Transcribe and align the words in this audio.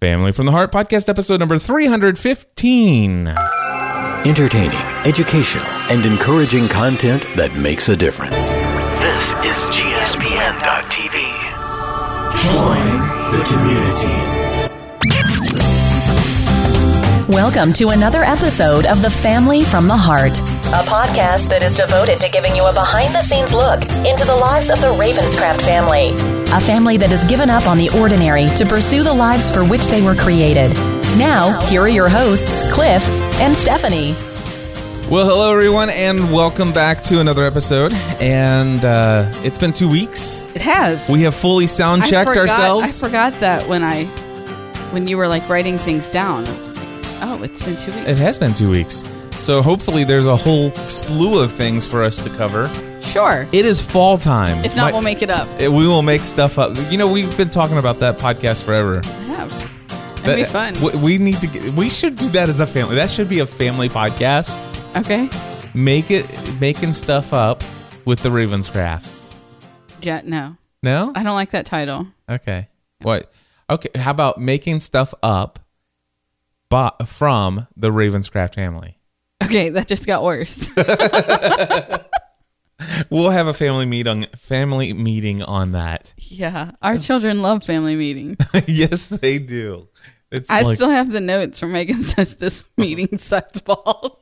Family 0.00 0.30
from 0.30 0.46
the 0.46 0.52
Heart 0.52 0.70
podcast 0.70 1.08
episode 1.08 1.40
number 1.40 1.58
315. 1.58 3.26
Entertaining, 3.26 4.78
educational, 5.04 5.66
and 5.90 6.06
encouraging 6.06 6.68
content 6.68 7.26
that 7.34 7.52
makes 7.56 7.88
a 7.88 7.96
difference. 7.96 8.52
This 9.02 9.32
is 9.42 9.56
GSPN.TV. 9.74 11.18
Join 12.46 12.86
the 13.32 13.42
community. 13.50 14.38
Welcome 17.28 17.72
to 17.74 17.88
another 17.88 18.22
episode 18.22 18.86
of 18.86 19.02
The 19.02 19.10
Family 19.10 19.64
from 19.64 19.88
the 19.88 19.96
Heart, 19.96 20.38
a 20.38 20.82
podcast 20.86 21.48
that 21.48 21.62
is 21.64 21.76
devoted 21.76 22.20
to 22.20 22.30
giving 22.30 22.54
you 22.54 22.64
a 22.64 22.72
behind 22.72 23.14
the 23.14 23.20
scenes 23.20 23.52
look 23.52 23.82
into 24.06 24.24
the 24.24 24.34
lives 24.34 24.70
of 24.70 24.80
the 24.80 24.86
Ravenscraft 24.86 25.60
family, 25.60 26.14
a 26.50 26.60
family 26.60 26.96
that 26.96 27.10
has 27.10 27.24
given 27.24 27.50
up 27.50 27.66
on 27.66 27.76
the 27.76 27.90
ordinary 27.90 28.46
to 28.56 28.64
pursue 28.64 29.02
the 29.02 29.12
lives 29.12 29.50
for 29.50 29.64
which 29.64 29.86
they 29.88 30.00
were 30.02 30.14
created. 30.14 30.72
Now, 31.18 31.60
here 31.66 31.82
are 31.82 31.88
your 31.88 32.08
hosts, 32.08 32.72
Cliff 32.72 33.06
and 33.40 33.54
Stephanie. 33.54 34.14
Well, 35.10 35.28
hello 35.28 35.52
everyone, 35.54 35.90
and 35.90 36.32
welcome 36.32 36.72
back 36.72 37.02
to 37.04 37.20
another 37.20 37.44
episode. 37.44 37.92
And 38.20 38.82
uh, 38.82 39.30
it's 39.44 39.58
been 39.58 39.72
two 39.72 39.90
weeks. 39.90 40.42
It 40.54 40.62
has. 40.62 41.06
We 41.10 41.22
have 41.22 41.34
fully 41.34 41.66
sound 41.66 42.06
checked 42.06 42.34
ourselves. 42.34 43.02
I 43.02 43.06
forgot 43.06 43.38
that 43.40 43.68
when 43.68 43.84
I, 43.84 44.06
when 44.92 45.06
you 45.06 45.18
were 45.18 45.28
like 45.28 45.46
writing 45.50 45.76
things 45.76 46.10
down. 46.10 46.46
I 46.46 46.52
was 46.60 46.76
like, 46.78 47.22
oh, 47.22 47.42
it's 47.42 47.62
been 47.62 47.76
two 47.76 47.92
weeks. 47.92 48.08
It 48.08 48.18
has 48.18 48.38
been 48.38 48.54
two 48.54 48.70
weeks. 48.70 49.02
So 49.40 49.62
hopefully 49.62 50.04
there's 50.04 50.26
a 50.26 50.36
whole 50.36 50.70
slew 50.72 51.40
of 51.42 51.52
things 51.52 51.86
for 51.86 52.02
us 52.04 52.18
to 52.18 52.30
cover. 52.30 52.68
Sure. 53.02 53.46
It 53.52 53.64
is 53.64 53.80
fall 53.80 54.18
time. 54.18 54.62
If 54.64 54.76
not, 54.76 54.86
My- 54.86 54.92
we'll 54.92 55.02
make 55.02 55.22
it 55.22 55.30
up. 55.30 55.48
it- 55.60 55.72
we 55.72 55.86
will 55.86 56.02
make 56.02 56.22
stuff 56.24 56.58
up. 56.58 56.76
You 56.90 56.98
know, 56.98 57.10
we've 57.10 57.34
been 57.36 57.48
talking 57.50 57.78
about 57.78 58.00
that 58.00 58.18
podcast 58.18 58.62
forever. 58.64 59.00
I 59.04 59.08
have. 59.34 60.22
It'd 60.24 60.36
be 60.36 60.44
fun. 60.44 60.74
We, 60.82 60.98
we 60.98 61.18
need 61.18 61.40
to. 61.40 61.46
Get, 61.46 61.72
we 61.74 61.88
should 61.88 62.16
do 62.16 62.28
that 62.30 62.48
as 62.48 62.60
a 62.60 62.66
family. 62.66 62.96
That 62.96 63.08
should 63.10 63.28
be 63.28 63.38
a 63.38 63.46
family 63.46 63.88
podcast. 63.88 64.58
okay. 64.98 65.30
Make 65.74 66.10
it 66.10 66.26
making 66.60 66.92
stuff 66.92 67.32
up 67.32 67.62
with 68.04 68.20
the 68.22 68.28
Ravenscrafts. 68.30 69.24
Yeah. 70.02 70.20
No, 70.24 70.56
No. 70.82 71.12
I 71.14 71.22
don't 71.22 71.34
like 71.34 71.50
that 71.50 71.64
title. 71.66 72.06
Okay. 72.28 72.68
What? 73.02 73.30
Okay. 73.70 73.88
How 73.98 74.10
about 74.10 74.38
making 74.40 74.80
stuff 74.80 75.14
up, 75.22 75.60
but 76.68 77.06
from 77.08 77.66
the 77.76 77.90
Ravenscraft 77.90 78.54
family? 78.54 78.97
Okay, 79.44 79.70
that 79.70 79.86
just 79.86 80.06
got 80.06 80.22
worse. 80.22 80.70
We'll 83.10 83.30
have 83.30 83.48
a 83.48 83.52
family 83.52 83.86
meeting. 83.86 84.26
Family 84.36 84.92
meeting 84.92 85.42
on 85.42 85.72
that. 85.72 86.14
yeah, 86.16 86.72
our 86.80 86.98
children 86.98 87.42
love 87.42 87.64
family 87.64 87.96
meetings. 87.96 88.36
yes, 88.68 89.08
they 89.08 89.38
do. 89.38 89.88
It's 90.30 90.50
I 90.50 90.62
like, 90.62 90.76
still 90.76 90.90
have 90.90 91.10
the 91.10 91.20
notes 91.20 91.58
from 91.58 91.72
Megan 91.72 92.02
says 92.02 92.36
this 92.36 92.66
meeting 92.76 93.18
sucks 93.18 93.60
balls. 93.60 94.16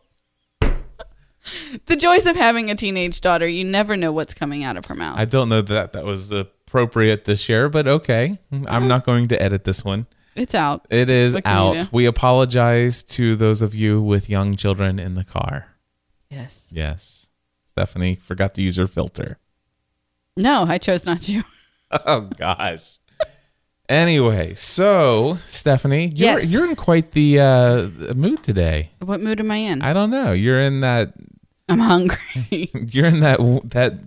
the 0.61 1.97
joys 1.97 2.27
of 2.27 2.37
having 2.37 2.71
a 2.71 2.77
teenage 2.77 3.21
daughter, 3.21 3.47
you 3.47 3.65
never 3.65 3.97
know 3.97 4.13
what's 4.13 4.33
coming 4.33 4.65
out 4.65 4.77
of 4.77 4.87
her 4.87 4.95
mouth. 4.95 5.19
I 5.19 5.27
don't 5.27 5.49
know 5.49 5.63
that 5.63 5.93
that 5.93 6.05
was 6.05 6.33
appropriate 6.33 7.25
to 7.27 7.37
share, 7.37 7.69
but 7.69 7.87
okay. 7.87 8.39
I'm 8.67 8.89
not 8.89 9.05
going 9.05 9.29
to 9.29 9.43
edit 9.43 9.65
this 9.65 9.85
one. 9.85 10.07
It's 10.37 10.55
out. 10.55 10.87
It 10.91 11.11
is 11.11 11.35
What 11.35 11.45
can 11.45 11.53
you 11.75 11.81
out. 11.81 11.85
do? 11.85 11.89
We 11.93 12.07
apologize 12.07 13.03
to 13.05 13.37
those 13.37 13.63
of 13.63 13.75
you 13.75 14.01
with 14.03 14.29
young 14.31 14.57
children 14.57 14.99
in 14.99 15.15
the 15.15 15.25
car. 15.25 15.67
Yes. 16.31 16.67
Yes. 16.71 17.31
Stephanie 17.67 18.15
forgot 18.17 18.55
to 18.55 18.63
use 18.63 18.77
her 18.77 18.87
filter. 18.87 19.39
No, 20.37 20.65
I 20.69 20.79
chose 20.79 21.07
not 21.07 21.23
to. 21.23 21.43
Oh 22.05 22.23
gosh. 22.37 22.99
Anyway, 23.89 24.55
so 24.55 25.39
Stephanie, 25.47 26.07
you're 26.09 26.41
Yes. 26.41 26.51
you're 26.51 26.65
in 26.69 26.75
quite 26.75 27.13
the 27.13 27.39
uh 27.39 27.89
mood 28.15 28.43
today. 28.43 28.91
What 28.99 29.21
mood 29.21 29.39
am 29.39 29.51
I 29.53 29.59
in? 29.59 29.81
I 29.83 29.93
don't 29.93 30.11
know. 30.11 30.33
You're 30.33 30.61
in 30.61 30.81
that 30.81 31.15
I'm 31.69 31.79
hungry. 31.79 32.19
you're 32.91 33.07
in 33.07 33.21
that 33.21 33.39
that 33.71 34.01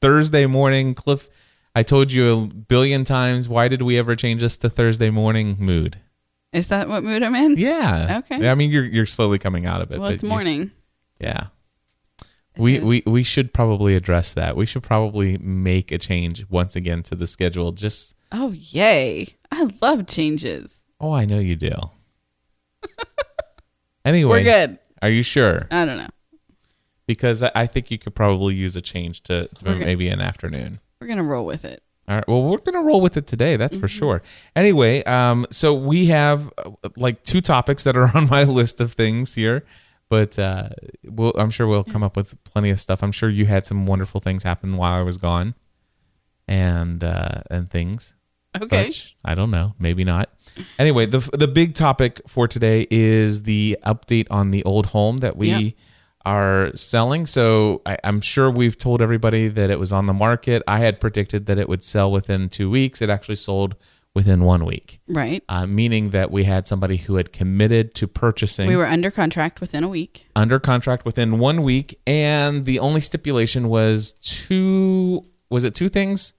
Thursday 0.00 0.46
morning 0.46 0.94
Cliff 0.94 1.28
I 1.76 1.82
told 1.82 2.10
you 2.10 2.32
a 2.32 2.46
billion 2.46 3.04
times 3.04 3.50
why 3.50 3.68
did 3.68 3.82
we 3.82 3.98
ever 3.98 4.16
change 4.16 4.40
this 4.40 4.56
to 4.58 4.70
Thursday 4.70 5.10
morning 5.10 5.56
mood? 5.58 6.00
Is 6.50 6.68
that 6.68 6.88
what 6.88 7.04
mood 7.04 7.22
I'm 7.22 7.34
in? 7.34 7.58
Yeah. 7.58 8.22
Okay. 8.24 8.48
I 8.48 8.54
mean 8.54 8.70
you're 8.70 8.86
you're 8.86 9.04
slowly 9.04 9.38
coming 9.38 9.66
out 9.66 9.82
of 9.82 9.92
it. 9.92 10.00
Well, 10.00 10.08
it's 10.08 10.22
you- 10.22 10.28
morning. 10.30 10.70
Yeah. 11.20 11.48
We, 12.56 12.78
is. 12.78 12.82
we 12.84 13.02
we 13.04 13.22
should 13.22 13.52
probably 13.52 13.94
address 13.94 14.32
that. 14.32 14.56
We 14.56 14.64
should 14.64 14.82
probably 14.82 15.36
make 15.36 15.92
a 15.92 15.98
change 15.98 16.48
once 16.48 16.76
again 16.76 17.02
to 17.04 17.14
the 17.14 17.26
schedule. 17.26 17.72
Just 17.72 18.16
Oh, 18.32 18.52
yay. 18.52 19.36
I 19.52 19.70
love 19.82 20.06
changes. 20.06 20.86
oh, 20.98 21.12
I 21.12 21.26
know 21.26 21.38
you 21.38 21.56
do. 21.56 21.74
anyway, 24.06 24.30
We're 24.30 24.44
good. 24.44 24.78
Are 25.02 25.10
you 25.10 25.22
sure? 25.22 25.68
I 25.70 25.84
don't 25.84 25.98
know. 25.98 26.08
Because 27.06 27.42
I 27.42 27.50
I 27.54 27.66
think 27.66 27.90
you 27.90 27.98
could 27.98 28.14
probably 28.14 28.54
use 28.54 28.76
a 28.76 28.80
change 28.80 29.22
to, 29.24 29.48
to 29.48 29.74
maybe 29.74 30.08
an 30.08 30.22
afternoon. 30.22 30.80
We're 31.00 31.06
going 31.06 31.18
to 31.18 31.22
roll 31.24 31.44
with 31.46 31.64
it. 31.64 31.82
All 32.08 32.14
right. 32.14 32.28
Well, 32.28 32.44
we're 32.44 32.58
gonna 32.58 32.82
roll 32.82 33.00
with 33.00 33.16
it 33.16 33.26
today. 33.26 33.56
That's 33.56 33.74
Mm-hmm. 33.76 33.80
for 33.80 33.88
sure. 33.88 34.22
Anyway, 34.54 35.02
um, 35.04 35.44
so 35.50 35.74
we 35.74 36.06
have 36.06 36.52
uh, 36.56 36.70
like 36.96 37.24
two 37.24 37.40
topics 37.40 37.82
that 37.82 37.96
are 37.96 38.08
on 38.16 38.28
my 38.28 38.44
list 38.44 38.80
of 38.80 38.92
things 38.92 39.34
here, 39.34 39.64
but 40.08 40.38
uh, 40.38 40.68
we'll, 41.04 41.32
I'm 41.36 41.50
sure 41.50 41.66
we'll 41.66 41.82
come 41.82 42.04
up 42.04 42.16
with 42.16 42.40
plenty 42.44 42.70
of 42.70 42.78
stuff. 42.78 43.02
I'm 43.02 43.10
sure 43.10 43.28
you 43.28 43.46
had 43.46 43.66
some 43.66 43.86
wonderful 43.86 44.20
things 44.20 44.44
happen 44.44 44.76
while 44.76 44.92
I 44.96 45.02
was 45.02 45.18
gone, 45.18 45.56
and 46.46 47.02
uh, 47.02 47.40
and 47.50 47.68
things. 47.68 48.14
Okay. 48.56 48.90
such. 48.92 49.16
I 49.24 49.34
don't 49.34 49.50
know. 49.50 49.74
Maybe 49.80 50.04
not. 50.04 50.30
Anyway, 50.78 51.06
the 51.06 51.18
the 51.36 51.48
big 51.48 51.74
topic 51.74 52.20
for 52.28 52.46
today 52.46 52.86
is 52.88 53.42
the 53.42 53.78
update 53.84 54.28
on 54.30 54.52
the 54.52 54.62
old 54.62 54.86
home 54.86 55.18
that 55.18 55.36
we. 55.36 55.74
Are 56.26 56.72
selling. 56.74 57.24
So 57.24 57.80
I, 57.86 57.96
I'm 58.04 58.20
sure 58.20 58.50
we've 58.50 58.76
told 58.76 59.00
everybody 59.00 59.48
that 59.48 59.70
it 59.70 59.78
was 59.78 59.92
on 59.92 60.04
the 60.06 60.12
market. 60.12 60.62
I 60.68 60.80
had 60.80 61.00
predicted 61.00 61.46
that 61.46 61.56
it 61.56 61.68
would 61.68 61.82
sell 61.84 62.10
within 62.12 62.48
two 62.50 62.68
weeks. 62.68 63.00
It 63.00 63.08
actually 63.08 63.36
sold 63.36 63.76
within 64.14 64.42
one 64.44 64.64
week, 64.64 64.98
Right. 65.08 65.44
uh, 65.48 65.66
meaning 65.66 66.10
that 66.10 66.30
we 66.30 66.44
had 66.44 66.66
somebody 66.66 66.96
who 66.96 67.16
had 67.16 67.32
committed 67.34 67.94
to 67.96 68.08
purchasing 68.08 68.66
We 68.66 68.74
were 68.74 68.86
under 68.86 69.10
contract 69.10 69.60
within 69.60 69.84
a 69.84 69.88
week. 69.88 70.26
under 70.34 70.58
contract 70.58 71.04
within 71.04 71.38
one 71.38 71.62
week, 71.62 71.98
and 72.06 72.64
the 72.64 72.78
only 72.78 73.00
stipulation 73.02 73.68
was 73.68 74.12
two. 74.12 75.26
Was 75.50 75.64
it 75.64 75.74
two 75.74 75.88
things? 75.90 76.32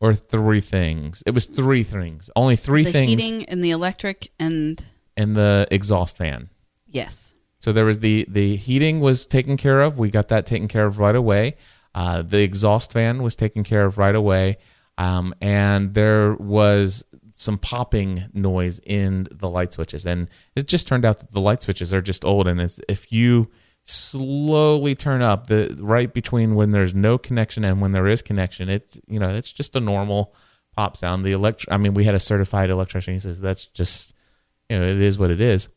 Or 0.00 0.14
three 0.14 0.60
things. 0.60 1.22
It 1.24 1.30
was 1.32 1.46
three 1.46 1.82
things. 1.82 2.28
Only 2.36 2.56
three 2.56 2.84
the 2.84 2.92
things 2.92 3.22
heating 3.22 3.44
and 3.46 3.64
the 3.64 3.70
electric 3.70 4.30
and 4.38 4.84
and 5.16 5.34
the 5.36 5.66
exhaust 5.70 6.18
fan. 6.18 6.50
yes. 6.88 7.31
So 7.62 7.72
there 7.72 7.84
was 7.84 8.00
the 8.00 8.26
the 8.28 8.56
heating 8.56 8.98
was 8.98 9.24
taken 9.24 9.56
care 9.56 9.82
of. 9.82 9.96
We 9.96 10.10
got 10.10 10.28
that 10.28 10.46
taken 10.46 10.66
care 10.66 10.84
of 10.84 10.98
right 10.98 11.14
away. 11.14 11.54
Uh, 11.94 12.22
the 12.22 12.42
exhaust 12.42 12.92
fan 12.92 13.22
was 13.22 13.36
taken 13.36 13.62
care 13.62 13.84
of 13.84 13.98
right 13.98 14.16
away, 14.16 14.58
um, 14.98 15.32
and 15.40 15.94
there 15.94 16.34
was 16.34 17.04
some 17.34 17.58
popping 17.58 18.24
noise 18.32 18.80
in 18.84 19.28
the 19.30 19.48
light 19.48 19.72
switches. 19.72 20.04
And 20.06 20.28
it 20.56 20.66
just 20.66 20.88
turned 20.88 21.04
out 21.04 21.20
that 21.20 21.30
the 21.30 21.40
light 21.40 21.62
switches 21.62 21.94
are 21.94 22.00
just 22.00 22.24
old. 22.24 22.48
And 22.48 22.60
if 22.88 23.12
you 23.12 23.48
slowly 23.84 24.94
turn 24.96 25.22
up 25.22 25.46
the 25.46 25.76
right 25.80 26.12
between 26.12 26.56
when 26.56 26.72
there's 26.72 26.94
no 26.94 27.16
connection 27.16 27.64
and 27.64 27.80
when 27.80 27.92
there 27.92 28.08
is 28.08 28.22
connection, 28.22 28.68
it's 28.68 29.00
you 29.06 29.20
know 29.20 29.28
it's 29.28 29.52
just 29.52 29.76
a 29.76 29.80
normal 29.80 30.34
pop 30.76 30.96
sound. 30.96 31.24
The 31.24 31.30
elect 31.30 31.64
I 31.70 31.76
mean, 31.76 31.94
we 31.94 32.02
had 32.02 32.16
a 32.16 32.20
certified 32.20 32.70
electrician. 32.70 33.14
He 33.14 33.20
says 33.20 33.40
that's 33.40 33.66
just 33.66 34.16
you 34.68 34.80
know 34.80 34.84
it 34.84 35.00
is 35.00 35.16
what 35.16 35.30
it 35.30 35.40
is 35.40 35.68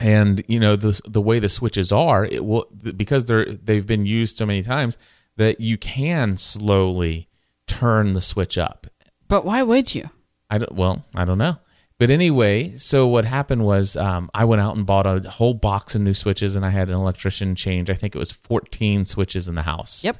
and 0.00 0.42
you 0.48 0.58
know 0.58 0.76
the 0.76 1.00
the 1.06 1.20
way 1.20 1.38
the 1.38 1.48
switches 1.48 1.92
are 1.92 2.24
it 2.24 2.44
will 2.44 2.66
because 2.96 3.24
they're 3.26 3.46
they've 3.46 3.86
been 3.86 4.06
used 4.06 4.36
so 4.36 4.44
many 4.46 4.62
times 4.62 4.98
that 5.36 5.60
you 5.60 5.76
can 5.76 6.36
slowly 6.36 7.28
turn 7.66 8.12
the 8.12 8.20
switch 8.20 8.58
up. 8.58 8.86
But 9.28 9.44
why 9.44 9.62
would 9.62 9.94
you? 9.94 10.10
i 10.50 10.58
don't 10.58 10.72
well 10.72 11.04
i 11.14 11.24
don't 11.24 11.38
know. 11.38 11.56
But 11.98 12.10
anyway 12.10 12.76
so 12.76 13.06
what 13.06 13.24
happened 13.24 13.64
was 13.64 13.96
um, 13.96 14.30
i 14.34 14.44
went 14.44 14.60
out 14.60 14.76
and 14.76 14.84
bought 14.84 15.06
a 15.06 15.30
whole 15.30 15.54
box 15.54 15.94
of 15.94 16.02
new 16.02 16.12
switches 16.14 16.54
and 16.56 16.66
i 16.66 16.70
had 16.70 16.88
an 16.88 16.96
electrician 16.96 17.54
change. 17.54 17.88
I 17.88 17.94
think 17.94 18.14
it 18.14 18.18
was 18.18 18.30
14 18.30 19.04
switches 19.04 19.48
in 19.48 19.54
the 19.54 19.62
house. 19.62 20.04
Yep. 20.04 20.16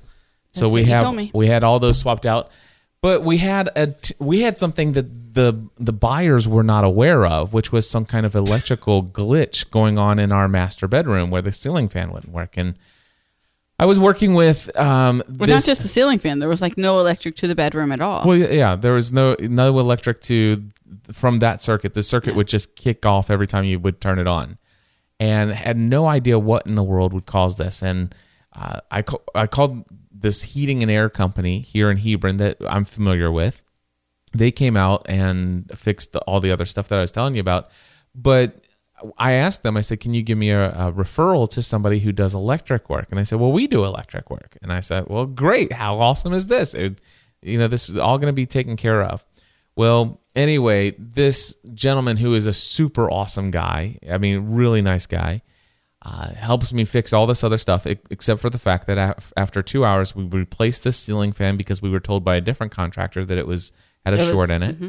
so 0.52 0.68
we 0.68 0.84
have 0.84 1.34
we 1.34 1.48
had 1.48 1.64
all 1.64 1.78
those 1.80 1.98
swapped 1.98 2.26
out, 2.26 2.50
but 3.02 3.22
we 3.22 3.38
had 3.38 3.70
a 3.76 3.88
t- 3.88 4.14
we 4.18 4.40
had 4.40 4.56
something 4.56 4.92
that 4.92 5.06
the 5.34 5.68
the 5.76 5.92
buyers 5.92 6.48
were 6.48 6.62
not 6.64 6.84
aware 6.84 7.26
of, 7.26 7.52
which 7.52 7.70
was 7.72 7.88
some 7.88 8.04
kind 8.06 8.24
of 8.24 8.34
electrical 8.34 9.02
glitch 9.02 9.70
going 9.70 9.98
on 9.98 10.18
in 10.18 10.32
our 10.32 10.48
master 10.48 10.88
bedroom 10.88 11.30
where 11.30 11.42
the 11.42 11.52
ceiling 11.52 11.88
fan 11.88 12.10
wouldn't 12.12 12.32
work. 12.32 12.56
And 12.56 12.74
I 13.78 13.86
was 13.86 13.98
working 13.98 14.34
with 14.34 14.74
um, 14.78 15.22
Well, 15.28 15.46
this- 15.46 15.48
not 15.50 15.64
just 15.64 15.82
the 15.82 15.88
ceiling 15.88 16.18
fan. 16.20 16.38
There 16.38 16.48
was 16.48 16.62
like 16.62 16.78
no 16.78 16.98
electric 17.00 17.34
to 17.36 17.46
the 17.48 17.54
bedroom 17.54 17.90
at 17.92 18.00
all. 18.00 18.26
well, 18.26 18.36
yeah, 18.36 18.76
there 18.76 18.92
was 18.94 19.12
no 19.12 19.34
no 19.40 19.76
electric 19.78 20.20
to 20.22 20.62
from 21.12 21.38
that 21.38 21.60
circuit. 21.60 21.94
The 21.94 22.02
circuit 22.04 22.36
would 22.36 22.46
just 22.48 22.76
kick 22.76 23.04
off 23.04 23.30
every 23.30 23.48
time 23.48 23.64
you 23.64 23.80
would 23.80 24.00
turn 24.00 24.18
it 24.20 24.28
on, 24.28 24.58
and 25.18 25.50
had 25.52 25.76
no 25.76 26.06
idea 26.06 26.38
what 26.38 26.66
in 26.66 26.76
the 26.76 26.84
world 26.84 27.12
would 27.12 27.26
cause 27.26 27.56
this. 27.56 27.82
And 27.82 28.14
uh, 28.52 28.78
I 28.92 29.02
ca- 29.02 29.18
I 29.34 29.48
called 29.48 29.84
this 30.12 30.42
heating 30.42 30.80
and 30.82 30.90
air 30.90 31.10
company 31.10 31.58
here 31.58 31.90
in 31.90 31.96
Hebron 31.96 32.36
that 32.36 32.56
I'm 32.68 32.84
familiar 32.84 33.32
with, 33.32 33.63
they 34.34 34.50
came 34.50 34.76
out 34.76 35.06
and 35.08 35.70
fixed 35.78 36.12
the, 36.12 36.20
all 36.20 36.40
the 36.40 36.50
other 36.50 36.64
stuff 36.64 36.88
that 36.88 36.98
I 36.98 37.02
was 37.02 37.12
telling 37.12 37.34
you 37.34 37.40
about. 37.40 37.70
But 38.14 38.64
I 39.18 39.32
asked 39.32 39.62
them, 39.62 39.76
I 39.76 39.80
said, 39.80 40.00
can 40.00 40.14
you 40.14 40.22
give 40.22 40.38
me 40.38 40.50
a, 40.50 40.70
a, 40.70 40.92
referral 40.92 41.48
to 41.50 41.62
somebody 41.62 42.00
who 42.00 42.12
does 42.12 42.34
electric 42.34 42.88
work? 42.88 43.06
And 43.10 43.18
they 43.18 43.24
said, 43.24 43.40
well, 43.40 43.52
we 43.52 43.66
do 43.66 43.84
electric 43.84 44.30
work. 44.30 44.56
And 44.62 44.72
I 44.72 44.80
said, 44.80 45.08
well, 45.08 45.26
great. 45.26 45.72
How 45.72 45.98
awesome 45.98 46.32
is 46.32 46.46
this? 46.46 46.74
It, 46.74 47.00
you 47.42 47.58
know, 47.58 47.68
this 47.68 47.88
is 47.88 47.98
all 47.98 48.18
going 48.18 48.32
to 48.32 48.34
be 48.34 48.46
taken 48.46 48.76
care 48.76 49.02
of. 49.02 49.24
Well, 49.76 50.20
anyway, 50.34 50.94
this 50.98 51.58
gentleman 51.74 52.16
who 52.16 52.34
is 52.34 52.46
a 52.46 52.52
super 52.52 53.10
awesome 53.10 53.50
guy, 53.50 53.98
I 54.08 54.18
mean, 54.18 54.54
really 54.54 54.82
nice 54.82 55.06
guy, 55.06 55.42
uh, 56.02 56.34
helps 56.34 56.72
me 56.72 56.84
fix 56.84 57.12
all 57.12 57.26
this 57.26 57.42
other 57.42 57.58
stuff, 57.58 57.86
except 57.86 58.40
for 58.40 58.50
the 58.50 58.58
fact 58.58 58.86
that 58.86 59.22
after 59.36 59.62
two 59.62 59.84
hours, 59.84 60.14
we 60.14 60.24
replaced 60.24 60.84
the 60.84 60.92
ceiling 60.92 61.32
fan 61.32 61.56
because 61.56 61.80
we 61.82 61.90
were 61.90 62.00
told 62.00 62.24
by 62.24 62.36
a 62.36 62.40
different 62.40 62.72
contractor 62.72 63.24
that 63.24 63.38
it 63.38 63.46
was 63.46 63.72
had 64.04 64.14
a 64.14 64.16
it 64.18 64.30
short 64.30 64.48
was, 64.48 64.50
in 64.50 64.62
it. 64.62 64.76
Mm-hmm. 64.76 64.88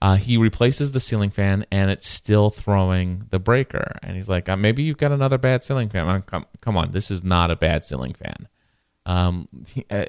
Uh, 0.00 0.14
he 0.16 0.36
replaces 0.36 0.92
the 0.92 1.00
ceiling 1.00 1.30
fan 1.30 1.66
and 1.72 1.90
it's 1.90 2.06
still 2.06 2.50
throwing 2.50 3.24
the 3.30 3.38
breaker. 3.38 3.96
And 4.02 4.14
he's 4.14 4.28
like, 4.28 4.48
uh, 4.48 4.56
maybe 4.56 4.84
you've 4.84 4.96
got 4.96 5.10
another 5.10 5.38
bad 5.38 5.62
ceiling 5.64 5.88
fan. 5.88 6.06
Like, 6.06 6.26
come, 6.26 6.46
come 6.60 6.76
on, 6.76 6.92
this 6.92 7.10
is 7.10 7.24
not 7.24 7.50
a 7.50 7.56
bad 7.56 7.84
ceiling 7.84 8.14
fan. 8.14 8.48
Um, 9.06 9.48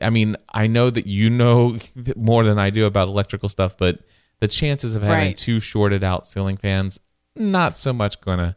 I 0.01 0.09
mean, 0.09 0.35
I 0.53 0.67
know 0.67 0.89
that 0.89 1.07
you 1.07 1.29
know 1.29 1.77
more 2.15 2.43
than 2.43 2.59
I 2.59 2.69
do 2.69 2.85
about 2.85 3.07
electrical 3.07 3.49
stuff, 3.49 3.77
but 3.77 3.99
the 4.39 4.47
chances 4.47 4.93
of 4.93 5.01
having 5.01 5.29
right. 5.29 5.37
two 5.37 5.59
shorted 5.59 6.03
out 6.03 6.27
ceiling 6.27 6.57
fans, 6.57 6.99
not 7.35 7.75
so 7.75 7.91
much 7.91 8.21
going 8.21 8.39
to 8.39 8.55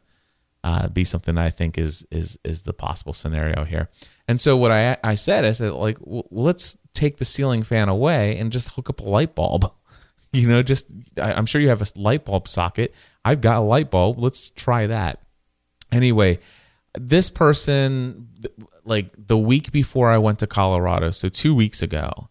uh, 0.64 0.88
be 0.88 1.04
something 1.04 1.38
I 1.38 1.50
think 1.50 1.76
is 1.76 2.06
is 2.10 2.38
is 2.44 2.62
the 2.62 2.72
possible 2.72 3.12
scenario 3.12 3.64
here. 3.64 3.88
And 4.28 4.40
so 4.40 4.56
what 4.56 4.70
I 4.70 4.96
I 5.02 5.14
said, 5.14 5.44
I 5.44 5.52
said 5.52 5.72
like, 5.72 5.96
well, 6.00 6.26
let's 6.30 6.76
take 6.94 7.16
the 7.16 7.24
ceiling 7.24 7.62
fan 7.62 7.88
away 7.88 8.38
and 8.38 8.52
just 8.52 8.70
hook 8.70 8.90
up 8.90 9.00
a 9.00 9.04
light 9.04 9.34
bulb. 9.34 9.72
you 10.32 10.48
know, 10.48 10.62
just 10.62 10.90
I, 11.20 11.32
I'm 11.32 11.46
sure 11.46 11.60
you 11.60 11.68
have 11.68 11.82
a 11.82 11.86
light 11.96 12.24
bulb 12.24 12.48
socket. 12.48 12.94
I've 13.24 13.40
got 13.40 13.58
a 13.58 13.60
light 13.60 13.90
bulb. 13.90 14.18
Let's 14.18 14.48
try 14.48 14.86
that. 14.86 15.20
Anyway, 15.90 16.38
this 16.94 17.28
person, 17.28 18.28
like 18.84 19.12
the 19.16 19.38
week 19.38 19.72
before 19.72 20.10
I 20.10 20.18
went 20.18 20.38
to 20.40 20.46
Colorado, 20.46 21.10
so 21.10 21.28
two 21.28 21.54
weeks 21.54 21.82
ago, 21.82 22.28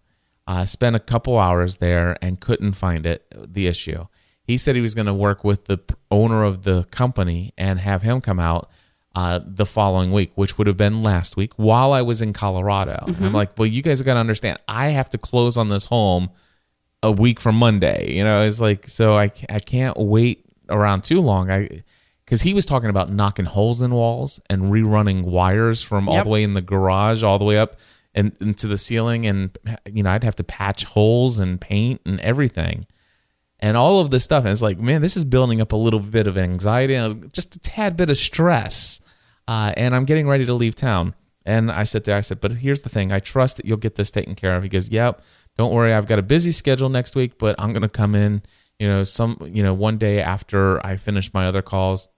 uh, 0.47 0.65
spent 0.65 0.95
a 0.95 0.99
couple 0.99 1.39
hours 1.39 1.77
there 1.77 2.17
and 2.21 2.39
couldn't 2.39 2.73
find 2.73 3.05
it. 3.05 3.25
The 3.53 3.67
issue. 3.67 4.07
He 4.43 4.57
said 4.57 4.75
he 4.75 4.81
was 4.81 4.95
going 4.95 5.05
to 5.05 5.13
work 5.13 5.43
with 5.43 5.65
the 5.65 5.79
owner 6.09 6.43
of 6.43 6.63
the 6.63 6.83
company 6.85 7.53
and 7.57 7.79
have 7.79 8.01
him 8.01 8.19
come 8.21 8.39
out 8.39 8.69
uh, 9.15 9.39
the 9.45 9.65
following 9.65 10.11
week, 10.11 10.31
which 10.35 10.57
would 10.57 10.67
have 10.67 10.77
been 10.77 11.03
last 11.03 11.35
week, 11.35 11.53
while 11.57 11.93
I 11.93 12.01
was 12.01 12.21
in 12.21 12.33
Colorado. 12.33 13.03
Mm-hmm. 13.07 13.23
I'm 13.23 13.33
like, 13.33 13.57
well, 13.57 13.65
you 13.65 13.81
guys 13.81 14.01
got 14.01 14.13
to 14.13 14.19
understand, 14.19 14.59
I 14.67 14.89
have 14.89 15.09
to 15.11 15.17
close 15.17 15.57
on 15.57 15.69
this 15.69 15.85
home 15.85 16.29
a 17.03 17.11
week 17.11 17.39
from 17.39 17.55
Monday. 17.55 18.13
You 18.13 18.23
know, 18.23 18.43
it's 18.43 18.61
like 18.61 18.87
so 18.87 19.13
I 19.13 19.31
I 19.49 19.59
can't 19.59 19.97
wait 19.97 20.45
around 20.69 21.03
too 21.03 21.21
long. 21.21 21.49
I 21.49 21.83
because 22.25 22.43
he 22.43 22.53
was 22.53 22.65
talking 22.65 22.89
about 22.89 23.11
knocking 23.11 23.45
holes 23.45 23.81
in 23.81 23.91
walls 23.91 24.39
and 24.49 24.71
rerunning 24.71 25.23
wires 25.23 25.83
from 25.83 26.07
yep. 26.07 26.17
all 26.17 26.23
the 26.23 26.29
way 26.29 26.43
in 26.43 26.53
the 26.53 26.61
garage 26.61 27.23
all 27.23 27.37
the 27.37 27.43
way 27.43 27.57
up 27.57 27.75
and 28.13 28.31
into 28.39 28.67
the 28.67 28.77
ceiling, 28.77 29.25
and 29.25 29.57
you 29.91 30.03
know 30.03 30.11
I'd 30.11 30.23
have 30.23 30.35
to 30.37 30.43
patch 30.43 30.83
holes 30.83 31.39
and 31.39 31.59
paint 31.59 32.01
and 32.05 32.19
everything. 32.21 32.87
And 33.63 33.77
all 33.77 33.99
of 33.99 34.09
this 34.09 34.23
stuff, 34.23 34.43
and 34.43 34.51
it's 34.51 34.61
like, 34.61 34.79
man, 34.79 35.03
this 35.03 35.15
is 35.15 35.23
building 35.23 35.61
up 35.61 35.71
a 35.71 35.75
little 35.75 35.99
bit 35.99 36.25
of 36.25 36.37
anxiety, 36.37 36.95
and 36.95 37.31
just 37.33 37.55
a 37.55 37.59
tad 37.59 37.95
bit 37.97 38.09
of 38.09 38.17
stress. 38.17 39.00
Uh, 39.51 39.73
and 39.75 39.95
I'm 39.95 40.05
getting 40.05 40.27
ready 40.27 40.45
to 40.45 40.53
leave 40.53 40.75
town. 40.75 41.13
And 41.45 41.71
I 41.71 41.83
said 41.83 42.03
there, 42.03 42.15
I 42.15 42.21
said, 42.21 42.39
but 42.39 42.51
here's 42.51 42.81
the 42.81 42.89
thing: 42.89 43.11
I 43.11 43.19
trust 43.19 43.57
that 43.57 43.65
you'll 43.65 43.77
get 43.77 43.95
this 43.95 44.11
taken 44.11 44.35
care 44.35 44.55
of. 44.55 44.63
He 44.63 44.69
goes, 44.69 44.89
yep 44.89 45.21
don't 45.57 45.73
worry, 45.73 45.93
I've 45.93 46.07
got 46.07 46.19
a 46.19 46.23
busy 46.23 46.51
schedule 46.51 46.89
next 46.89 47.15
week, 47.15 47.37
but 47.37 47.55
I'm 47.59 47.73
going 47.73 47.81
to 47.81 47.89
come 47.89 48.15
in, 48.15 48.41
you 48.79 48.87
know, 48.87 49.03
some, 49.03 49.37
you 49.45 49.63
know, 49.63 49.73
one 49.73 49.97
day 49.97 50.21
after 50.21 50.85
I 50.85 50.95
finish 50.95 51.33
my 51.33 51.45
other 51.45 51.61
calls. 51.61 52.09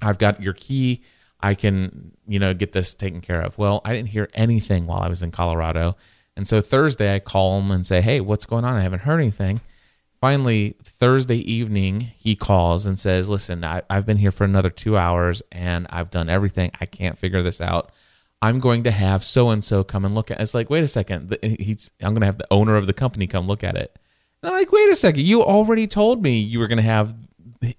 I've 0.00 0.18
got 0.18 0.40
your 0.40 0.52
key. 0.52 1.02
I 1.40 1.54
can, 1.54 2.12
you 2.26 2.38
know, 2.38 2.54
get 2.54 2.72
this 2.72 2.94
taken 2.94 3.20
care 3.20 3.40
of. 3.40 3.58
Well, 3.58 3.80
I 3.84 3.92
didn't 3.94 4.08
hear 4.08 4.28
anything 4.34 4.86
while 4.86 5.00
I 5.00 5.08
was 5.08 5.22
in 5.22 5.30
Colorado. 5.30 5.96
And 6.36 6.46
so 6.46 6.60
Thursday 6.60 7.14
I 7.14 7.18
call 7.18 7.58
him 7.60 7.70
and 7.70 7.84
say, 7.84 8.00
Hey, 8.00 8.20
what's 8.20 8.46
going 8.46 8.64
on? 8.64 8.74
I 8.74 8.82
haven't 8.82 9.00
heard 9.00 9.18
anything. 9.18 9.60
Finally, 10.20 10.74
Thursday 10.82 11.38
evening, 11.38 12.00
he 12.16 12.34
calls 12.34 12.86
and 12.86 12.98
says, 12.98 13.28
Listen, 13.28 13.64
I, 13.64 13.82
have 13.88 14.06
been 14.06 14.16
here 14.16 14.32
for 14.32 14.44
another 14.44 14.70
two 14.70 14.96
hours 14.96 15.42
and 15.52 15.86
I've 15.90 16.10
done 16.10 16.28
everything. 16.28 16.72
I 16.80 16.86
can't 16.86 17.16
figure 17.16 17.42
this 17.42 17.60
out. 17.60 17.92
I'm 18.40 18.60
going 18.60 18.84
to 18.84 18.90
have 18.90 19.24
so 19.24 19.50
and 19.50 19.62
so 19.62 19.82
come 19.82 20.04
and 20.04 20.14
look 20.14 20.30
at. 20.30 20.38
It. 20.38 20.42
It's 20.42 20.54
like, 20.54 20.70
wait 20.70 20.84
a 20.84 20.88
second. 20.88 21.36
He's 21.42 21.90
I'm 22.00 22.14
going 22.14 22.20
to 22.20 22.26
have 22.26 22.38
the 22.38 22.46
owner 22.50 22.76
of 22.76 22.86
the 22.86 22.92
company 22.92 23.26
come 23.26 23.46
look 23.46 23.64
at 23.64 23.76
it. 23.76 23.96
And 24.42 24.50
I'm 24.50 24.56
like, 24.56 24.70
wait 24.70 24.88
a 24.90 24.96
second. 24.96 25.22
You 25.22 25.42
already 25.42 25.86
told 25.86 26.22
me 26.22 26.38
you 26.38 26.58
were 26.58 26.68
going 26.68 26.78
to 26.78 26.82
have 26.82 27.14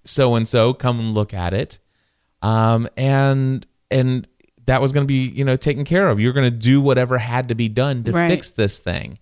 so 0.03 0.35
and 0.35 0.47
so 0.47 0.73
come 0.73 0.99
and 0.99 1.13
look 1.13 1.33
at 1.33 1.53
it, 1.53 1.79
um, 2.41 2.89
and 2.97 3.65
and 3.89 4.27
that 4.65 4.81
was 4.81 4.91
going 4.91 5.05
to 5.05 5.07
be 5.07 5.27
you 5.27 5.45
know 5.45 5.55
taken 5.55 5.85
care 5.85 6.09
of. 6.09 6.19
You're 6.19 6.33
going 6.33 6.51
to 6.51 6.57
do 6.57 6.81
whatever 6.81 7.17
had 7.17 7.47
to 7.47 7.55
be 7.55 7.69
done 7.69 8.03
to 8.03 8.11
right. 8.11 8.29
fix 8.29 8.49
this 8.49 8.79
thing. 8.79 9.17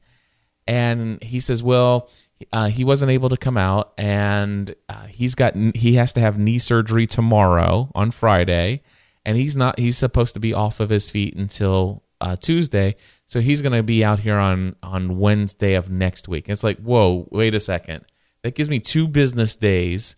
And 0.67 1.21
he 1.23 1.39
says, 1.39 1.63
well. 1.63 2.09
Uh, 2.51 2.67
he 2.67 2.83
wasn't 2.83 3.11
able 3.11 3.29
to 3.29 3.37
come 3.37 3.57
out, 3.57 3.93
and 3.97 4.75
uh, 4.89 5.07
he's 5.07 5.35
got 5.35 5.55
he 5.75 5.95
has 5.95 6.13
to 6.13 6.19
have 6.19 6.37
knee 6.37 6.59
surgery 6.59 7.07
tomorrow 7.07 7.91
on 7.95 8.11
Friday, 8.11 8.81
and 9.25 9.37
he's 9.37 9.57
not 9.57 9.79
he's 9.79 9.97
supposed 9.97 10.33
to 10.35 10.39
be 10.39 10.53
off 10.53 10.79
of 10.79 10.89
his 10.89 11.09
feet 11.09 11.35
until 11.35 12.03
uh, 12.21 12.35
Tuesday. 12.35 12.95
So 13.25 13.41
he's 13.41 13.61
going 13.61 13.73
to 13.73 13.83
be 13.83 14.03
out 14.03 14.19
here 14.19 14.37
on 14.37 14.75
on 14.83 15.17
Wednesday 15.19 15.73
of 15.73 15.89
next 15.89 16.27
week. 16.27 16.47
And 16.47 16.53
it's 16.53 16.63
like, 16.63 16.79
whoa, 16.79 17.27
wait 17.31 17.55
a 17.55 17.59
second. 17.59 18.05
That 18.43 18.55
gives 18.55 18.69
me 18.69 18.79
two 18.79 19.07
business 19.07 19.55
days 19.55 20.15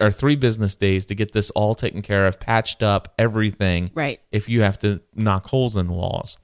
or 0.00 0.10
three 0.10 0.36
business 0.36 0.74
days 0.74 1.04
to 1.06 1.14
get 1.14 1.32
this 1.32 1.50
all 1.50 1.74
taken 1.74 2.02
care 2.02 2.26
of, 2.26 2.40
patched 2.40 2.82
up, 2.82 3.12
everything. 3.18 3.90
Right. 3.94 4.20
If 4.32 4.48
you 4.48 4.62
have 4.62 4.78
to 4.80 5.00
knock 5.14 5.48
holes 5.48 5.76
in 5.76 5.88
walls. 5.88 6.38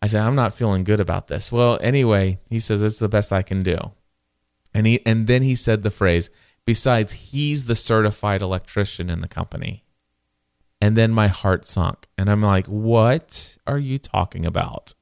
I 0.00 0.06
said, 0.06 0.22
I'm 0.24 0.36
not 0.36 0.54
feeling 0.54 0.84
good 0.84 1.00
about 1.00 1.26
this. 1.26 1.50
Well, 1.50 1.78
anyway, 1.82 2.38
he 2.48 2.60
says 2.60 2.82
it's 2.82 2.98
the 2.98 3.08
best 3.08 3.32
I 3.32 3.42
can 3.42 3.62
do. 3.62 3.92
And 4.74 4.86
he 4.86 5.04
and 5.06 5.26
then 5.26 5.42
he 5.42 5.54
said 5.54 5.82
the 5.82 5.90
phrase, 5.90 6.30
besides, 6.64 7.12
he's 7.12 7.64
the 7.64 7.74
certified 7.74 8.42
electrician 8.42 9.10
in 9.10 9.20
the 9.20 9.28
company. 9.28 9.84
And 10.80 10.96
then 10.96 11.10
my 11.10 11.26
heart 11.26 11.66
sunk. 11.66 12.06
And 12.16 12.30
I'm 12.30 12.42
like, 12.42 12.66
what 12.66 13.58
are 13.66 13.78
you 13.78 13.98
talking 13.98 14.46
about? 14.46 14.94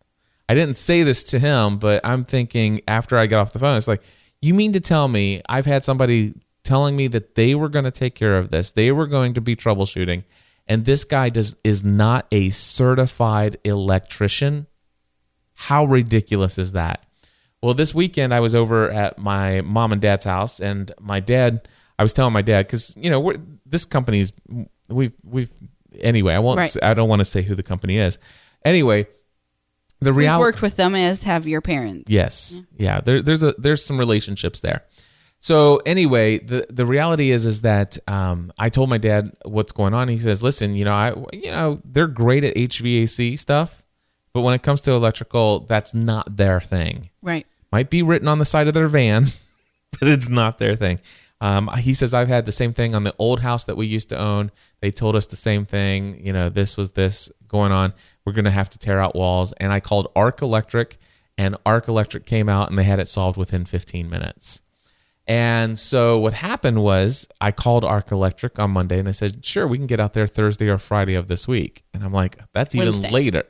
I 0.49 0.55
didn't 0.55 0.77
say 0.77 1.03
this 1.03 1.25
to 1.25 1.39
him, 1.39 1.79
but 1.79 2.01
I'm 2.05 2.25
thinking 2.25 2.81
after 2.87 3.19
I 3.19 3.27
got 3.27 3.41
off 3.41 3.53
the 3.53 3.59
phone, 3.59 3.77
it's 3.77 3.89
like, 3.89 4.03
you 4.41 4.55
mean 4.55 4.73
to 4.73 4.81
tell 4.81 5.09
me 5.09 5.43
I've 5.49 5.67
had 5.67 5.85
somebody 5.85 6.35
telling 6.63 6.97
me 6.97 7.09
that 7.09 7.35
they 7.35 7.55
were 7.55 7.69
going 7.69 7.85
to 7.85 7.91
take 7.91 8.15
care 8.15 8.39
of 8.39 8.51
this, 8.51 8.71
they 8.71 8.93
were 8.93 9.07
going 9.07 9.35
to 9.35 9.41
be 9.41 9.57
troubleshooting, 9.57 10.25
and 10.67 10.85
this 10.85 11.05
guy 11.05 11.29
does 11.29 11.57
is 11.63 11.85
not 11.85 12.27
a 12.33 12.51
certified 12.51 13.57
electrician? 13.65 14.67
How 15.55 15.85
ridiculous 15.85 16.59
is 16.59 16.73
that? 16.73 17.06
Well, 17.63 17.75
this 17.75 17.95
weekend 17.95 18.35
I 18.35 18.41
was 18.41 18.55
over 18.55 18.91
at 18.91 19.19
my 19.19 19.61
mom 19.63 19.93
and 19.93 20.01
dad's 20.01 20.25
house, 20.25 20.61
and 20.61 20.93
my 21.01 21.21
dad, 21.21 21.69
I 21.99 22.03
was 22.03 22.13
telling 22.13 22.33
my 22.33 22.43
dad 22.43 22.67
because 22.67 22.95
you 22.97 23.11
know 23.11 23.35
this 23.65 23.85
company's 23.85 24.33
we've 24.89 25.15
we've 25.25 25.51
anyway. 26.01 26.35
I 26.35 26.39
won't. 26.39 26.59
Right. 26.59 26.71
Say, 26.71 26.81
I 26.83 26.95
don't 26.95 27.09
want 27.09 27.21
to 27.21 27.25
say 27.25 27.43
who 27.43 27.55
the 27.55 27.63
company 27.63 27.99
is. 27.99 28.19
Anyway, 28.65 29.07
the 30.01 30.13
reality 30.13 30.41
worked 30.41 30.63
with 30.63 30.77
them 30.77 30.95
as 30.95 31.23
have 31.23 31.47
your 31.47 31.61
parents. 31.61 32.11
Yes, 32.11 32.61
yeah. 32.77 32.97
yeah 32.97 33.01
there, 33.01 33.23
there's 33.23 33.43
a 33.43 33.55
there's 33.59 33.85
some 33.85 33.99
relationships 33.99 34.61
there. 34.61 34.85
So 35.41 35.81
anyway, 35.87 36.39
the 36.39 36.67
the 36.71 36.85
reality 36.85 37.31
is 37.31 37.47
is 37.47 37.63
that 37.63 37.99
um, 38.09 38.53
I 38.59 38.69
told 38.69 38.91
my 38.91 38.99
dad 38.99 39.33
what's 39.45 39.73
going 39.73 39.95
on. 39.95 40.09
He 40.09 40.19
says, 40.19 40.43
"Listen, 40.43 40.75
you 40.75 40.85
know, 40.85 40.93
I 40.93 41.15
you 41.33 41.51
know 41.51 41.81
they're 41.85 42.07
great 42.07 42.45
at 42.45 42.55
HVAC 42.55 43.39
stuff, 43.39 43.85
but 44.37 44.43
when 44.43 44.53
it 44.53 44.63
comes 44.63 44.83
to 44.83 44.93
electrical, 44.93 45.61
that's 45.61 45.95
not 45.95 46.37
their 46.37 46.61
thing. 46.61 47.09
Right? 47.23 47.47
Might 47.73 47.89
be 47.89 48.03
written 48.03 48.29
on 48.29 48.39
the 48.39 48.45
side 48.45 48.69
of 48.69 48.75
their 48.75 48.87
van, 48.87 49.25
but 49.99 50.09
it's 50.09 50.29
not 50.29 50.59
their 50.59 50.77
thing." 50.77 51.01
Um, 51.41 51.71
he 51.79 51.95
says, 51.95 52.13
I've 52.13 52.29
had 52.29 52.45
the 52.45 52.53
same 52.53 52.75
thing 52.75 52.95
on 52.95 53.03
the 53.05 53.15
old 53.19 53.41
house 53.41 53.65
that 53.65 53.79
we 53.79 53.87
used 53.87 54.11
to 54.11 54.19
own. 54.19 54.51
They 54.81 54.91
told 54.91 55.17
us 55.17 55.25
the 55.25 55.37
same 55.37 55.65
thing. 55.65 56.23
You 56.23 56.35
know, 56.35 56.51
this 56.51 56.77
was 56.77 56.93
this 56.93 57.33
going 57.49 57.73
on. 57.73 57.95
We're 58.27 58.35
going 58.35 58.45
to 58.45 58.51
have 58.51 58.69
to 58.71 58.79
tear 58.79 59.01
out 59.01 59.17
walls. 59.17 59.55
And 59.55 59.73
I 59.73 59.81
called 59.81 60.13
Arc 60.15 60.43
Electric, 60.43 60.99
and 61.39 61.57
Arc 61.65 61.89
Electric 61.89 62.27
came 62.27 62.51
out 62.51 62.69
and 62.69 62.79
they 62.79 62.85
had 62.85 63.01
it 63.01 63.09
solved 63.09 63.39
within 63.39 63.65
15 63.65 64.11
minutes. 64.11 64.61
And 65.27 65.79
so 65.79 66.19
what 66.19 66.35
happened 66.35 66.83
was 66.83 67.27
I 67.41 67.53
called 67.53 67.85
Arc 67.85 68.13
Electric 68.13 68.59
on 68.59 68.71
Monday 68.71 68.99
and 68.99 69.09
they 69.09 69.13
said, 69.13 69.45
sure, 69.45 69.67
we 69.67 69.77
can 69.77 69.87
get 69.87 69.99
out 69.99 70.13
there 70.13 70.27
Thursday 70.27 70.69
or 70.69 70.79
Friday 70.79 71.15
of 71.15 71.27
this 71.27 71.49
week. 71.49 71.85
And 71.93 72.05
I'm 72.05 72.13
like, 72.13 72.39
that's 72.53 72.75
even 72.75 72.93
Wednesday. 72.93 73.11
later. 73.11 73.45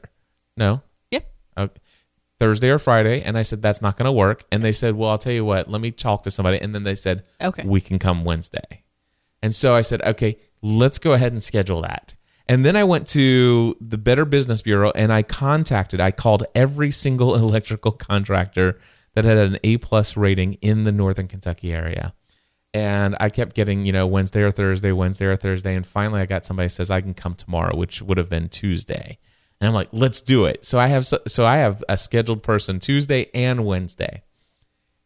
No. 0.57 0.83
Yep. 1.11 1.33
Okay. 1.59 1.81
Thursday 2.39 2.69
or 2.69 2.79
Friday, 2.79 3.23
and 3.23 3.39
I 3.39 3.43
said 3.43 3.63
that's 3.63 3.81
not 3.81 3.97
going 3.97 4.07
to 4.07 4.13
work. 4.13 4.45
And 4.53 4.63
they 4.63 4.73
said, 4.73 4.95
"Well, 4.95 5.11
I'll 5.11 5.19
tell 5.19 5.33
you 5.33 5.45
what. 5.45 5.71
Let 5.71 5.81
me 5.81 5.91
talk 5.91 6.23
to 6.25 6.31
somebody." 6.31 6.61
And 6.61 6.75
then 6.75 6.85
they 6.85 6.95
said, 6.95 7.27
"Okay, 7.41 7.65
we 7.65 7.81
can 7.81 7.99
come 7.99 8.25
Wednesday." 8.25 8.85
And 9.43 9.55
so 9.55 9.75
I 9.75 9.81
said, 9.81 10.03
"Okay, 10.03 10.39
let's 10.63 10.99
go 10.99 11.13
ahead 11.15 11.33
and 11.33 11.43
schedule 11.43 11.81
that." 11.83 12.15
And 12.49 12.65
then 12.65 12.77
I 12.77 12.85
went 12.85 13.09
to 13.09 13.77
the 13.81 13.99
Better 13.99 14.25
Business 14.25 14.63
Bureau 14.63 14.93
and 14.95 15.13
I 15.13 15.23
contacted, 15.23 16.01
I 16.01 16.13
called 16.13 16.45
every 16.55 16.91
single 16.91 17.35
electrical 17.37 17.93
contractor 17.93 18.79
that 19.15 19.25
had 19.25 19.39
an 19.39 19.59
A 19.65 19.79
plus 19.79 20.17
rating 20.17 20.55
in 20.55 20.85
the 20.85 20.93
Northern 20.93 21.27
Kentucky 21.27 21.73
area. 21.73 22.15
And 22.73 23.17
I 23.19 23.31
kept 23.31 23.57
getting, 23.57 23.87
you 23.87 23.93
know, 23.93 24.07
Wednesday 24.07 24.43
or 24.43 24.51
Thursday, 24.51 24.93
Wednesday 24.93 25.25
or 25.25 25.37
Thursday. 25.37 25.75
And 25.75 25.87
finally 25.87 26.21
I 26.21 26.27
got 26.27 26.45
somebody 26.45 26.69
says 26.69 26.91
I 26.91 27.01
can 27.01 27.15
come 27.15 27.35
tomorrow, 27.35 27.75
which 27.75 28.03
would 28.03 28.19
have 28.19 28.29
been 28.29 28.49
Tuesday. 28.49 29.19
And 29.61 29.69
I'm 29.69 29.75
like, 29.75 29.89
let's 29.93 30.21
do 30.21 30.45
it. 30.45 30.65
So 30.65 30.79
I 30.79 30.89
have, 30.89 31.07
so, 31.07 31.45
I 31.47 31.57
have 31.59 31.83
a 31.89 31.97
scheduled 31.97 32.43
person 32.43 32.79
Tuesday 32.79 33.31
and 33.33 33.65
Wednesday. 33.65 34.23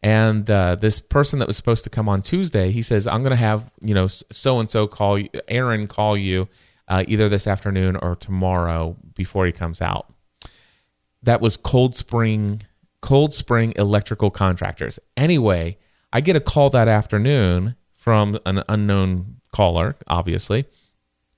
And 0.03 0.49
uh, 0.49 0.75
this 0.75 0.99
person 0.99 1.39
that 1.39 1.47
was 1.47 1.57
supposed 1.57 1.83
to 1.83 1.89
come 1.89 2.09
on 2.09 2.21
Tuesday, 2.21 2.71
he 2.71 2.81
says, 2.81 3.07
I'm 3.07 3.21
going 3.21 3.31
to 3.31 3.35
have, 3.35 3.71
you 3.81 3.93
know, 3.93 4.07
so 4.07 4.59
and 4.59 4.69
so 4.69 4.87
call 4.87 5.19
you, 5.19 5.29
Aaron 5.47 5.87
call 5.87 6.17
you 6.17 6.49
uh, 6.87 7.03
either 7.07 7.29
this 7.29 7.47
afternoon 7.47 7.95
or 7.95 8.15
tomorrow 8.15 8.97
before 9.15 9.45
he 9.45 9.51
comes 9.51 9.81
out. 9.81 10.11
That 11.23 11.39
was 11.39 11.55
Cold 11.55 11.95
Spring, 11.95 12.63
Cold 13.01 13.33
Spring 13.33 13.73
Electrical 13.75 14.31
Contractors. 14.31 14.99
Anyway, 15.15 15.77
I 16.11 16.19
get 16.19 16.35
a 16.35 16.41
call 16.41 16.69
that 16.71 16.87
afternoon 16.87 17.75
from 17.93 18.39
an 18.45 18.63
unknown 18.67 19.37
caller, 19.51 19.95
obviously, 20.07 20.65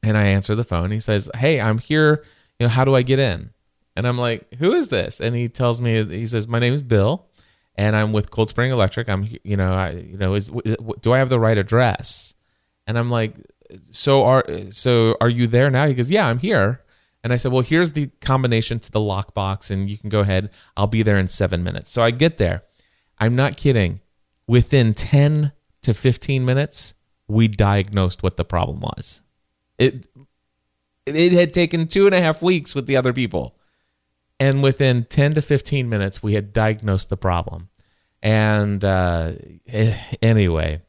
and 0.01 0.17
I 0.17 0.23
answer 0.27 0.55
the 0.55 0.63
phone. 0.63 0.91
He 0.91 0.99
says, 0.99 1.29
"Hey, 1.35 1.59
I'm 1.59 1.79
here. 1.79 2.23
You 2.63 2.69
know, 2.69 2.73
how 2.73 2.85
do 2.85 2.95
I 2.95 3.01
get 3.01 3.19
in?" 3.19 3.51
And 3.95 4.07
I'm 4.07 4.17
like, 4.17 4.53
"Who 4.55 4.73
is 4.73 4.89
this?" 4.89 5.19
And 5.19 5.35
he 5.35 5.49
tells 5.49 5.81
me, 5.81 6.03
he 6.05 6.25
says, 6.25 6.47
"My 6.47 6.59
name 6.59 6.73
is 6.73 6.81
Bill." 6.81 7.27
and 7.75 7.95
I'm 7.95 8.13
with 8.13 8.31
Cold 8.31 8.49
Spring 8.49 8.71
Electric. 8.71 9.09
I'm, 9.09 9.27
you 9.43 9.57
know, 9.57 9.73
I, 9.73 9.91
you 9.91 10.17
know, 10.17 10.35
is, 10.35 10.51
is 10.63 10.75
do 11.01 11.13
I 11.13 11.17
have 11.17 11.29
the 11.29 11.39
right 11.39 11.57
address? 11.57 12.35
And 12.85 12.97
I'm 12.97 13.09
like, 13.09 13.35
so 13.91 14.25
are 14.25 14.45
so 14.69 15.17
are 15.19 15.29
you 15.29 15.47
there 15.47 15.71
now? 15.71 15.87
He 15.87 15.93
goes, 15.93 16.11
yeah, 16.11 16.27
I'm 16.27 16.39
here. 16.39 16.81
And 17.23 17.31
I 17.31 17.37
said, 17.37 17.51
well, 17.51 17.63
here's 17.63 17.93
the 17.93 18.07
combination 18.19 18.79
to 18.79 18.91
the 18.91 18.99
lockbox, 18.99 19.71
and 19.71 19.89
you 19.89 19.97
can 19.97 20.09
go 20.09 20.19
ahead. 20.19 20.49
I'll 20.75 20.87
be 20.87 21.03
there 21.03 21.17
in 21.17 21.27
seven 21.27 21.63
minutes. 21.63 21.89
So 21.89 22.03
I 22.03 22.11
get 22.11 22.37
there. 22.37 22.63
I'm 23.17 23.35
not 23.35 23.55
kidding. 23.55 24.01
Within 24.45 24.93
ten 24.93 25.53
to 25.83 25.93
fifteen 25.93 26.43
minutes, 26.43 26.95
we 27.27 27.47
diagnosed 27.47 28.21
what 28.21 28.35
the 28.35 28.43
problem 28.43 28.81
was. 28.81 29.21
It 29.77 30.07
it 31.05 31.31
had 31.33 31.53
taken 31.53 31.87
two 31.87 32.05
and 32.05 32.15
a 32.15 32.21
half 32.21 32.41
weeks 32.41 32.73
with 32.75 32.85
the 32.87 32.95
other 32.95 33.11
people 33.13 33.55
and 34.39 34.63
within 34.63 35.05
10 35.05 35.35
to 35.35 35.41
15 35.41 35.87
minutes 35.89 36.23
we 36.23 36.33
had 36.33 36.53
diagnosed 36.53 37.09
the 37.09 37.17
problem 37.17 37.69
and 38.21 38.83
uh, 38.85 39.33
eh, 39.67 39.97
anyway 40.21 40.81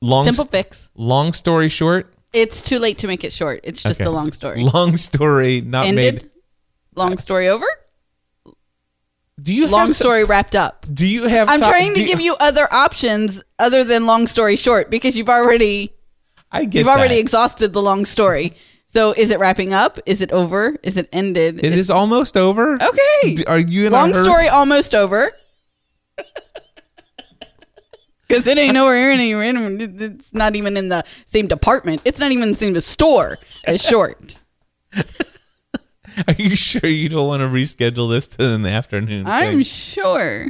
long 0.00 0.24
Simple 0.24 0.44
fix. 0.46 0.88
long 0.94 1.32
story 1.32 1.68
short 1.68 2.14
It's 2.32 2.62
too 2.62 2.78
late 2.78 2.98
to 2.98 3.06
make 3.06 3.24
it 3.24 3.32
short. 3.32 3.60
It's 3.64 3.82
just 3.82 4.00
Okay. 4.00 4.08
a 4.08 4.10
long 4.10 4.32
story. 4.32 4.62
long 4.74 4.96
story 4.96 5.60
not 5.60 5.86
Ended. 5.86 6.14
made 6.22 6.30
Long 6.94 7.16
story 7.18 7.48
over. 7.48 7.66
do 9.42 9.54
you 9.54 9.66
Long 9.66 9.94
story 9.94 10.24
wrapped 10.24 10.54
up. 10.54 10.86
do 10.92 11.06
you 11.08 11.24
have 11.26 11.48
I'm 11.48 11.58
trying 11.60 11.94
to 11.94 12.00
do- 12.00 12.06
give 12.06 12.20
you 12.20 12.34
other 12.38 12.68
options 12.72 13.42
other 13.58 13.82
than 13.84 14.06
long 14.06 14.26
story 14.26 14.56
short 14.56 14.90
because 14.90 15.16
you've 15.16 15.28
already 15.30 15.92
i 16.50 16.64
get 16.64 16.80
you've 16.80 16.88
already 16.88 17.18
exhausted 17.18 17.72
the 17.72 17.82
long 17.82 18.04
story. 18.04 18.54
So 18.92 19.12
is 19.12 19.30
it 19.30 19.38
wrapping 19.38 19.72
up? 19.72 19.98
Is 20.04 20.20
it 20.20 20.30
over? 20.32 20.76
Is 20.82 20.98
it 20.98 21.08
ended? 21.12 21.64
it 21.64 21.72
is 21.78 21.90
almost 21.90 22.36
over 22.36 22.74
Okay. 22.74 23.34
D- 23.36 23.44
are 23.48 23.58
you 23.58 23.86
in 23.86 23.92
a 23.92 23.96
long 23.96 24.12
story 24.12 24.48
almost 24.48 24.94
over. 24.94 25.32
Because 28.28 28.46
it 28.46 28.56
ain't 28.56 28.72
nowhere 28.72 29.10
anywhere. 29.10 29.42
in- 29.44 29.78
It's 30.00 30.32
not 30.32 30.56
even 30.56 30.78
in 30.78 30.88
the 30.88 31.04
same 31.26 31.48
department. 31.48 32.00
It's 32.06 32.18
not 32.18 32.32
even 32.32 32.44
in 32.44 32.48
the 32.52 32.56
same 32.56 32.80
store 32.80 33.38
as 33.64 33.82
short. 33.92 34.38
are 34.96 36.34
you 36.38 36.56
sure 36.56 36.88
you 36.88 37.10
don't 37.10 37.26
want 37.26 37.40
to 37.42 37.46
reschedule 37.48 38.10
this 38.10 38.28
to 38.28 38.54
an 38.54 38.64
afternoon 38.64 39.24
I'm 39.26 39.62
sure. 39.62 40.46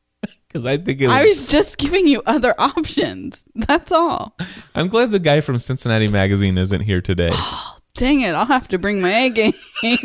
because 0.48 0.66
i 0.66 0.76
think 0.76 1.00
it 1.00 1.08
I 1.08 1.24
was, 1.24 1.42
was 1.42 1.46
just 1.46 1.78
giving 1.78 2.08
you 2.08 2.20
other 2.26 2.52
options. 2.58 3.44
That's 3.54 3.92
all. 3.92 4.36
i'm 4.74 4.88
glad 4.88 5.10
the 5.12 5.18
guy 5.20 5.40
from 5.40 5.58
cincinnati 5.60 6.08
magazine 6.08 6.58
isn't 6.58 6.80
here 6.82 7.00
today 7.00 7.30
oh, 7.34 7.76
Dang 7.94 8.20
it! 8.20 8.34
I'll 8.34 8.46
have 8.46 8.68
to 8.68 8.78
bring 8.78 9.00
my 9.00 9.10
A 9.10 9.30
game. 9.30 9.52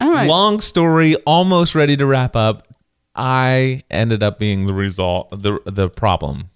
all 0.00 0.10
right. 0.10 0.28
long 0.28 0.60
story 0.60 1.14
almost 1.26 1.74
ready 1.74 1.96
to 1.96 2.04
wrap 2.06 2.34
up 2.34 2.66
i 3.14 3.82
ended 3.90 4.22
up 4.22 4.38
being 4.38 4.66
the 4.66 4.74
result 4.74 5.30
the 5.30 5.58
the 5.66 5.88
problem 5.88 6.50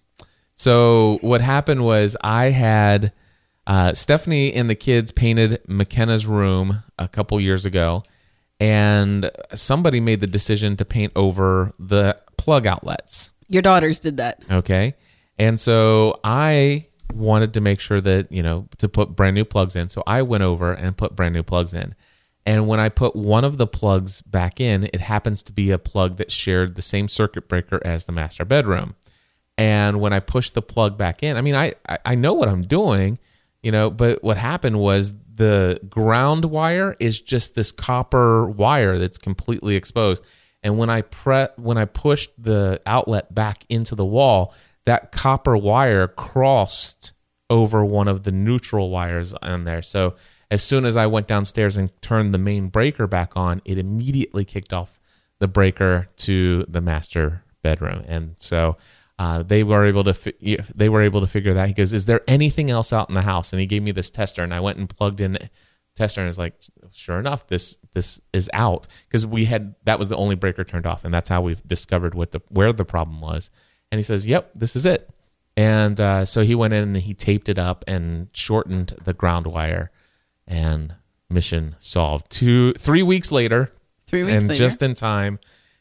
so 0.57 1.19
what 1.21 1.41
happened 1.41 1.85
was 1.85 2.17
i 2.23 2.47
had 2.47 3.13
uh, 3.67 3.93
stephanie 3.95 4.53
and 4.53 4.69
the 4.69 4.75
kids 4.75 5.13
painted 5.13 5.61
mckenna's 5.69 6.27
room 6.27 6.83
a 6.99 7.07
couple 7.09 7.41
years 7.41 7.65
ago 7.65 8.03
and 8.61 9.31
somebody 9.55 10.01
made 10.01 10.21
the 10.21 10.27
decision 10.27 10.77
to 10.77 10.85
paint 10.85 11.13
over 11.15 11.73
the 11.79 12.17
plug 12.37 12.67
outlets 12.67 13.33
Your 13.49 13.63
daughters 13.63 13.99
did 14.01 14.17
that. 14.19 14.43
Okay. 14.51 14.95
And 15.39 15.59
so 15.61 16.19
I 16.25 16.87
wanted 17.15 17.55
to 17.55 17.61
make 17.61 17.81
sure 17.81 18.01
that, 18.01 18.31
you 18.31 18.43
know, 18.43 18.69
to 18.79 18.89
put 18.89 19.17
brand 19.17 19.35
new 19.35 19.45
plugs 19.45 19.77
in. 19.77 19.89
So 19.89 20.03
I 20.07 20.23
went 20.23 20.43
over 20.43 20.73
and 20.73 20.97
put 20.97 21.17
brand 21.17 21.35
new 21.35 21.43
plugs 21.43 21.73
in. 21.73 21.95
And 22.47 22.69
when 22.69 22.79
I 22.79 22.89
put 22.91 23.17
one 23.17 23.45
of 23.45 23.57
the 23.57 23.67
plugs 23.67 24.21
back 24.21 24.61
in, 24.61 24.85
it 24.93 25.01
happens 25.01 25.43
to 25.45 25.53
be 25.53 25.71
a 25.71 25.79
plug 25.79 26.19
that 26.19 26.31
shared 26.31 26.75
the 26.75 26.83
same 26.83 27.09
circuit 27.09 27.49
breaker 27.49 27.81
as 27.85 28.05
the 28.05 28.13
master 28.13 28.45
bedroom. 28.45 28.97
And 29.57 30.01
when 30.01 30.13
I 30.13 30.21
pushed 30.21 30.55
the 30.55 30.63
plug 30.63 30.99
back 30.99 31.23
in, 31.23 31.37
I 31.37 31.41
mean, 31.41 31.55
I, 31.55 31.75
I, 32.05 32.17
know 32.17 32.35
what 32.35 32.49
I'm 32.49 32.63
doing, 32.63 33.19
you 33.63 33.71
know, 33.71 33.89
but 33.89 34.23
what 34.23 34.37
happened 34.37 34.81
was 34.81 35.15
the 35.37 35.81
ground 35.89 36.47
wire 36.47 36.97
is 36.99 37.21
just 37.21 37.55
this 37.55 37.71
copper 37.71 38.47
wire 38.49 38.99
that's 38.99 39.17
completely 39.17 39.77
exposed. 39.77 40.25
And 40.63 40.77
when 40.77 40.91
I 40.91 41.03
pre- 41.03 41.49
when 41.57 41.79
I 41.79 41.85
pushed 41.85 42.31
the 42.43 42.81
outlet 42.85 43.33
back 43.35 43.65
into 43.69 43.95
the 43.95 44.05
wall, 44.05 44.55
that 44.87 45.13
copper 45.13 45.57
wire 45.57 46.07
crossed 46.07 47.13
over 47.51 47.85
one 47.85 48.09
of 48.09 48.25
the 48.25 48.33
neutral 48.33 48.91
wires 48.91 49.35
on 49.35 49.65
there. 49.65 49.83
So 49.83 50.15
as 50.51 50.63
soon 50.63 50.85
as 50.85 50.97
I 50.97 51.07
went 51.07 51.27
downstairs 51.27 51.77
and 51.77 51.91
turned 52.03 52.33
the 52.33 52.39
main 52.39 52.69
breaker 52.69 53.07
back 53.07 53.37
on, 53.37 53.61
it 53.65 53.79
immediately 53.79 54.45
kicked 54.45 54.73
off 54.73 55.01
the 55.39 55.49
breaker 55.49 56.09
to 56.17 56.65
the 56.69 56.81
master 56.81 57.45
bedroom. 57.63 58.05
And 58.07 58.35
so 58.39 58.77
uh, 59.19 59.43
they 59.43 59.63
were 59.63 59.85
able 59.85 60.05
to 60.05 60.15
fi- 60.15 60.59
they 60.75 60.89
were 60.89 61.03
able 61.03 61.21
to 61.21 61.27
figure 61.27 61.55
that. 61.55 61.69
He 61.69 61.75
goes, 61.75 61.93
"Is 61.93 62.07
there 62.07 62.21
anything 62.27 62.71
else 62.71 62.93
out 62.93 63.09
in 63.09 63.15
the 63.15 63.23
house?" 63.23 63.53
And 63.53 63.61
he 63.61 63.67
gave 63.67 63.83
me 63.83 63.93
this 63.93 64.11
tester, 64.11 64.43
and 64.43 64.53
I 64.53 64.61
went 64.61 64.79
and 64.79 64.89
plugged 64.89 65.21
in 65.21 65.39
tester, 65.95 66.21
and 66.21 66.29
it's 66.29 66.39
like, 66.39 66.61
sure 66.93 67.19
enough, 67.19 67.47
this 67.47 67.79
this 67.95 68.21
is 68.33 68.51
out 68.53 68.87
because 69.07 69.25
we 69.27 69.45
had 69.45 69.77
that 69.85 69.99
was 69.99 70.09
the 70.09 70.17
only 70.17 70.35
breaker 70.35 70.65
turned 70.65 70.87
off, 70.87 71.05
and 71.05 71.15
that's 71.15 71.29
how 71.29 71.41
we've 71.41 71.67
discovered 71.67 72.15
what 72.15 72.33
the 72.33 72.41
where 72.49 72.73
the 72.73 72.85
problem 72.85 73.21
was. 73.21 73.51
And 73.95 73.99
he 74.01 74.03
says, 74.03 74.27
"Yep, 74.27 74.51
this 74.57 74.75
is 74.75 74.85
it." 74.87 75.09
And 75.57 76.01
uh, 76.01 76.25
so 76.25 76.43
he 76.43 76.57
went 76.57 76.75
in 76.75 76.83
and 76.83 76.97
he 76.97 77.15
taped 77.15 77.49
it 77.49 77.61
up 77.61 77.85
and 77.87 78.27
shortened 78.33 78.97
the 79.05 79.13
ground 79.15 79.47
wire, 79.47 79.93
and 80.49 80.97
mission 81.31 81.77
solved. 81.79 82.29
Two 82.29 82.73
three 82.73 83.05
weeks 83.05 83.31
later, 83.31 83.71
Three 84.09 84.25
weeks 84.25 84.37
and 84.37 84.49
later. 84.49 84.59
just 84.59 84.83
in 84.83 84.95
time. 84.95 85.39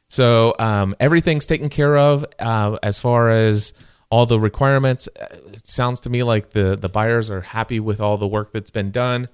So 0.09 0.53
um, 0.59 0.95
everything's 0.99 1.47
taken 1.47 1.69
care 1.69 1.97
of 1.97 2.23
uh, 2.37 2.77
as 2.83 2.99
far 2.99 3.31
as 3.31 3.73
all 4.11 4.27
the 4.27 4.39
requirements. 4.39 5.09
Uh, 5.19 5.25
It 5.51 5.67
sounds 5.67 6.01
to 6.01 6.11
me 6.11 6.21
like 6.21 6.51
the 6.51 6.77
the 6.79 6.89
buyers 6.89 7.31
are 7.31 7.41
happy 7.41 7.79
with 7.79 7.99
all 7.99 8.19
the 8.19 8.27
work 8.27 8.51
that's 8.51 8.69
been 8.69 8.91
done, 8.91 9.27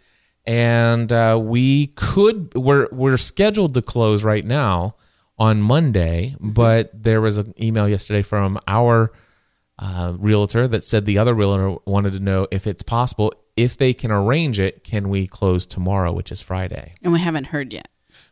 and 0.45 1.11
uh, 1.11 1.37
we 1.41 1.87
could 1.97 2.55
we're 2.55 2.87
we're 2.93 3.17
scheduled 3.17 3.73
to 3.73 3.81
close 3.81 4.23
right 4.23 4.45
now 4.45 4.95
on 5.39 5.61
Monday, 5.61 6.35
but 6.39 6.91
there 6.93 7.21
was 7.21 7.37
an 7.37 7.53
email 7.61 7.87
yesterday 7.87 8.21
from 8.21 8.59
our 8.67 9.11
uh, 9.79 10.13
realtor 10.17 10.67
that 10.67 10.83
said 10.83 11.05
the 11.05 11.17
other 11.17 11.33
realtor 11.33 11.77
wanted 11.85 12.13
to 12.13 12.19
know 12.19 12.47
if 12.51 12.67
it's 12.67 12.83
possible 12.83 13.33
if 13.55 13.77
they 13.77 13.93
can 13.93 14.11
arrange 14.11 14.59
it, 14.59 14.83
can 14.83 15.09
we 15.09 15.27
close 15.27 15.65
tomorrow, 15.65 16.13
which 16.13 16.31
is 16.31 16.41
Friday. 16.41 16.93
and 17.03 17.11
we 17.11 17.19
haven't 17.19 17.45
heard 17.45 17.73
yet. 17.73 17.87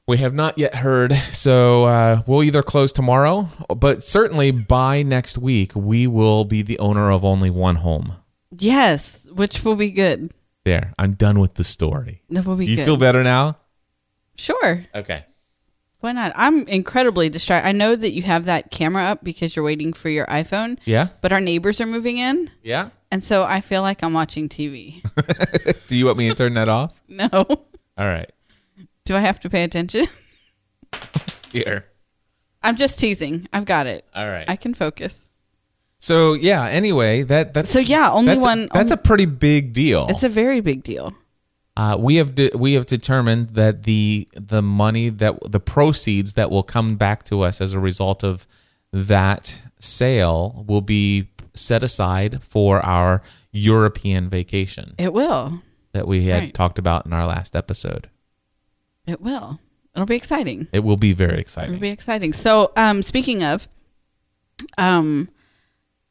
We 0.07 0.17
have 0.19 0.33
not 0.33 0.57
yet 0.57 0.75
heard, 0.75 1.13
so 1.31 1.83
uh, 1.85 2.21
we'll 2.25 2.43
either 2.43 2.63
close 2.63 2.93
tomorrow, 2.93 3.49
but 3.75 4.03
certainly 4.03 4.51
by 4.51 5.03
next 5.03 5.37
week 5.37 5.73
we 5.75 6.07
will 6.07 6.45
be 6.45 6.61
the 6.61 6.79
owner 6.79 7.11
of 7.11 7.25
only 7.25 7.49
one 7.49 7.75
home. 7.77 8.15
Yes, 8.51 9.27
which 9.33 9.65
will 9.65 9.75
be 9.75 9.91
good. 9.91 10.33
There, 10.63 10.93
I'm 10.97 11.13
done 11.13 11.39
with 11.39 11.55
the 11.55 11.63
story. 11.63 12.23
That 12.29 12.45
will 12.45 12.55
be 12.55 12.65
you 12.65 12.77
good. 12.77 12.85
feel 12.85 12.97
better 12.97 13.23
now? 13.23 13.57
Sure. 14.37 14.85
Okay. 14.95 15.25
Why 15.99 16.11
not? 16.11 16.31
I'm 16.35 16.67
incredibly 16.67 17.27
distracted. 17.29 17.67
I 17.67 17.71
know 17.71 17.95
that 17.95 18.11
you 18.11 18.21
have 18.23 18.45
that 18.45 18.69
camera 18.71 19.03
up 19.03 19.23
because 19.23 19.55
you're 19.55 19.65
waiting 19.65 19.93
for 19.93 20.09
your 20.09 20.27
iPhone, 20.27 20.77
Yeah. 20.85 21.07
but 21.21 21.33
our 21.33 21.41
neighbors 21.41 21.81
are 21.81 21.87
moving 21.87 22.17
in, 22.17 22.51
Yeah. 22.63 22.89
and 23.11 23.23
so 23.23 23.43
I 23.43 23.61
feel 23.61 23.81
like 23.81 24.03
I'm 24.03 24.13
watching 24.13 24.47
TV. 24.47 25.01
Do 25.87 25.97
you 25.97 26.05
want 26.05 26.17
me 26.19 26.29
to 26.29 26.35
turn 26.35 26.53
that 26.53 26.69
off? 26.69 27.01
no. 27.07 27.27
All 27.31 28.05
right. 28.05 28.31
Do 29.05 29.15
I 29.15 29.21
have 29.21 29.39
to 29.39 29.49
pay 29.49 29.63
attention? 29.63 30.05
Here. 31.51 31.85
I'm 32.61 32.75
just 32.75 32.99
teasing. 32.99 33.47
I've 33.53 33.65
got 33.65 33.87
it. 33.87 34.05
All 34.13 34.27
right. 34.27 34.45
I 34.47 34.55
can 34.55 34.73
focus. 34.73 35.27
So 35.99 36.33
yeah. 36.33 36.65
Anyway, 36.67 37.23
that 37.23 37.53
that's 37.53 37.71
So, 37.71 37.79
yeah, 37.79 38.11
only 38.11 38.33
that's, 38.35 38.41
one- 38.43 38.69
That's 38.73 38.91
only- 38.91 39.01
a 39.01 39.03
pretty 39.03 39.25
big 39.25 39.73
deal. 39.73 40.05
It's 40.09 40.23
a 40.23 40.29
very 40.29 40.59
big 40.61 40.83
deal. 40.83 41.13
Uh, 41.77 41.95
we 41.99 42.15
have 42.15 42.33
de- 42.33 42.49
we 42.55 42.73
have 42.73 42.87
determined 42.87 43.51
that 43.51 43.83
the 43.83 44.27
the 44.33 44.63
money 44.63 45.09
that 45.09 45.37
the 45.51 45.59
proceeds 45.59 46.33
that 46.33 46.49
will 46.49 46.63
come 46.63 46.95
back 46.95 47.21
to 47.23 47.41
us 47.41 47.61
as 47.61 47.71
a 47.73 47.79
result 47.79 48.23
of 48.23 48.47
that 48.91 49.61
sale 49.79 50.65
will 50.67 50.81
be 50.81 51.27
set 51.53 51.83
aside 51.83 52.41
for 52.43 52.79
our 52.83 53.21
European 53.51 54.27
vacation 54.27 54.95
It 54.97 55.13
will. 55.13 55.61
that 55.91 56.07
we 56.07 56.25
had 56.25 56.43
Right. 56.45 56.53
talked 56.53 56.79
about 56.79 57.05
in 57.05 57.13
our 57.13 57.27
last 57.27 57.55
episode. 57.55 58.09
It 59.05 59.21
will. 59.21 59.59
It'll 59.95 60.07
be 60.07 60.15
exciting. 60.15 60.67
It 60.73 60.83
will 60.83 60.97
be 60.97 61.13
very 61.13 61.39
exciting. 61.39 61.73
It'll 61.75 61.81
be 61.81 61.89
exciting. 61.89 62.33
So, 62.33 62.71
um, 62.75 63.03
speaking 63.03 63.43
of, 63.43 63.67
um, 64.79 65.29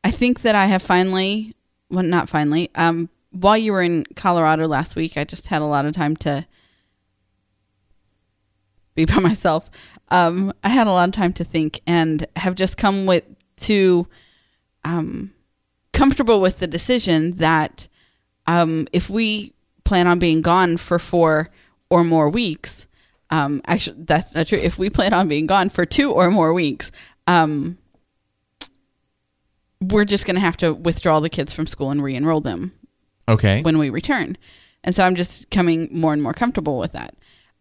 I 0.05 0.11
think 0.13 0.43
that 0.43 0.55
I 0.55 0.67
have 0.67 0.83
finally, 0.83 1.55
well, 1.91 2.05
not 2.05 2.29
finally, 2.29 2.71
um, 2.77 3.09
while 3.31 3.57
you 3.57 3.73
were 3.73 3.83
in 3.83 4.05
Colorado 4.15 4.67
last 4.67 4.97
week, 4.97 5.17
I 5.17 5.25
just 5.25 5.49
had 5.49 5.63
a 5.63 5.67
lot 5.67 5.87
of 5.87 5.95
time 5.95 6.17
to 6.19 6.47
be 8.95 9.05
by 9.05 9.19
myself. 9.19 9.71
Um, 10.09 10.53
I 10.65 10.69
had 10.71 10.87
a 10.87 10.91
lot 10.91 11.09
of 11.09 11.15
time 11.15 11.33
to 11.35 11.45
think 11.45 11.81
and 11.87 12.27
have 12.37 12.55
just 12.55 12.77
come 12.77 13.07
with 13.07 13.25
to, 13.59 14.07
um, 14.85 15.33
comfortable 15.93 16.41
with 16.41 16.59
the 16.59 16.67
decision 16.67 17.33
that, 17.37 17.89
um, 18.47 18.87
if 18.93 19.11
we 19.11 19.53
plan 19.85 20.07
on 20.07 20.19
being 20.19 20.43
gone 20.43 20.77
for 20.77 20.99
four 20.99 21.51
or 21.91 22.05
more 22.05 22.29
weeks, 22.29 22.87
um, 23.31 23.61
actually, 23.67 23.97
that's 24.05 24.35
not 24.35 24.47
true. 24.47 24.59
If 24.59 24.79
we 24.79 24.89
plan 24.89 25.13
on 25.13 25.29
being 25.29 25.47
gone 25.47 25.69
for 25.69 25.85
two 25.85 26.13
or 26.13 26.31
more 26.31 26.55
weeks, 26.55 26.93
um, 27.27 27.79
we're 29.81 30.05
just 30.05 30.27
going 30.27 30.37
to 30.37 30.41
have 30.41 30.57
to 30.59 30.73
withdraw 30.73 31.21
the 31.21 31.29
kids 31.29 31.53
from 31.53 31.67
school 31.67 31.91
and 31.91 32.03
re-enroll 32.03 32.41
them 32.41 32.73
Okay. 33.29 33.63
when 33.63 33.79
we 33.79 33.91
return. 33.91 34.37
And 34.85 34.95
so 34.95 35.05
I'm 35.05 35.17
just 35.17 35.51
coming 35.51 35.89
more 35.91 36.13
and 36.13 36.23
more 36.23 36.33
comfortable 36.33 36.79
with 36.79 36.93
that. 36.93 37.15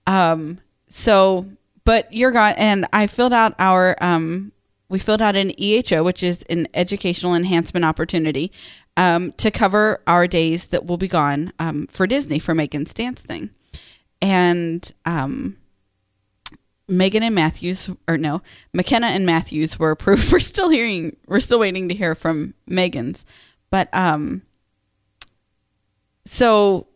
Um, 0.06 0.60
so, 0.88 1.48
but 1.84 2.12
you're 2.14 2.32
gone, 2.32 2.54
and 2.58 2.88
I 2.94 3.08
filled 3.08 3.34
out 3.34 3.56
our, 3.58 3.96
um, 4.00 4.52
we 4.90 5.00
filled 5.00 5.22
out 5.22 5.36
an 5.36 5.50
EHO, 5.52 6.06
which 6.06 6.22
is 6.22 6.44
an 6.44 6.68
educational 6.76 7.34
enhancement 7.34 7.84
opportunity, 7.84 8.52
um, 8.96 9.32
to 9.34 9.50
cover 9.50 10.02
our 10.06 10.28
days 10.28 10.68
that 10.68 10.86
will 10.86 10.98
be 10.98 11.08
gone, 11.08 11.52
um, 11.60 11.88
for 11.88 12.06
Disney 12.06 12.38
for 12.40 12.54
Megan's 12.54 12.94
dance 12.94 13.24
thing. 13.24 13.50
And, 14.22 14.92
um, 15.06 15.58
Megan 16.88 17.24
and 17.24 17.34
Matthews, 17.34 17.90
or 18.08 18.18
no, 18.18 18.44
McKenna 18.72 19.08
and 19.08 19.26
Matthews 19.26 19.80
were 19.80 19.90
approved. 19.90 20.32
We're 20.32 20.40
still 20.40 20.70
hearing, 20.70 21.18
we're 21.26 21.40
still 21.40 21.58
waiting 21.58 21.90
to 21.90 21.96
hear 21.96 22.14
from 22.14 22.54
Megan's, 22.68 23.26
but, 23.72 23.90
um, 23.92 24.44
so 26.26 26.88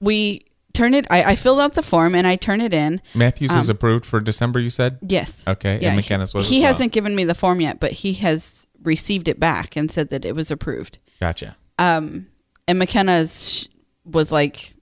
we 0.00 0.46
turn 0.72 0.94
it 0.94 1.06
I, 1.10 1.24
I 1.24 1.36
filled 1.36 1.60
out 1.60 1.74
the 1.74 1.82
form 1.82 2.14
and 2.14 2.26
i 2.26 2.36
turn 2.36 2.60
it 2.60 2.72
in 2.72 3.02
Matthews 3.14 3.52
was 3.52 3.68
um, 3.68 3.76
approved 3.76 4.06
for 4.06 4.20
December. 4.20 4.60
You 4.60 4.70
said. 4.70 4.98
yes 5.06 5.44
Okay, 5.46 5.80
and 5.82 5.96
McKenna's 5.96 6.32
was 6.32 6.48
he 6.48 6.58
as 6.58 6.62
well. 6.62 6.72
hasn't 6.72 6.92
given 6.92 7.14
me 7.14 7.24
the 7.24 7.34
form 7.34 7.60
yet 7.60 7.80
but 7.80 7.92
he 7.92 8.14
has 8.14 8.66
received 8.82 9.28
it 9.28 9.38
back 9.38 9.76
and 9.76 9.90
said 9.90 10.08
that 10.10 10.24
it 10.24 10.34
was 10.34 10.50
approved 10.50 10.98
Gotcha. 11.20 11.56
um 11.78 12.28
and 12.66 12.78
mckenna's 12.78 13.68
was 14.04 14.32
like 14.32 14.74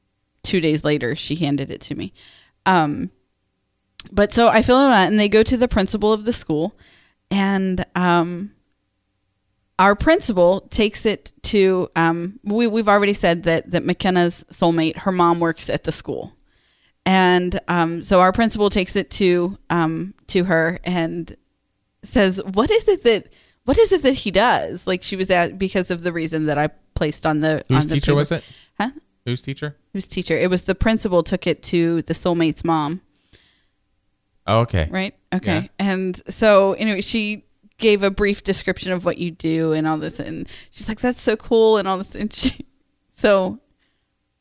two 0.43 0.61
days 0.61 0.85
later 0.85 1.17
she 1.17 1.35
handed 1.35 1.71
it 1.71 1.81
to 1.81 1.95
me 1.95 2.13
um 2.67 3.11
but 4.13 4.33
so 4.33 4.49
i 4.49 4.63
fill 4.63 4.79
it 4.81 4.91
out 4.91 5.09
and 5.09 5.19
they 5.19 5.29
go 5.29 5.43
to 5.43 5.57
the 5.57 5.67
principal 5.69 6.13
of 6.13 6.25
the 6.25 6.33
school 6.33 6.77
and 7.31 7.85
um 7.97 8.53
our 9.79 9.95
principal 9.95 10.63
takes 10.71 11.07
it 11.07 11.33
to 11.43 11.89
um 11.97 12.39
we, 12.45 12.67
we've 12.67 12.89
already 12.89 13.15
said 13.15 13.45
that 13.45 13.71
that 13.71 13.85
mckenna's 13.85 14.45
soulmate 14.51 14.97
her 14.99 15.13
mom 15.13 15.41
works 15.41 15.71
at 15.71 15.85
the 15.85 15.93
school 15.93 16.33
and 17.07 17.61
um 17.69 18.03
so 18.03 18.21
our 18.21 18.33
principal 18.33 18.71
takes 18.71 18.97
it 18.97 19.11
to 19.11 19.57
um 19.71 20.15
to 20.27 20.45
her 20.45 20.79
and 20.85 21.37
says 22.03 22.41
what 22.45 22.71
is 22.71 22.89
it 22.89 23.03
that 23.03 23.33
what 23.65 23.79
is 23.79 23.93
it 23.93 24.03
that 24.03 24.13
he 24.15 24.31
does 24.31 24.87
like 24.87 25.03
she 25.03 25.17
was 25.17 25.31
at 25.31 25.59
because 25.59 25.91
of 25.91 26.03
the 26.03 26.13
reason 26.13 26.47
that 26.47 26.59
i 26.59 26.69
placed 26.95 27.25
on 27.27 27.41
the 27.41 27.65
Whose 27.69 27.85
on 27.85 27.89
the 27.89 27.95
teacher 27.97 28.07
paper. 28.13 28.17
was 28.17 28.33
it? 28.33 28.45
huh 28.81 28.91
Whose 29.25 29.43
teacher? 29.43 29.77
whose 29.93 30.07
teacher 30.09 30.37
it 30.37 30.49
was 30.51 30.65
the 30.65 30.75
principal 30.75 31.23
took 31.23 31.47
it 31.47 31.63
to 31.65 32.03
the 32.03 32.15
soulmate's 32.15 32.65
mom 32.65 33.01
Oh, 34.47 34.61
okay. 34.61 34.89
right 34.91 35.15
okay 35.35 35.63
Yeah. 35.63 35.67
and 35.79 36.21
so 36.33 36.73
anyway 36.75 37.03
she 37.03 37.45
gave 37.79 38.03
a 38.03 38.11
brief 38.11 38.43
description 38.45 38.93
of 38.93 39.05
what 39.05 39.19
you 39.19 39.31
do 39.31 39.73
and 39.73 39.87
all 39.87 39.97
this 39.99 40.19
and 40.19 40.49
she's 40.71 40.89
like 40.89 41.01
that's 41.01 41.21
so 41.21 41.37
cool 41.37 41.77
and 41.77 41.87
all 41.87 41.97
this 41.99 42.15
and 42.15 42.33
she 42.33 42.67
so 43.13 43.59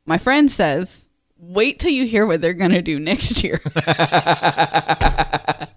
my 0.06 0.18
friend 0.18 0.52
says 0.52 1.08
wait 1.40 1.80
till 1.80 1.92
you 1.92 2.06
hear 2.06 2.26
what 2.26 2.42
they're 2.42 2.54
gonna 2.54 2.82
do 2.82 3.00
next 3.00 3.44
year. 3.44 3.62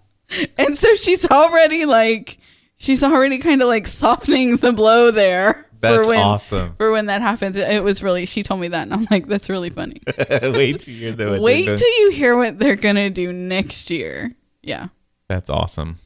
And 0.57 0.79
so 0.79 0.95
she's 0.95 1.29
already 1.29 1.87
like 1.87 2.39
she's 2.77 3.03
already 3.03 3.39
kind 3.39 3.63
of 3.63 3.69
like 3.69 3.87
softening 3.87 4.57
the 4.57 4.73
blow 4.73 5.11
there 5.11 5.67
That's 5.81 6.07
for 6.07 6.09
when, 6.09 6.21
awesome. 6.21 6.75
for 6.77 6.93
when 6.93 7.07
that 7.07 7.21
happens 7.21 7.57
it 7.57 7.83
was 7.83 8.03
really 8.03 8.27
she 8.27 8.43
told 8.43 8.61
me 8.61 8.69
that 8.69 8.83
and 8.83 8.95
i'm 8.95 9.07
like 9.11 9.27
that's 9.27 9.49
really 9.49 9.71
funny. 9.71 10.01
Wait 10.43 10.81
till 10.81 10.95
you 10.95 11.15
what 11.15 11.41
wait 11.41 11.67
till 11.67 11.99
you 12.01 12.11
hear 12.13 12.37
what 12.37 12.59
they're 12.59 12.77
gonna 12.77 13.11
do 13.11 13.33
next 13.33 13.91
year. 13.91 14.33
Yeah. 14.63 14.89
That's 15.29 15.51
awesome. 15.51 15.97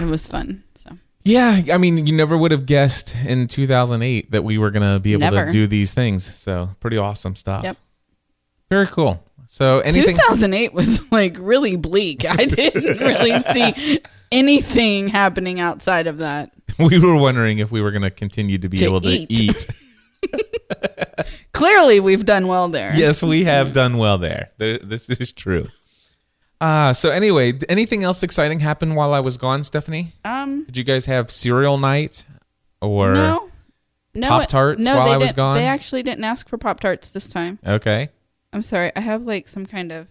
It 0.00 0.06
was 0.06 0.26
fun. 0.26 0.64
So 0.76 0.96
Yeah, 1.22 1.62
I 1.72 1.78
mean, 1.78 2.06
you 2.06 2.12
never 2.14 2.36
would 2.36 2.50
have 2.50 2.66
guessed 2.66 3.14
in 3.26 3.46
2008 3.46 4.30
that 4.32 4.44
we 4.44 4.58
were 4.58 4.70
going 4.70 4.82
to 4.92 4.98
be 4.98 5.12
able 5.12 5.20
Never. 5.20 5.46
to 5.46 5.52
do 5.52 5.66
these 5.66 5.92
things. 5.92 6.24
So, 6.34 6.70
pretty 6.80 6.96
awesome 6.98 7.36
stuff. 7.36 7.64
Yep. 7.64 7.76
Very 8.70 8.86
cool. 8.86 9.22
So, 9.46 9.80
anything 9.80 10.16
2008 10.16 10.72
was 10.72 11.10
like 11.12 11.36
really 11.38 11.76
bleak. 11.76 12.24
I 12.24 12.36
didn't 12.46 12.98
really 12.98 13.40
see 13.42 14.00
anything 14.32 15.08
happening 15.08 15.60
outside 15.60 16.06
of 16.06 16.18
that. 16.18 16.52
we 16.78 16.98
were 16.98 17.16
wondering 17.20 17.58
if 17.58 17.70
we 17.70 17.82
were 17.82 17.90
going 17.90 18.02
to 18.02 18.10
continue 18.10 18.56
to 18.58 18.68
be 18.68 18.78
To 18.78 18.84
able 18.86 19.00
to 19.02 19.08
eat. 19.10 19.30
eat. 19.30 19.66
Clearly, 21.52 22.00
we've 22.00 22.24
done 22.24 22.48
well 22.48 22.68
there. 22.68 22.92
yes, 22.94 23.22
we 23.22 23.44
have 23.44 23.72
done 23.72 23.98
well. 23.98 24.16
There- 24.18 24.48
This 24.58 25.10
is 25.10 25.32
true. 25.32 25.68
Uh, 26.62 26.92
so 26.92 27.10
anyway, 27.10 27.52
anything 27.68 28.04
else 28.04 28.22
exciting 28.22 28.60
happen 28.60 28.94
while 28.94 29.12
I 29.12 29.18
was 29.20 29.36
gone, 29.36 29.62
Stephanie? 29.64 30.12
Um. 30.24 30.64
Did 30.64 30.76
you 30.76 30.84
guys 30.84 31.06
have 31.06 31.30
cereal 31.32 31.76
night 31.76 32.24
or 32.80 33.12
No. 33.12 33.48
No. 34.14 34.28
Pop-Tarts 34.28 34.84
no, 34.84 34.96
while 34.96 35.08
I 35.10 35.16
was 35.16 35.32
gone? 35.32 35.56
They 35.56 35.66
actually 35.66 36.02
didn't 36.02 36.22
ask 36.24 36.48
for 36.48 36.58
Pop 36.58 36.78
Tarts 36.80 37.10
this 37.10 37.28
time. 37.30 37.58
okay, 37.66 38.10
I'm 38.52 38.62
sorry. 38.62 38.92
I 38.94 39.00
have 39.00 39.22
like 39.22 39.48
some 39.48 39.66
kind 39.66 39.90
of 39.90 40.06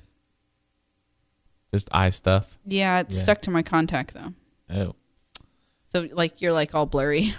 just 1.73 1.87
eye 1.93 2.09
stuff? 2.09 2.57
yeah. 2.65 2.99
It's 2.99 3.15
Yeah. 3.15 3.23
stuck 3.23 3.41
to 3.43 3.51
my 3.51 3.61
contact 3.63 4.13
though. 4.13 4.33
Oh, 4.75 4.95
So 5.93 6.07
like 6.11 6.41
you're 6.41 6.51
like 6.53 6.75
all 6.75 6.85
blurry. 6.85 7.33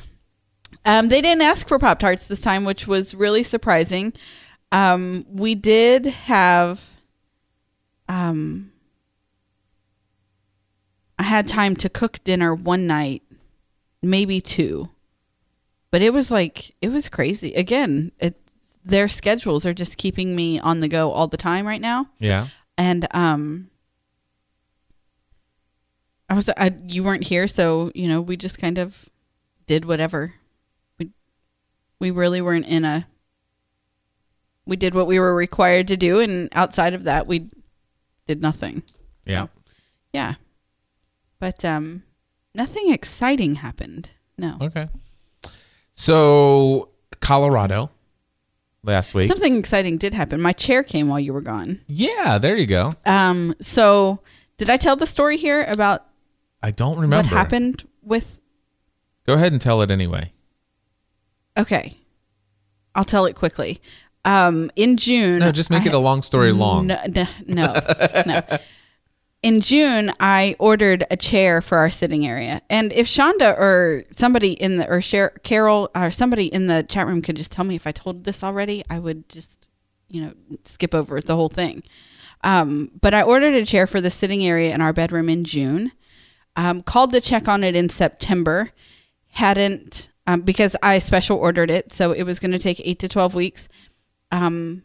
Um, 0.87 1.11
they 1.11 1.21
didn't 1.21 1.43
ask 1.43 1.69
for 1.69 1.79
Pop 1.79 1.99
Tarts 1.99 2.29
this 2.29 2.41
time, 2.41 2.65
which 2.65 2.87
was 2.89 3.15
really 3.15 3.43
surprising. 3.43 4.15
Um, 4.73 5.27
we 5.31 5.55
did 5.55 6.07
have 6.07 6.89
um 8.09 8.72
I 11.23 11.27
had 11.27 11.47
time 11.47 11.77
to 11.77 11.89
cook 11.89 12.23
dinner 12.25 12.55
one 12.55 12.87
night, 12.87 13.23
maybe 14.03 14.41
two. 14.41 14.91
But 15.91 16.03
it 16.03 16.13
was 16.13 16.31
like 16.31 16.75
it 16.83 16.89
was 16.91 17.09
crazy. 17.09 17.55
Again, 17.55 18.13
it 18.19 18.37
their 18.85 19.09
schedules 19.09 19.65
are 19.65 19.75
just 19.75 19.97
keeping 19.97 20.35
me 20.35 20.59
on 20.59 20.81
the 20.81 20.89
go 20.89 21.11
all 21.11 21.29
the 21.29 21.37
time 21.37 21.67
right 21.67 21.81
now 21.81 22.09
yeah. 22.19 22.49
and 22.77 23.07
um 23.13 23.71
I 26.29 26.35
was 26.35 26.49
I, 26.49 26.75
you 26.85 27.05
weren't 27.05 27.25
here 27.29 27.47
so 27.47 27.93
you 27.95 28.09
know 28.09 28.21
we 28.21 28.37
just 28.37 28.59
kind 28.59 28.79
of 28.79 29.09
did 29.67 29.85
whatever 29.85 30.35
we 30.99 31.11
we 32.01 32.11
really 32.11 32.41
weren't 32.41 32.67
in 32.67 32.85
a 32.85 33.07
we 34.67 34.77
did 34.77 34.95
what 34.95 35.07
we 35.07 35.21
were 35.21 35.35
required 35.35 35.87
to 35.89 35.97
do 35.97 36.19
and 36.19 36.49
outside 36.53 36.95
of 36.95 37.05
that 37.05 37.27
we 37.29 37.49
did 38.27 38.43
nothing 38.43 38.83
Yeah. 39.25 39.47
yeah 40.13 40.35
but 41.43 41.65
um 41.65 42.05
nothing 42.55 42.93
exciting 42.93 43.57
happened 43.57 44.11
no 44.39 44.57
Okay. 44.61 44.89
So 45.95 46.89
Colorado 47.21 47.91
last 48.85 49.13
week. 49.15 49.27
something 49.27 49.57
exciting 49.59 49.99
did 49.99 50.15
happen 50.15 50.41
my 50.41 50.53
chair 50.53 50.83
came 50.85 51.09
while 51.09 51.19
you 51.21 51.33
were 51.33 51.41
gone 51.43 51.81
yeah, 51.89 52.39
there 52.39 52.57
you 52.57 52.67
go. 52.67 52.93
um 53.07 53.55
so 53.61 54.21
did 54.57 54.71
i 54.71 54.77
tell 54.77 54.95
the 54.97 55.07
story 55.07 55.37
here 55.37 55.65
about 55.65 56.07
I 56.63 56.71
don't 56.71 56.95
remember 56.95 57.17
what 57.17 57.27
happened 57.27 57.87
with 58.03 58.39
Go 59.27 59.35
ahead 59.35 59.53
and 59.53 59.61
tell 59.61 59.83
it 59.83 59.91
anyway. 59.91 60.33
Okay. 61.57 61.97
I'll 62.95 63.05
tell 63.05 63.27
it 63.27 63.35
quickly. 63.35 63.81
Um, 64.25 64.71
in 64.77 64.97
June. 64.97 65.39
No, 65.39 65.53
just 65.53 65.71
make 65.71 65.83
I- 65.83 65.87
it 65.87 65.95
a 65.95 65.99
long 65.99 66.23
story 66.23 66.51
long. 66.53 66.87
No, 66.89 67.01
no, 67.09 67.27
no. 67.47 67.73
no. 68.27 68.43
In 69.43 69.61
June, 69.61 70.13
I 70.21 70.55
ordered 70.61 71.05
a 71.11 71.17
chair 71.17 71.61
for 71.61 71.79
our 71.79 71.91
sitting 71.91 72.25
area. 72.27 72.63
And 72.71 72.93
if 72.93 73.09
Shonda 73.09 73.59
or 73.59 74.05
somebody 74.13 74.53
in 74.53 74.77
the, 74.77 74.89
or 74.89 75.01
Carol 75.43 75.91
or 75.97 76.13
somebody 76.13 76.47
in 76.47 76.69
the 76.69 76.85
chat 76.85 77.09
room 77.09 77.23
could 77.23 77.37
just 77.37 77.51
tell 77.51 77.65
me 77.65 77.75
if 77.75 77.87
I 77.87 77.93
told 77.93 78.23
this 78.23 78.45
already, 78.45 78.85
I 78.89 79.01
would 79.01 79.29
just, 79.29 79.67
you 80.09 80.23
know, 80.23 80.33
skip 80.65 80.95
over 80.95 81.21
the 81.21 81.35
whole 81.35 81.49
thing. 81.49 81.83
Um, 82.45 82.93
but 83.01 83.15
I 83.15 83.23
ordered 83.23 83.55
a 83.55 83.67
chair 83.67 83.89
for 83.89 84.01
the 84.01 84.11
sitting 84.11 84.45
area 84.45 84.73
in 84.73 84.81
our 84.81 84.93
bedroom 84.93 85.29
in 85.29 85.45
June. 85.45 85.93
Um, 86.55 86.83
called 86.83 87.13
to 87.13 87.21
check 87.21 87.49
on 87.49 87.65
it 87.65 87.75
in 87.75 87.89
September. 87.89 88.71
Hadn't, 89.31 90.11
um, 90.27 90.43
because 90.43 90.77
I 90.83 90.99
special 90.99 91.37
ordered 91.37 91.71
it. 91.71 91.93
So 91.93 92.13
it 92.13 92.23
was 92.23 92.39
going 92.39 92.53
to 92.53 92.59
take 92.59 92.81
eight 92.85 93.01
to 93.01 93.09
12 93.09 93.35
weeks. 93.35 93.69
Um, 94.31 94.85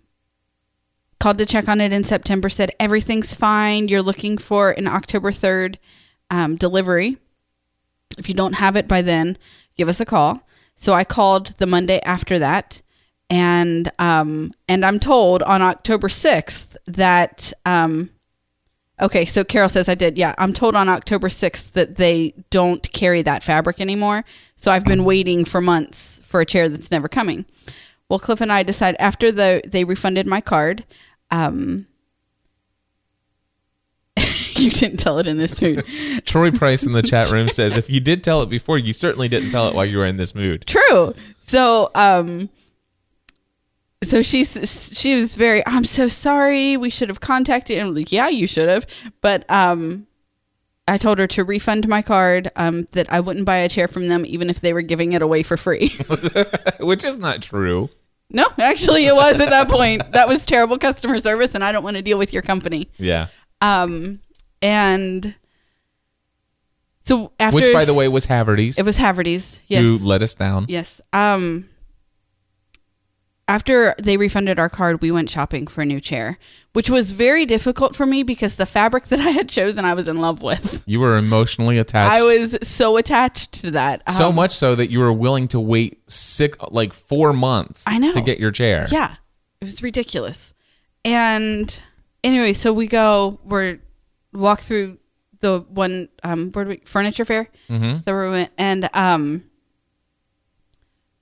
called 1.19 1.37
to 1.39 1.45
check 1.45 1.67
on 1.67 1.81
it 1.81 1.91
in 1.91 2.03
September, 2.03 2.49
said 2.49 2.71
everything's 2.79 3.33
fine. 3.33 3.87
You're 3.87 4.01
looking 4.01 4.37
for 4.37 4.71
an 4.71 4.87
October 4.87 5.31
3rd 5.31 5.77
um, 6.29 6.55
delivery. 6.55 7.17
If 8.17 8.29
you 8.29 8.35
don't 8.35 8.53
have 8.53 8.75
it 8.75 8.87
by 8.87 9.01
then, 9.01 9.37
give 9.75 9.89
us 9.89 9.99
a 9.99 10.05
call. 10.05 10.41
So 10.75 10.93
I 10.93 11.03
called 11.03 11.55
the 11.57 11.65
Monday 11.65 11.99
after 12.01 12.37
that, 12.39 12.81
and 13.29 13.91
um, 13.97 14.53
and 14.67 14.85
I'm 14.85 14.99
told 14.99 15.41
on 15.43 15.61
October 15.61 16.07
6th 16.07 16.77
that 16.85 17.51
um, 17.65 18.11
okay. 19.01 19.25
So 19.25 19.43
Carol 19.43 19.69
says 19.69 19.89
I 19.89 19.95
did. 19.95 20.17
Yeah, 20.17 20.35
I'm 20.37 20.53
told 20.53 20.75
on 20.75 20.87
October 20.87 21.29
6th 21.29 21.71
that 21.71 21.95
they 21.95 22.35
don't 22.51 22.91
carry 22.93 23.23
that 23.23 23.43
fabric 23.43 23.81
anymore. 23.81 24.23
So 24.55 24.71
I've 24.71 24.85
been 24.85 25.03
waiting 25.03 25.45
for 25.45 25.61
months 25.61 26.21
for 26.23 26.41
a 26.41 26.45
chair 26.45 26.69
that's 26.69 26.91
never 26.91 27.07
coming. 27.07 27.45
Well, 28.07 28.19
Cliff 28.19 28.39
and 28.39 28.51
I 28.51 28.63
decided 28.63 29.01
after 29.01 29.31
the 29.31 29.61
they 29.65 29.83
refunded 29.83 30.27
my 30.27 30.41
card. 30.41 30.85
Um, 31.31 31.87
you 34.55 34.71
didn't 34.71 34.97
tell 34.97 35.19
it 35.19 35.27
in 35.27 35.37
this 35.37 35.61
mood. 35.61 35.85
Troy 36.25 36.51
Price 36.51 36.83
in 36.83 36.91
the 36.93 37.03
chat 37.03 37.31
room 37.31 37.49
says, 37.51 37.77
if 37.77 37.89
you 37.89 37.99
did 37.99 38.23
tell 38.23 38.41
it 38.41 38.49
before, 38.49 38.77
you 38.77 38.93
certainly 38.93 39.27
didn't 39.27 39.51
tell 39.51 39.67
it 39.67 39.75
while 39.75 39.85
you 39.85 39.97
were 39.97 40.05
in 40.05 40.17
this 40.17 40.33
mood. 40.33 40.65
True. 40.65 41.13
So, 41.39 41.91
um, 41.95 42.49
so 44.03 44.21
she's 44.21 44.91
she 44.97 45.15
was 45.15 45.35
very. 45.35 45.65
I'm 45.65 45.85
so 45.85 46.07
sorry. 46.07 46.77
We 46.77 46.89
should 46.89 47.09
have 47.09 47.19
contacted. 47.19 47.77
And 47.79 47.89
I'm 47.89 47.95
like, 47.95 48.11
yeah, 48.11 48.27
you 48.27 48.45
should 48.45 48.69
have. 48.69 48.85
But 49.21 49.43
um, 49.49 50.05
I 50.87 50.97
told 50.97 51.17
her 51.17 51.27
to 51.27 51.43
refund 51.43 51.87
my 51.87 52.01
card. 52.01 52.51
Um, 52.55 52.87
that 52.91 53.11
I 53.11 53.21
wouldn't 53.21 53.45
buy 53.45 53.57
a 53.57 53.69
chair 53.69 53.87
from 53.87 54.07
them 54.07 54.25
even 54.25 54.49
if 54.49 54.61
they 54.61 54.73
were 54.73 54.83
giving 54.83 55.13
it 55.13 55.21
away 55.21 55.41
for 55.41 55.57
free. 55.57 55.89
Which 56.79 57.05
is 57.05 57.17
not 57.17 57.41
true. 57.41 57.89
No, 58.29 58.45
actually, 58.59 59.05
it 59.05 59.15
was 59.15 59.39
at 59.39 59.49
that 59.49 59.69
point. 59.69 60.11
That 60.11 60.27
was 60.27 60.45
terrible 60.45 60.77
customer 60.77 61.17
service, 61.19 61.55
and 61.55 61.63
I 61.63 61.71
don't 61.71 61.83
want 61.83 61.95
to 61.95 62.01
deal 62.01 62.17
with 62.17 62.33
your 62.33 62.41
company. 62.41 62.89
Yeah. 62.97 63.27
Um, 63.61 64.19
and 64.61 65.35
so 67.03 67.31
after 67.39 67.55
Which, 67.55 67.73
by 67.73 67.85
the 67.85 67.93
way, 67.93 68.07
was 68.09 68.25
Haverty's, 68.25 68.77
it 68.77 68.83
was 68.85 68.97
Haverty's. 68.97 69.61
Yes. 69.67 69.81
who 69.83 69.97
let 69.97 70.21
us 70.21 70.35
down. 70.35 70.65
Yes. 70.67 70.99
Um 71.13 71.69
after 73.47 73.95
they 73.97 74.17
refunded 74.17 74.59
our 74.59 74.69
card, 74.69 75.01
we 75.01 75.11
went 75.11 75.29
shopping 75.29 75.67
for 75.67 75.81
a 75.81 75.85
new 75.85 75.99
chair, 75.99 76.37
which 76.73 76.89
was 76.89 77.11
very 77.11 77.45
difficult 77.45 77.95
for 77.95 78.05
me 78.05 78.23
because 78.23 78.55
the 78.55 78.65
fabric 78.65 79.05
that 79.09 79.19
I 79.19 79.29
had 79.29 79.49
chosen 79.49 79.85
I 79.85 79.93
was 79.93 80.07
in 80.07 80.17
love 80.17 80.41
with. 80.41 80.83
You 80.85 80.99
were 80.99 81.17
emotionally 81.17 81.77
attached. 81.77 82.11
I 82.11 82.23
was 82.23 82.57
so 82.63 82.97
attached 82.97 83.53
to 83.61 83.71
that. 83.71 84.09
so 84.09 84.29
Um, 84.29 84.35
much 84.35 84.51
so 84.51 84.75
that 84.75 84.89
you 84.89 84.99
were 84.99 85.13
willing 85.13 85.47
to 85.49 85.59
wait 85.59 85.99
six, 86.09 86.57
like 86.71 86.93
four 86.93 87.33
months 87.33 87.83
I 87.87 87.97
know. 87.97 88.11
to 88.11 88.21
get 88.21 88.39
your 88.39 88.51
chair. 88.51 88.87
Yeah. 88.91 89.15
It 89.61 89.65
was 89.65 89.81
ridiculous. 89.81 90.53
And 91.05 91.81
anyway, 92.23 92.53
so 92.53 92.73
we 92.73 92.87
go, 92.87 93.39
we're 93.43 93.79
walk 94.33 94.59
through 94.59 94.97
the 95.39 95.59
one 95.69 96.09
um 96.23 96.51
where 96.51 96.65
do 96.65 96.69
we 96.69 96.77
furniture 96.83 97.23
fair 97.25 97.47
mm-hmm. 97.69 97.99
that 98.03 98.13
we 98.13 98.29
went 98.29 98.51
and 98.57 98.89
um 98.93 99.43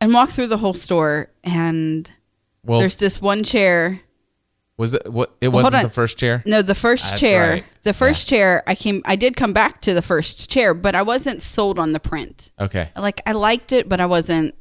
and 0.05 0.13
walk 0.13 0.29
through 0.29 0.47
the 0.47 0.57
whole 0.57 0.75
store 0.75 1.29
and 1.43 2.09
Well, 2.63 2.79
there's 2.79 2.97
this 2.97 3.19
one 3.19 3.43
chair 3.43 4.01
was 4.77 4.93
it 4.93 5.11
what? 5.11 5.33
It 5.39 5.47
hold 5.47 5.63
wasn't 5.63 5.83
the 5.83 5.89
first 5.89 6.17
chair. 6.17 6.43
No, 6.45 6.61
the 6.61 6.75
first 6.75 7.09
That's 7.09 7.21
chair. 7.21 7.49
right. 7.49 7.65
The 7.83 7.93
first 7.93 8.27
chair 8.27 8.61
I 8.67 8.75
came 8.75 9.01
I 9.05 9.15
did 9.15 9.35
come 9.37 9.53
back 9.53 9.81
to 9.81 9.93
the 9.93 10.01
first 10.01 10.49
chair, 10.49 10.73
but 10.73 10.95
I 10.95 11.01
wasn't 11.01 11.41
sold 11.41 11.79
on 11.79 11.93
the 11.93 11.99
print. 11.99 12.51
Okay. 12.59 12.89
Like 12.95 13.21
I 13.25 13.31
liked 13.31 13.71
it, 13.71 13.87
but 13.87 14.01
I 14.01 14.05
wasn't 14.05 14.53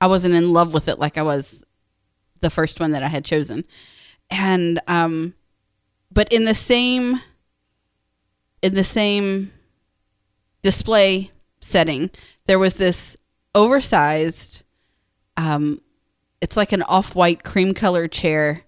I 0.00 0.06
wasn't 0.08 0.34
in 0.34 0.52
love 0.52 0.74
with 0.74 0.88
it 0.88 0.98
like 0.98 1.16
I 1.16 1.22
was 1.22 1.64
the 2.40 2.50
first 2.50 2.80
one 2.80 2.90
that 2.92 3.02
I 3.02 3.08
had 3.08 3.24
chosen. 3.24 3.64
And 4.30 4.80
um 4.86 5.34
but 6.12 6.32
in 6.32 6.44
the 6.44 6.54
same 6.54 7.22
in 8.62 8.74
the 8.74 8.84
same 8.84 9.52
display 10.62 11.30
setting, 11.60 12.10
there 12.46 12.58
was 12.58 12.74
this 12.74 13.16
oversized 13.54 14.59
um 15.36 15.80
it's 16.40 16.56
like 16.56 16.72
an 16.72 16.82
off-white 16.82 17.44
cream 17.44 17.74
colored 17.74 18.12
chair 18.12 18.64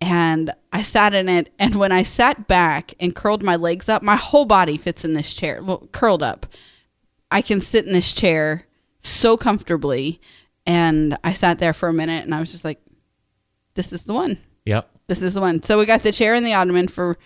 and 0.00 0.50
I 0.72 0.82
sat 0.82 1.14
in 1.14 1.28
it 1.28 1.50
and 1.58 1.74
when 1.76 1.92
I 1.92 2.02
sat 2.02 2.46
back 2.46 2.94
and 3.00 3.14
curled 3.14 3.42
my 3.42 3.56
legs 3.56 3.88
up, 3.88 4.02
my 4.02 4.16
whole 4.16 4.44
body 4.44 4.76
fits 4.76 5.04
in 5.04 5.14
this 5.14 5.32
chair. 5.32 5.62
Well, 5.62 5.88
curled 5.92 6.22
up. 6.22 6.46
I 7.30 7.40
can 7.40 7.60
sit 7.60 7.86
in 7.86 7.92
this 7.92 8.12
chair 8.12 8.66
so 9.00 9.36
comfortably 9.36 10.20
and 10.66 11.16
I 11.24 11.32
sat 11.32 11.58
there 11.58 11.72
for 11.72 11.88
a 11.88 11.94
minute 11.94 12.24
and 12.24 12.34
I 12.34 12.40
was 12.40 12.52
just 12.52 12.64
like 12.64 12.80
this 13.74 13.92
is 13.92 14.04
the 14.04 14.14
one. 14.14 14.38
Yep. 14.64 14.88
This 15.06 15.22
is 15.22 15.34
the 15.34 15.40
one. 15.40 15.62
So 15.62 15.78
we 15.78 15.86
got 15.86 16.02
the 16.02 16.12
chair 16.12 16.34
and 16.34 16.44
the 16.44 16.54
ottoman 16.54 16.88
for 16.88 17.16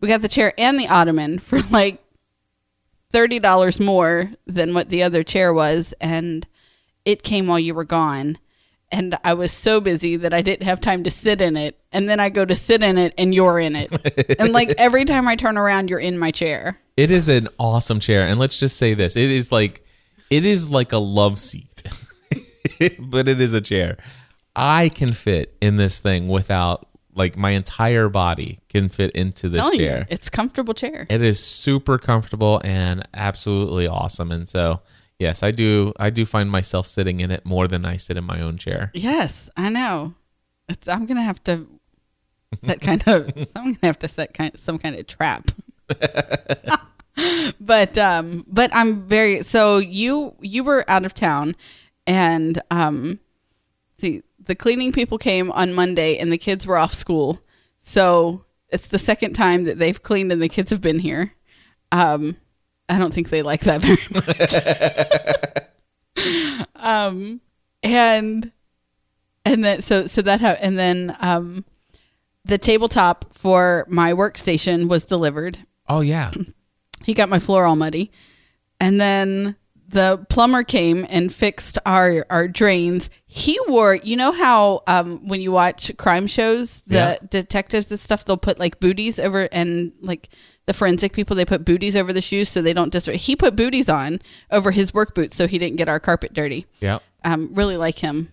we 0.00 0.08
got 0.08 0.22
the 0.22 0.28
chair 0.28 0.52
and 0.58 0.78
the 0.78 0.88
ottoman 0.88 1.38
for 1.38 1.60
like 1.70 2.02
$30 3.12 3.84
more 3.84 4.32
than 4.46 4.74
what 4.74 4.88
the 4.88 5.02
other 5.02 5.22
chair 5.22 5.52
was 5.52 5.94
and 6.00 6.46
it 7.04 7.22
came 7.22 7.46
while 7.46 7.58
you 7.58 7.74
were 7.74 7.84
gone 7.84 8.38
and 8.92 9.16
I 9.24 9.32
was 9.34 9.50
so 9.50 9.80
busy 9.80 10.16
that 10.16 10.34
I 10.34 10.42
didn't 10.42 10.66
have 10.66 10.80
time 10.80 11.02
to 11.04 11.10
sit 11.10 11.40
in 11.40 11.56
it. 11.56 11.78
And 11.92 12.08
then 12.08 12.20
I 12.20 12.28
go 12.28 12.44
to 12.44 12.54
sit 12.54 12.82
in 12.82 12.98
it 12.98 13.14
and 13.16 13.34
you're 13.34 13.58
in 13.58 13.74
it. 13.74 14.36
and 14.38 14.52
like 14.52 14.70
every 14.78 15.06
time 15.06 15.26
I 15.26 15.34
turn 15.34 15.56
around, 15.56 15.88
you're 15.88 15.98
in 15.98 16.18
my 16.18 16.30
chair. 16.30 16.78
It 16.96 17.10
is 17.10 17.30
an 17.30 17.48
awesome 17.58 18.00
chair, 18.00 18.26
and 18.26 18.38
let's 18.38 18.60
just 18.60 18.76
say 18.76 18.92
this: 18.92 19.16
it 19.16 19.30
is 19.30 19.50
like, 19.50 19.82
it 20.28 20.44
is 20.44 20.68
like 20.68 20.92
a 20.92 20.98
love 20.98 21.38
seat, 21.38 21.82
but 23.00 23.28
it 23.28 23.40
is 23.40 23.54
a 23.54 23.62
chair. 23.62 23.96
I 24.54 24.90
can 24.90 25.14
fit 25.14 25.56
in 25.62 25.78
this 25.78 26.00
thing 26.00 26.28
without 26.28 26.86
like 27.14 27.34
my 27.34 27.50
entire 27.50 28.10
body 28.10 28.60
can 28.68 28.90
fit 28.90 29.10
into 29.12 29.48
this 29.48 29.62
Telling 29.62 29.80
you, 29.80 29.88
chair. 29.88 30.06
it's 30.10 30.28
comfortable 30.28 30.74
chair. 30.74 31.06
It 31.08 31.22
is 31.22 31.42
super 31.42 31.96
comfortable 31.96 32.60
and 32.62 33.08
absolutely 33.14 33.86
awesome, 33.86 34.30
and 34.30 34.46
so 34.46 34.82
yes, 35.18 35.42
I 35.42 35.50
do. 35.50 35.92
I 35.98 36.10
do 36.10 36.26
find 36.26 36.50
myself 36.50 36.86
sitting 36.86 37.20
in 37.20 37.30
it 37.30 37.44
more 37.44 37.68
than 37.68 37.84
I 37.84 37.96
sit 37.96 38.16
in 38.16 38.24
my 38.24 38.40
own 38.40 38.58
chair. 38.58 38.90
Yes, 38.94 39.50
I 39.56 39.68
know. 39.68 40.14
It's, 40.68 40.88
I'm 40.88 41.06
gonna 41.06 41.22
have 41.22 41.42
to 41.44 41.66
set 42.62 42.80
kind 42.80 43.02
of. 43.06 43.28
I'm 43.56 43.72
gonna 43.74 43.78
have 43.82 43.98
to 44.00 44.08
set 44.08 44.34
kind 44.34 44.58
some 44.58 44.78
kind 44.78 44.96
of 44.96 45.06
trap. 45.06 45.50
but 47.60 47.98
um, 47.98 48.44
but 48.48 48.74
I'm 48.74 49.06
very. 49.06 49.42
So 49.42 49.78
you 49.78 50.34
you 50.40 50.64
were 50.64 50.84
out 50.88 51.04
of 51.04 51.14
town, 51.14 51.56
and 52.06 52.60
um, 52.70 53.20
see 53.98 54.22
the 54.44 54.54
cleaning 54.54 54.92
people 54.92 55.18
came 55.18 55.50
on 55.52 55.72
Monday, 55.72 56.18
and 56.18 56.32
the 56.32 56.38
kids 56.38 56.66
were 56.66 56.78
off 56.78 56.94
school. 56.94 57.40
So 57.80 58.44
it's 58.68 58.88
the 58.88 58.98
second 58.98 59.34
time 59.34 59.64
that 59.64 59.78
they've 59.78 60.02
cleaned, 60.02 60.32
and 60.32 60.42
the 60.42 60.48
kids 60.48 60.70
have 60.70 60.80
been 60.80 61.00
here. 61.00 61.34
Um, 61.90 62.36
I 62.92 62.98
don't 62.98 63.12
think 63.14 63.30
they 63.30 63.42
like 63.42 63.60
that 63.62 63.80
very 63.80 63.96
much. 64.14 65.62
um, 66.76 67.40
and 67.82 68.52
and 69.44 69.64
then 69.64 69.82
so 69.82 70.06
so 70.06 70.22
that 70.22 70.40
ha- 70.40 70.56
and 70.60 70.78
then 70.78 71.16
um 71.20 71.64
the 72.44 72.58
tabletop 72.58 73.34
for 73.34 73.86
my 73.88 74.12
workstation 74.12 74.88
was 74.88 75.06
delivered 75.06 75.58
Oh 75.88 76.00
yeah, 76.00 76.30
he 77.04 77.14
got 77.14 77.28
my 77.28 77.38
floor 77.38 77.64
all 77.64 77.76
muddy 77.76 78.10
and 78.80 79.00
then 79.00 79.56
the 79.88 80.24
plumber 80.30 80.62
came 80.64 81.04
and 81.08 81.32
fixed 81.34 81.78
our 81.84 82.24
our 82.30 82.48
drains 82.48 83.10
he 83.26 83.58
wore 83.68 83.94
you 83.96 84.16
know 84.16 84.32
how 84.32 84.82
um 84.86 85.26
when 85.28 85.40
you 85.42 85.52
watch 85.52 85.94
crime 85.98 86.26
shows 86.26 86.80
the 86.86 86.94
Yeah. 86.96 87.16
detectives 87.28 87.90
and 87.90 88.00
stuff 88.00 88.24
they'll 88.24 88.36
put 88.38 88.58
like 88.58 88.80
booties 88.80 89.18
over 89.18 89.48
and 89.52 89.92
like 90.00 90.28
the 90.66 90.72
forensic 90.72 91.12
people 91.12 91.34
they 91.36 91.44
put 91.44 91.64
booties 91.64 91.96
over 91.96 92.12
the 92.12 92.20
shoes 92.20 92.48
so 92.48 92.62
they 92.62 92.72
don't 92.72 92.90
dis 92.92 93.06
he 93.06 93.34
put 93.36 93.56
booties 93.56 93.88
on 93.88 94.20
over 94.50 94.70
his 94.70 94.94
work 94.94 95.14
boots 95.14 95.34
so 95.36 95.46
he 95.46 95.58
didn't 95.58 95.76
get 95.76 95.88
our 95.88 95.98
carpet 96.00 96.32
dirty 96.32 96.66
yeah, 96.80 96.98
um 97.24 97.50
really 97.54 97.76
like 97.76 97.98
him 97.98 98.30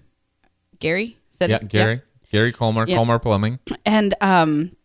gary 0.80 1.18
said 1.32 1.50
yeah. 1.50 1.58
his- 1.60 1.68
Gary, 1.68 2.02
Gary 2.32 2.54
Colmar, 2.54 2.88
Yeah. 2.88 2.98
Colmar 2.98 3.20
Plumbing. 3.22 3.60
and 3.86 4.14
um 4.22 4.76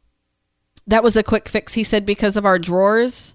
that 0.87 1.02
was 1.02 1.16
a 1.16 1.22
quick 1.22 1.48
fix 1.48 1.74
he 1.74 1.85
said 1.85 2.04
because 2.07 2.37
of 2.37 2.44
our 2.46 2.59
drawers 2.59 3.35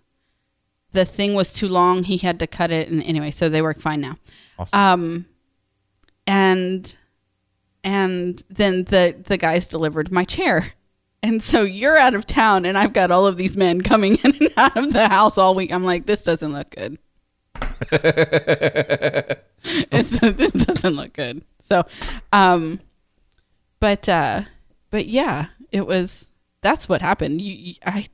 the 0.91 1.05
thing 1.05 1.35
was 1.35 1.53
too 1.53 1.67
long 1.69 2.03
he 2.03 2.17
had 2.17 2.39
to 2.39 2.47
cut 2.47 2.71
it 2.71 2.89
and 2.89 3.03
anyway 3.03 3.29
so 3.31 3.47
they 3.49 3.61
work 3.61 3.79
fine 3.79 4.01
now 4.01 4.17
Awesome. 4.57 4.79
um 4.79 5.25
and 6.27 6.97
and 7.83 8.43
then 8.49 8.83
the 8.85 9.15
the 9.25 9.37
guys 9.37 9.67
delivered 9.67 10.11
my 10.11 10.23
chair 10.23 10.73
And 11.21 11.43
so 11.43 11.63
you're 11.63 11.97
out 11.97 12.13
of 12.13 12.25
town, 12.25 12.65
and 12.65 12.77
I've 12.77 12.93
got 12.93 13.11
all 13.11 13.27
of 13.27 13.37
these 13.37 13.57
men 13.57 13.81
coming 13.81 14.17
in 14.23 14.35
and 14.39 14.53
out 14.55 14.77
of 14.77 14.93
the 14.93 15.07
house 15.07 15.37
all 15.37 15.55
week. 15.55 15.71
I'm 15.71 15.83
like, 15.83 16.05
this 16.05 16.23
doesn't 16.23 16.53
look 16.53 16.69
good. 16.69 16.97
this 19.91 20.17
doesn't 20.17 20.95
look 20.95 21.13
good. 21.13 21.43
So, 21.61 21.83
um, 22.31 22.79
but 23.79 24.07
uh, 24.07 24.43
but 24.89 25.07
yeah, 25.07 25.47
it 25.71 25.85
was. 25.85 26.29
That's 26.61 26.89
what 26.89 27.01
happened. 27.01 27.41
You, 27.41 27.53
you, 27.53 27.73
I 27.85 28.07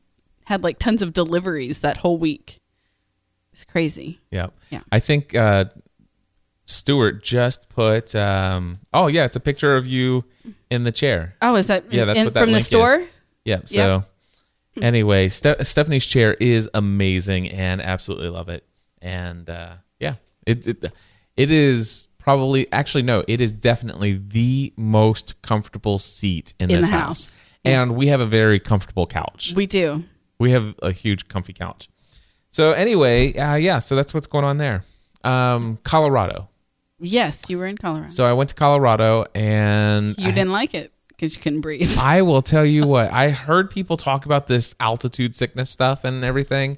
had 0.46 0.64
like 0.64 0.78
tons 0.78 1.02
of 1.02 1.14
deliveries 1.14 1.80
that 1.82 1.98
whole 1.98 2.18
week. 2.18 2.62
It's 3.54 3.66
crazy. 3.66 4.20
Yeah. 4.32 4.48
Yeah. 4.70 4.82
I 4.92 5.00
think 5.00 5.34
uh, 5.34 5.66
Stuart 6.66 7.24
just 7.24 7.70
put. 7.70 8.16
Um, 8.16 8.80
oh 8.94 9.08
yeah, 9.08 9.26
it's 9.26 9.36
a 9.36 9.40
picture 9.40 9.76
of 9.76 9.88
you 9.88 10.26
in 10.70 10.84
the 10.84 10.92
chair. 10.92 11.36
Oh, 11.42 11.56
is 11.56 11.68
that 11.68 11.92
Yeah, 11.92 12.06
that's 12.06 12.20
in- 12.20 12.26
what 12.26 12.34
that 12.34 12.40
from 12.42 12.52
the 12.52 12.62
store? 12.62 12.96
is. 13.02 13.08
Yeah. 13.46 13.60
So 13.66 14.04
anyway, 14.82 15.30
Ste- 15.30 15.62
Stephanie's 15.62 16.06
chair 16.06 16.34
is 16.40 16.70
amazing 16.74 17.50
and 17.50 17.82
absolutely 17.82 18.30
love 18.30 18.50
it. 18.50 18.66
And 19.02 19.50
uh, 19.50 19.74
yeah, 20.00 20.16
it, 20.46 20.66
it 20.68 20.92
it 21.38 21.52
is 21.52 22.08
probably 22.18 22.72
actually 22.72 23.04
no, 23.04 23.24
it 23.28 23.40
is 23.42 23.52
definitely 23.52 24.14
the 24.28 24.74
most 24.78 25.40
comfortable 25.44 26.00
seat 26.00 26.54
in, 26.60 26.72
In 26.72 26.80
this 26.82 26.90
the 26.90 26.96
house. 26.96 27.28
house. 27.28 27.36
And 27.64 27.96
we 27.96 28.08
have 28.08 28.22
a 28.22 28.26
very 28.28 28.60
comfortable 28.60 29.08
couch. 29.08 29.54
We 29.56 29.66
do. 29.68 30.04
We 30.40 30.52
have 30.52 30.76
a 30.84 30.92
huge 30.92 31.28
comfy 31.28 31.54
couch. 31.54 31.88
So 32.52 32.74
anyway, 32.74 33.34
uh, 33.36 33.56
yeah, 33.56 33.80
so 33.80 33.96
that's 33.96 34.14
what's 34.14 34.28
going 34.28 34.46
on 34.46 34.58
there. 34.58 34.84
Um, 35.24 35.78
Colorado. 35.84 36.48
Yes, 37.00 37.44
you 37.50 37.58
were 37.58 37.66
in 37.68 37.78
Colorado. 37.78 38.10
So 38.10 38.26
I 38.26 38.34
went 38.34 38.50
to 38.50 38.56
Colorado 38.56 39.26
and 39.36 40.18
you 40.18 40.28
I- 40.28 40.32
didn't 40.32 40.52
like 40.52 40.74
it 40.74 40.92
because 41.10 41.36
you 41.36 41.42
couldn't 41.42 41.62
breathe. 41.62 41.96
I 42.00 42.22
will 42.22 42.42
tell 42.42 42.66
you 42.66 42.86
what, 42.88 43.12
I 43.12 43.30
heard 43.30 43.70
people 43.70 43.98
talk 43.98 44.26
about 44.26 44.48
this 44.48 44.76
altitude 44.80 45.36
sickness 45.36 45.70
stuff 45.70 46.04
and 46.04 46.24
everything. 46.24 46.78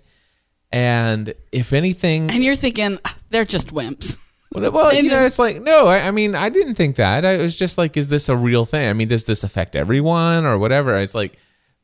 And 0.71 1.33
if 1.51 1.71
anything, 1.71 2.29
And 2.29 2.43
you're 2.43 2.55
thinking 2.55 2.99
"Ah, 3.05 3.15
they're 3.29 3.45
just 3.45 3.69
wimps. 3.73 4.17
well, 4.51 4.69
well, 4.71 4.93
you 5.01 5.09
know, 5.09 5.25
it's 5.25 5.39
like, 5.39 5.61
no, 5.61 5.87
I, 5.87 6.07
I 6.07 6.11
mean, 6.11 6.35
I 6.35 6.49
didn't 6.49 6.75
think 6.75 6.97
that. 6.97 7.23
I 7.25 7.37
was 7.37 7.55
just 7.55 7.77
like, 7.77 7.95
is 7.95 8.09
this 8.09 8.27
a 8.27 8.35
real 8.35 8.65
thing? 8.65 8.87
I 8.89 8.93
mean, 8.93 9.07
does 9.07 9.23
this 9.23 9.43
affect 9.43 9.75
everyone 9.75 10.45
or 10.45 10.57
whatever? 10.57 10.97
It's 10.97 11.15
like, 11.15 11.37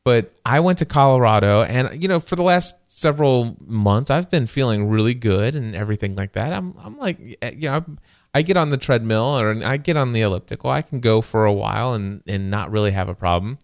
but 0.04 0.34
I 0.44 0.60
went 0.60 0.78
to 0.80 0.84
Colorado 0.84 1.62
and, 1.62 2.02
you 2.02 2.08
know, 2.08 2.20
for 2.20 2.36
the 2.36 2.42
last 2.42 2.76
several 2.88 3.56
months, 3.66 4.10
I've 4.10 4.30
been 4.30 4.46
feeling 4.46 4.88
really 4.90 5.14
good 5.14 5.54
and 5.54 5.74
everything 5.74 6.14
like 6.14 6.32
that. 6.32 6.52
I'm, 6.52 6.74
I'm 6.84 6.98
like, 6.98 7.18
you 7.20 7.68
know, 7.70 7.72
I'm, 7.76 7.98
I 8.34 8.42
get 8.42 8.56
on 8.56 8.70
the 8.70 8.76
treadmill 8.76 9.38
or 9.38 9.64
I 9.64 9.76
get 9.76 9.96
on 9.96 10.12
the 10.12 10.22
elliptical. 10.22 10.68
I 10.70 10.82
can 10.82 11.00
go 11.00 11.20
for 11.20 11.44
a 11.46 11.52
while 11.52 11.94
and, 11.94 12.22
and 12.26 12.50
not 12.50 12.70
really 12.70 12.90
have 12.90 13.08
a 13.08 13.14
problem. 13.14 13.58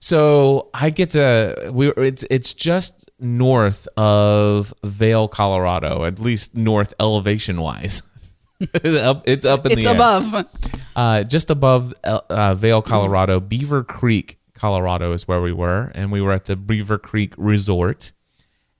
So 0.00 0.70
I 0.72 0.90
get 0.90 1.10
to 1.10 1.70
we 1.74 1.88
it's 1.96 2.24
it's 2.30 2.52
just 2.52 3.10
north 3.18 3.88
of 3.96 4.72
Vail, 4.84 5.26
Colorado, 5.26 6.04
at 6.04 6.20
least 6.20 6.54
north 6.54 6.94
elevation 7.00 7.60
wise. 7.60 8.02
it's 8.60 9.44
up 9.44 9.66
in 9.66 9.72
It's 9.72 9.82
the 9.82 9.88
air. 9.88 9.94
above. 9.94 10.46
Uh, 10.94 11.22
just 11.24 11.50
above 11.50 11.94
uh, 12.04 12.20
uh, 12.30 12.54
Vail, 12.54 12.80
Colorado. 12.82 13.40
Beaver 13.40 13.82
Creek, 13.84 14.38
Colorado 14.54 15.12
is 15.12 15.26
where 15.28 15.40
we 15.40 15.52
were, 15.52 15.90
and 15.94 16.12
we 16.12 16.20
were 16.20 16.32
at 16.32 16.44
the 16.46 16.56
Beaver 16.56 16.98
Creek 16.98 17.34
Resort, 17.36 18.12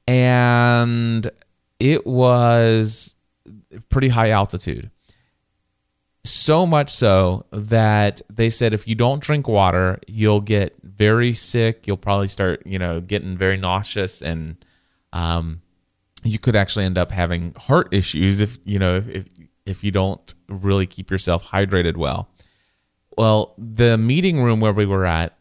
and 0.07 1.31
it 1.81 2.07
was 2.07 3.17
pretty 3.89 4.09
high 4.09 4.31
altitude. 4.31 4.91
So 6.29 6.67
much 6.67 6.91
so 6.91 7.47
that 7.53 8.21
they 8.29 8.51
said 8.51 8.75
if 8.75 8.87
you 8.87 8.95
don't 8.95 9.23
drink 9.23 9.49
water, 9.49 9.99
you'll 10.07 10.43
get 10.43 10.77
very 10.83 11.33
sick. 11.33 11.87
You'll 11.87 11.97
probably 11.97 12.29
start, 12.29 12.63
you 12.67 12.79
know, 12.79 13.01
getting 13.01 13.39
very 13.39 13.57
nauseous, 13.57 14.21
and 14.21 14.63
um, 15.15 15.63
you 16.23 16.39
could 16.39 16.55
actually 16.55 16.85
end 16.85 16.99
up 16.99 17.13
having 17.13 17.55
heart 17.57 17.89
issues 17.93 18.43
if 18.43 18.59
you 18.65 18.79
know 18.79 18.97
if 18.97 19.09
if, 19.09 19.25
if 19.65 19.85
you 19.85 19.91
don't 19.91 20.35
really 20.49 20.87
keep 20.87 21.11
yourself 21.11 21.51
hydrated 21.51 21.97
well. 21.97 22.29
Well, 23.17 23.55
the 23.57 23.97
meeting 23.97 24.43
room 24.43 24.61
where 24.61 24.75
we 24.75 24.85
were 24.85 25.07
at 25.07 25.39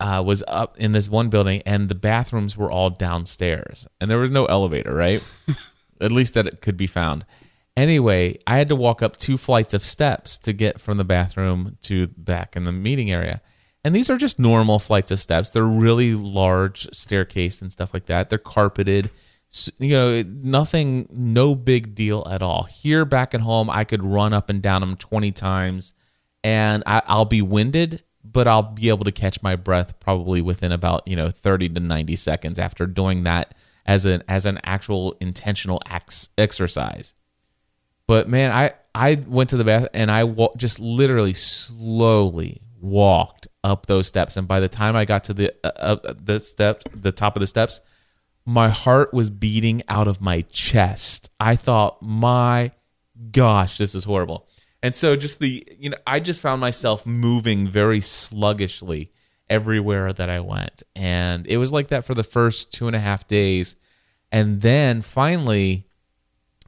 uh, 0.00 0.22
was 0.24 0.44
up 0.46 0.78
in 0.78 0.92
this 0.92 1.08
one 1.08 1.30
building, 1.30 1.62
and 1.64 1.88
the 1.88 1.94
bathrooms 1.94 2.58
were 2.58 2.70
all 2.70 2.90
downstairs, 2.90 3.88
and 4.02 4.10
there 4.10 4.18
was 4.18 4.30
no 4.30 4.44
elevator, 4.46 4.94
right? 4.94 5.22
At 6.00 6.12
least 6.12 6.34
that 6.34 6.46
it 6.46 6.60
could 6.60 6.76
be 6.76 6.86
found. 6.86 7.24
Anyway, 7.76 8.38
I 8.46 8.56
had 8.56 8.68
to 8.68 8.76
walk 8.76 9.02
up 9.02 9.16
two 9.16 9.36
flights 9.36 9.74
of 9.74 9.84
steps 9.84 10.38
to 10.38 10.52
get 10.52 10.80
from 10.80 10.96
the 10.96 11.04
bathroom 11.04 11.76
to 11.82 12.06
back 12.08 12.56
in 12.56 12.64
the 12.64 12.72
meeting 12.72 13.10
area. 13.10 13.42
And 13.84 13.94
these 13.94 14.08
are 14.08 14.16
just 14.16 14.38
normal 14.38 14.78
flights 14.78 15.10
of 15.10 15.20
steps. 15.20 15.50
They're 15.50 15.62
really 15.62 16.14
large 16.14 16.88
staircase 16.92 17.60
and 17.60 17.70
stuff 17.70 17.92
like 17.92 18.06
that. 18.06 18.30
They're 18.30 18.38
carpeted. 18.38 19.10
You 19.78 19.90
know, 19.90 20.22
nothing, 20.22 21.06
no 21.12 21.54
big 21.54 21.94
deal 21.94 22.26
at 22.28 22.42
all. 22.42 22.64
Here 22.64 23.04
back 23.04 23.34
at 23.34 23.42
home, 23.42 23.70
I 23.70 23.84
could 23.84 24.02
run 24.02 24.32
up 24.32 24.50
and 24.50 24.60
down 24.60 24.80
them 24.80 24.96
20 24.96 25.30
times 25.32 25.92
and 26.42 26.82
I, 26.86 27.02
I'll 27.06 27.26
be 27.26 27.42
winded, 27.42 28.02
but 28.24 28.48
I'll 28.48 28.62
be 28.62 28.88
able 28.88 29.04
to 29.04 29.12
catch 29.12 29.42
my 29.42 29.54
breath 29.54 30.00
probably 30.00 30.40
within 30.40 30.72
about, 30.72 31.06
you 31.06 31.14
know, 31.14 31.30
30 31.30 31.68
to 31.70 31.80
90 31.80 32.16
seconds 32.16 32.58
after 32.58 32.86
doing 32.86 33.24
that 33.24 33.54
as 33.84 34.06
an, 34.06 34.24
as 34.28 34.46
an 34.46 34.58
actual 34.64 35.16
intentional 35.20 35.80
ex- 35.90 36.30
exercise. 36.38 37.14
But 38.06 38.28
man, 38.28 38.52
I 38.52 38.72
I 38.94 39.22
went 39.26 39.50
to 39.50 39.56
the 39.56 39.64
bath 39.64 39.88
and 39.92 40.10
I 40.10 40.24
wa- 40.24 40.54
just 40.56 40.80
literally 40.80 41.34
slowly 41.34 42.62
walked 42.80 43.48
up 43.64 43.86
those 43.86 44.06
steps, 44.06 44.36
and 44.36 44.46
by 44.46 44.60
the 44.60 44.68
time 44.68 44.94
I 44.94 45.04
got 45.04 45.24
to 45.24 45.34
the 45.34 45.54
uh, 45.64 45.96
uh, 46.04 46.14
the 46.16 46.40
steps, 46.40 46.84
the 46.94 47.12
top 47.12 47.36
of 47.36 47.40
the 47.40 47.46
steps, 47.46 47.80
my 48.44 48.68
heart 48.68 49.12
was 49.12 49.28
beating 49.28 49.82
out 49.88 50.06
of 50.08 50.20
my 50.20 50.42
chest. 50.42 51.30
I 51.40 51.56
thought, 51.56 52.00
my 52.00 52.70
gosh, 53.32 53.78
this 53.78 53.94
is 53.94 54.04
horrible. 54.04 54.48
And 54.82 54.94
so 54.94 55.16
just 55.16 55.40
the 55.40 55.66
you 55.78 55.90
know, 55.90 55.96
I 56.06 56.20
just 56.20 56.40
found 56.40 56.60
myself 56.60 57.04
moving 57.04 57.68
very 57.68 58.00
sluggishly 58.00 59.10
everywhere 59.50 60.12
that 60.12 60.30
I 60.30 60.40
went, 60.40 60.84
and 60.94 61.44
it 61.48 61.56
was 61.56 61.72
like 61.72 61.88
that 61.88 62.04
for 62.04 62.14
the 62.14 62.24
first 62.24 62.72
two 62.72 62.86
and 62.86 62.94
a 62.94 63.00
half 63.00 63.26
days, 63.26 63.74
and 64.30 64.60
then 64.60 65.00
finally 65.00 65.86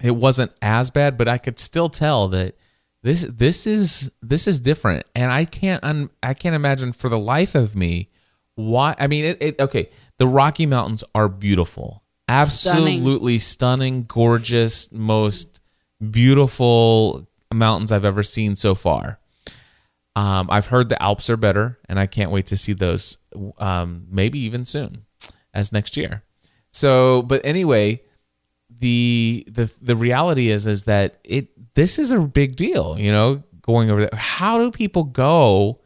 it 0.00 0.12
wasn't 0.12 0.52
as 0.62 0.90
bad, 0.90 1.16
but 1.16 1.28
I 1.28 1.38
could 1.38 1.58
still 1.58 1.88
tell 1.88 2.28
that 2.28 2.56
this 3.02 3.22
this 3.22 3.66
is 3.66 4.10
this 4.22 4.48
is 4.48 4.60
different, 4.60 5.06
and 5.14 5.30
I 5.30 5.44
can't 5.44 5.82
un, 5.84 6.10
I 6.22 6.34
can't 6.34 6.56
imagine 6.56 6.92
for 6.92 7.08
the 7.08 7.18
life 7.18 7.54
of 7.54 7.76
me 7.76 8.10
why. 8.54 8.94
I 8.98 9.06
mean, 9.06 9.24
it, 9.24 9.38
it 9.40 9.60
okay. 9.60 9.90
The 10.18 10.26
Rocky 10.26 10.66
Mountains 10.66 11.04
are 11.14 11.28
beautiful, 11.28 12.02
absolutely 12.28 13.38
stunning, 13.38 14.04
gorgeous, 14.04 14.90
most 14.90 15.60
beautiful 16.10 17.28
mountains 17.52 17.92
I've 17.92 18.04
ever 18.04 18.22
seen 18.22 18.56
so 18.56 18.74
far. 18.74 19.20
Um, 20.16 20.48
I've 20.50 20.66
heard 20.66 20.88
the 20.88 21.00
Alps 21.00 21.30
are 21.30 21.36
better, 21.36 21.78
and 21.88 22.00
I 22.00 22.06
can't 22.06 22.32
wait 22.32 22.46
to 22.46 22.56
see 22.56 22.72
those. 22.72 23.18
Um, 23.58 24.06
maybe 24.10 24.40
even 24.40 24.64
soon, 24.64 25.04
as 25.54 25.72
next 25.72 25.96
year. 25.96 26.24
So, 26.72 27.22
but 27.22 27.40
anyway, 27.44 28.02
the 28.78 29.44
the 29.48 29.72
the 29.80 29.96
reality 29.96 30.48
is 30.48 30.66
is 30.66 30.84
that 30.84 31.18
it 31.24 31.48
this 31.74 31.98
is 31.98 32.10
a 32.10 32.18
big 32.20 32.56
deal 32.56 32.98
you 32.98 33.12
know 33.12 33.42
going 33.62 33.90
over 33.90 34.00
there. 34.00 34.18
How 34.18 34.58
do 34.58 34.70
people 34.70 35.04
go 35.04 35.80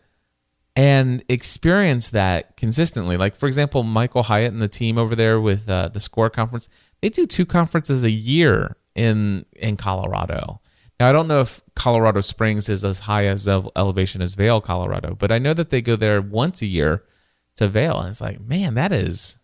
and 0.77 1.25
experience 1.29 2.11
that 2.11 2.57
consistently? 2.57 3.17
Like 3.17 3.37
for 3.37 3.47
example 3.47 3.83
michael 3.83 4.23
hyatt 4.23 4.53
and 4.53 4.63
the 4.63 4.69
team 4.69 4.99
over 4.99 5.15
there 5.15 5.41
with 5.41 5.69
uh, 5.69 5.89
the 5.89 6.01
SCORRE 6.01 6.31
conference 6.31 6.69
they 7.01 7.09
do 7.09 7.27
two 7.27 7.47
conferences 7.47 8.05
a 8.05 8.11
year 8.11 8.77
in 8.95 9.45
in 9.53 9.77
colorado. 9.77 10.61
Now 11.01 11.09
i 11.09 11.13
don't 11.13 11.29
know 11.29 11.41
if 11.41 11.63
colorado 11.75 12.21
springs 12.21 12.69
is 12.69 12.85
as 12.85 13.01
high 13.01 13.27
as 13.27 13.49
elevation 13.49 14.23
as 14.23 14.35
Vail 14.35 14.61
colorado 14.61 15.15
but 15.15 15.33
i 15.33 15.39
know 15.39 15.55
that 15.55 15.71
they 15.71 15.83
go 15.83 15.97
there 15.97 16.21
once 16.21 16.63
a 16.63 16.67
year 16.67 17.05
to 17.57 17.69
Vail 17.69 17.99
and 17.99 18.11
it's 18.11 18.21
like 18.21 18.41
man 18.41 18.75
that 18.75 18.93
is 18.93 19.39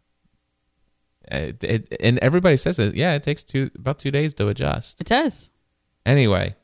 it, 1.30 1.64
it, 1.64 1.96
and 2.00 2.18
everybody 2.18 2.56
says 2.56 2.78
it. 2.78 2.94
Yeah, 2.94 3.14
it 3.14 3.22
takes 3.22 3.42
two 3.44 3.70
about 3.74 3.98
two 3.98 4.10
days 4.10 4.34
to 4.34 4.48
adjust. 4.48 5.00
It 5.00 5.06
does. 5.06 5.50
Anyway, 6.06 6.54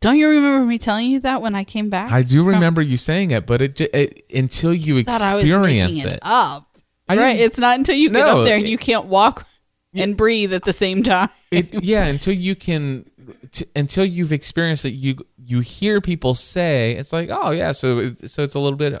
Don't 0.00 0.18
you 0.18 0.28
remember 0.28 0.66
me 0.66 0.78
telling 0.78 1.10
you 1.10 1.20
that 1.20 1.40
when 1.42 1.54
I 1.54 1.62
came 1.64 1.88
back? 1.90 2.10
I 2.10 2.22
do 2.22 2.38
from- 2.38 2.54
remember 2.54 2.82
you 2.82 2.96
saying 2.96 3.30
it, 3.30 3.46
but 3.46 3.62
it, 3.62 3.80
it 3.80 4.24
until 4.34 4.74
you 4.74 5.02
thought 5.04 5.20
I 5.20 5.36
was 5.36 5.44
experience 5.44 6.04
it, 6.04 6.18
up. 6.22 6.76
I 7.08 7.16
right? 7.16 7.38
It's 7.40 7.58
not 7.58 7.78
until 7.78 7.94
you 7.94 8.08
get 8.10 8.18
No, 8.18 8.40
up 8.40 8.44
there 8.46 8.56
and 8.56 8.66
you 8.66 8.78
can't 8.78 9.06
walk 9.06 9.46
and 9.94 10.16
breathe 10.16 10.52
at 10.54 10.64
the 10.64 10.72
same 10.72 11.02
time. 11.02 11.28
it 11.50 11.82
yeah 11.84 12.06
until 12.06 12.32
you 12.34 12.54
can 12.56 13.04
t- 13.50 13.66
until 13.76 14.04
you've 14.06 14.32
experienced 14.32 14.86
it 14.86 14.92
you 14.94 15.16
you 15.36 15.60
hear 15.60 16.00
people 16.00 16.34
say 16.34 16.92
it's 16.92 17.12
like 17.12 17.28
oh 17.30 17.50
yeah 17.50 17.72
so 17.72 17.98
it, 17.98 18.30
so 18.30 18.42
it's 18.42 18.54
a 18.54 18.58
little 18.58 18.78
bit 18.78 18.94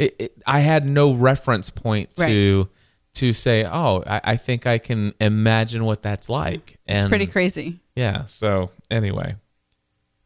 it, 0.00 0.16
it, 0.18 0.32
i 0.44 0.58
had 0.58 0.84
no 0.88 1.14
reference 1.14 1.70
point 1.70 2.12
to 2.16 2.68
to 3.14 3.32
say 3.32 3.64
oh 3.64 4.02
I, 4.06 4.20
I 4.24 4.36
think 4.36 4.66
i 4.66 4.78
can 4.78 5.14
imagine 5.20 5.84
what 5.84 6.02
that's 6.02 6.28
like 6.28 6.78
and 6.86 7.02
It's 7.02 7.08
pretty 7.08 7.26
crazy. 7.26 7.80
yeah 7.96 8.24
so 8.26 8.70
anyway 8.90 9.36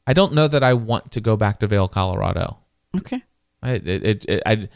i 0.07 0.13
don't 0.13 0.33
know 0.33 0.49
that 0.49 0.63
i 0.63 0.73
want 0.75 1.13
to 1.13 1.21
go 1.21 1.37
back 1.37 1.61
to 1.61 1.67
Vail 1.67 1.89
colorado 1.89 2.59
Okay. 2.97 3.23
I, 3.63 3.71
it, 3.73 3.87
it, 3.89 4.25
it, 4.27 4.43
I, 4.47 4.53
i- 4.53 4.69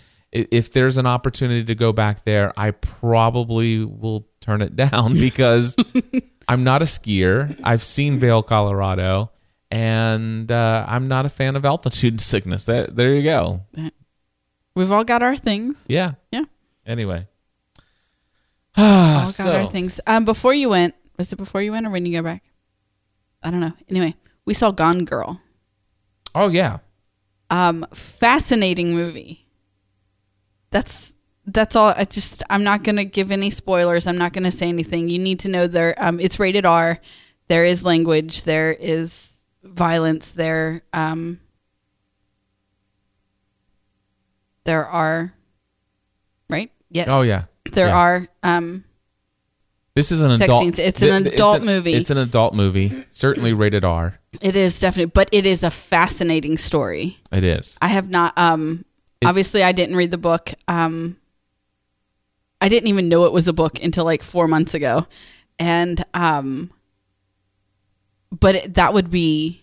if 0.51 0.73
there's 0.73 0.99
an 0.99 1.07
opportunity 1.07 1.65
to 1.65 1.75
go 1.75 1.93
back 1.93 2.25
there, 2.25 2.53
I 2.59 2.73
probably 2.73 3.85
will 3.85 4.27
turn 4.41 4.61
it 4.61 4.77
down 4.85 5.15
because 5.15 5.77
I'm 6.49 6.63
not 6.65 6.83
a 6.83 6.85
skier. 6.85 7.59
I've 7.65 7.83
seen 7.83 8.19
Vail, 8.19 8.43
Colorado, 8.43 9.31
and 9.71 10.51
uh, 10.53 10.85
I'm 10.89 11.09
not 11.09 11.25
a 11.27 11.29
fan 11.31 11.55
of 11.57 11.65
altitude 11.65 12.21
sickness. 12.33 12.65
That 12.65 12.95
there 12.97 13.15
you 13.15 13.23
go. 13.23 13.63
We've 14.75 14.91
all 14.93 15.05
got 15.05 15.23
our 15.23 15.37
things. 15.37 15.85
Yeah. 15.89 16.13
Yeah. 16.31 16.45
Anyway. 16.87 17.27
All 18.77 19.27
got 19.27 19.35
so- 19.35 19.57
our 19.57 19.67
things. 19.67 20.01
Um, 20.07 20.25
before 20.25 20.55
you 20.55 20.69
went, 20.69 20.95
was 21.19 21.33
it 21.33 21.37
before 21.37 21.63
you 21.63 21.73
went 21.73 21.87
or 21.87 21.91
when 21.91 22.07
you 22.07 22.13
go 22.13 22.23
back? 22.23 22.43
I 23.43 23.51
don't 23.51 23.61
know. 23.61 23.73
Anyway, 23.89 24.15
we 24.45 24.55
saw 24.55 24.71
Gone 24.71 25.05
Girl. 25.05 25.41
Oh 26.35 26.49
yeah. 26.49 26.79
Um, 27.51 27.87
fascinating 27.93 28.95
movie. 28.95 29.47
That's 30.71 31.13
that's 31.45 31.77
all. 31.77 31.93
I 31.97 32.05
just 32.05 32.43
I'm 32.49 32.65
not 32.65 32.83
gonna 32.85 33.05
give 33.05 33.31
any 33.31 33.51
spoilers. 33.51 34.07
I'm 34.07 34.17
not 34.17 34.33
gonna 34.33 34.51
say 34.51 34.69
anything. 34.69 35.09
You 35.09 35.19
need 35.19 35.41
to 35.41 35.49
know 35.49 35.67
there. 35.67 35.95
Um, 35.99 36.19
it's 36.21 36.39
rated 36.39 36.65
R. 36.65 36.99
There 37.49 37.65
is 37.65 37.85
language. 37.85 38.45
There 38.45 38.73
is 38.73 39.43
violence. 39.63 40.31
There 40.31 40.83
um. 40.93 41.41
There 44.65 44.87
are, 44.87 45.35
right? 46.49 46.71
Yes. 46.89 47.09
Oh 47.11 47.23
yeah. 47.23 47.45
There 47.71 47.87
Yeah. 47.89 47.97
are 47.97 48.29
um 48.43 48.85
This 49.95 50.11
is 50.11 50.23
an 50.23 50.31
Sex 50.39 50.45
adult. 50.45 50.63
scenes. 50.63 50.79
It's 50.79 51.03
an 51.03 51.27
adult 51.27 51.63
movie. 51.63 51.95
It's 51.95 52.11
an 52.11 52.19
adult 52.19 52.55
movie. 52.55 53.05
Certainly 53.11 53.53
rated 53.55 53.85
R. 53.85 54.19
It 54.41 54.57
is 54.57 54.81
definitely, 54.81 55.11
but 55.15 55.29
it 55.33 55.45
is 55.47 55.63
a 55.63 55.71
fascinating 55.71 56.57
story. 56.57 57.19
It 57.31 57.45
is. 57.45 57.77
I 57.83 57.89
have 57.89 58.09
not. 58.09 58.33
Um, 58.39 58.85
It's- 59.21 59.29
obviously, 59.29 59.63
I 59.63 59.73
didn't 59.73 59.97
read 59.97 60.11
the 60.11 60.19
book. 60.19 60.55
Um, 60.67 61.17
I 62.61 62.69
didn't 62.69 62.89
even 62.89 63.09
know 63.09 63.25
it 63.27 63.33
was 63.33 63.49
a 63.49 63.53
book 63.53 63.83
until 63.83 64.05
like 64.05 64.23
four 64.23 64.49
months 64.49 64.73
ago, 64.75 65.07
and 65.59 66.03
um, 66.15 66.71
but 68.31 68.55
it, 68.55 68.75
that 68.75 68.95
would 68.95 69.11
be. 69.11 69.63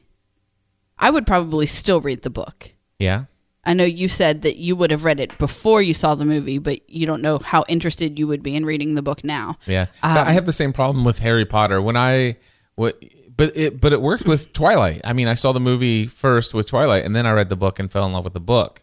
I 1.02 1.10
would 1.10 1.26
probably 1.26 1.66
still 1.66 2.02
read 2.02 2.22
the 2.24 2.30
book. 2.30 2.72
Yeah. 3.00 3.26
I 3.70 3.74
know 3.74 3.84
you 3.86 4.08
said 4.08 4.42
that 4.42 4.58
you 4.58 4.76
would 4.76 4.90
have 4.92 5.04
read 5.04 5.20
it 5.20 5.38
before 5.38 5.82
you 5.82 5.94
saw 5.94 6.16
the 6.16 6.26
movie, 6.26 6.58
but 6.58 6.90
you 6.90 7.06
don't 7.06 7.22
know 7.22 7.38
how 7.40 7.64
interested 7.70 8.18
you 8.20 8.28
would 8.28 8.42
be 8.44 8.56
in 8.56 8.66
reading 8.66 8.96
the 8.96 9.02
book 9.04 9.24
now. 9.24 9.58
Yeah, 9.68 9.86
Um, 10.04 10.18
I 10.18 10.32
have 10.34 10.46
the 10.46 10.54
same 10.54 10.74
problem 10.74 11.06
with 11.06 11.20
Harry 11.20 11.46
Potter. 11.46 11.82
When 11.82 11.96
I 11.96 12.38
what, 12.76 13.02
but 13.38 13.56
it 13.56 13.80
but 13.80 13.94
it 13.94 14.02
worked 14.02 14.26
with 14.26 14.52
Twilight. 14.54 15.02
I 15.04 15.14
mean, 15.14 15.28
I 15.28 15.36
saw 15.36 15.52
the 15.54 15.60
movie 15.60 16.08
first 16.08 16.54
with 16.54 16.68
Twilight, 16.68 17.06
and 17.06 17.16
then 17.16 17.26
I 17.26 17.32
read 17.32 17.50
the 17.50 17.56
book 17.56 17.80
and 17.80 17.92
fell 17.92 18.06
in 18.06 18.12
love 18.14 18.24
with 18.24 18.34
the 18.34 18.40
book. 18.40 18.82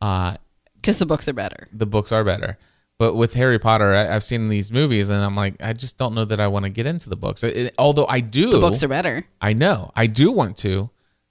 Uh, 0.00 0.36
Because 0.74 0.98
the 0.98 1.06
books 1.06 1.28
are 1.28 1.32
better. 1.32 1.68
the 1.72 1.86
books 1.86 2.10
are 2.12 2.24
better. 2.24 2.58
But 2.98 3.14
with 3.14 3.34
Harry 3.34 3.58
Potter, 3.58 3.94
I, 3.94 4.14
I've 4.14 4.22
seen 4.24 4.48
these 4.48 4.70
movies, 4.72 5.08
and 5.10 5.22
I'm 5.22 5.34
like, 5.34 5.54
I 5.60 5.72
just 5.72 5.96
don't 5.96 6.14
know 6.14 6.24
that 6.24 6.38
I 6.40 6.46
want 6.48 6.64
to 6.64 6.70
get 6.70 6.86
into 6.86 7.08
the 7.08 7.16
books. 7.16 7.42
It- 7.42 7.56
it- 7.56 7.74
although 7.78 8.06
I 8.06 8.20
do, 8.20 8.50
The 8.52 8.60
books 8.60 8.82
are 8.84 8.88
better, 8.88 9.24
I 9.40 9.52
know 9.52 9.90
I 9.96 10.06
do 10.06 10.30
want 10.30 10.56
to, 10.58 10.90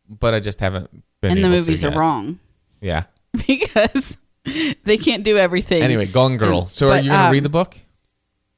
but 0.10 0.34
I 0.34 0.39
just 0.39 0.60
haven't 0.60 0.89
been. 1.22 1.32
and 1.32 1.44
the 1.44 1.50
movies 1.50 1.84
are 1.84 1.92
wrong 1.92 2.39
Yeah. 2.84 3.06
because 3.48 4.17
they 4.84 4.98
can't 4.98 5.24
do 5.24 5.38
everything. 5.38 5.82
Anyway, 5.82 6.06
Gone 6.06 6.38
Girl. 6.38 6.60
And- 6.62 6.69
So, 6.69 6.89
are 6.89 6.98
you 6.98 7.10
going 7.10 7.19
to 7.19 7.26
um, 7.28 7.32
read 7.32 7.43
the 7.43 7.50
book? 7.50 7.78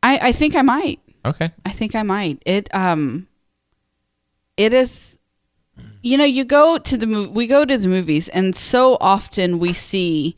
I, 0.03 0.29
I 0.29 0.31
think 0.33 0.55
I 0.55 0.61
might. 0.61 0.99
Okay. 1.23 1.51
I 1.65 1.71
think 1.71 1.95
I 1.95 2.03
might. 2.03 2.41
It 2.45 2.73
um 2.75 3.27
it 4.57 4.73
is 4.73 5.17
you 6.01 6.17
know, 6.17 6.23
you 6.25 6.43
go 6.45 6.77
to 6.77 6.97
the 6.97 7.05
mov- 7.07 7.31
we 7.33 7.47
go 7.47 7.65
to 7.65 7.77
the 7.77 7.87
movies 7.87 8.27
and 8.29 8.55
so 8.55 8.97
often 9.01 9.57
we 9.57 9.73
see 9.73 10.35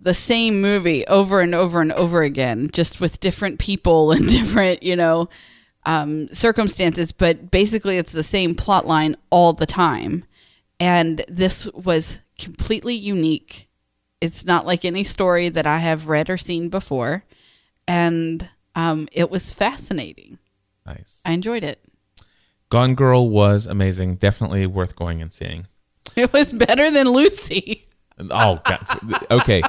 the 0.00 0.14
same 0.14 0.60
movie 0.60 1.06
over 1.06 1.40
and 1.40 1.54
over 1.54 1.80
and 1.80 1.92
over 1.92 2.22
again 2.22 2.68
just 2.72 3.00
with 3.00 3.20
different 3.20 3.58
people 3.60 4.10
and 4.12 4.26
different, 4.28 4.82
you 4.82 4.96
know, 4.96 5.28
um 5.86 6.28
circumstances, 6.32 7.12
but 7.12 7.50
basically 7.50 7.96
it's 7.98 8.12
the 8.12 8.24
same 8.24 8.54
plot 8.54 8.86
line 8.86 9.16
all 9.30 9.52
the 9.52 9.66
time. 9.66 10.24
And 10.80 11.24
this 11.28 11.66
was 11.72 12.20
completely 12.38 12.94
unique. 12.94 13.68
It's 14.20 14.44
not 14.44 14.66
like 14.66 14.84
any 14.84 15.04
story 15.04 15.48
that 15.50 15.66
I 15.66 15.78
have 15.78 16.08
read 16.08 16.30
or 16.30 16.36
seen 16.36 16.68
before 16.68 17.24
and 17.86 18.48
um, 18.74 19.08
it 19.12 19.30
was 19.30 19.52
fascinating. 19.52 20.38
Nice. 20.86 21.20
I 21.24 21.32
enjoyed 21.32 21.62
it. 21.64 21.80
Gone 22.70 22.94
Girl 22.94 23.28
was 23.28 23.66
amazing. 23.66 24.16
Definitely 24.16 24.66
worth 24.66 24.96
going 24.96 25.20
and 25.22 25.32
seeing. 25.32 25.66
It 26.16 26.32
was 26.32 26.52
better 26.52 26.90
than 26.90 27.08
Lucy. 27.10 27.86
Oh, 28.18 28.60
God. 28.64 28.86
okay. 29.30 29.62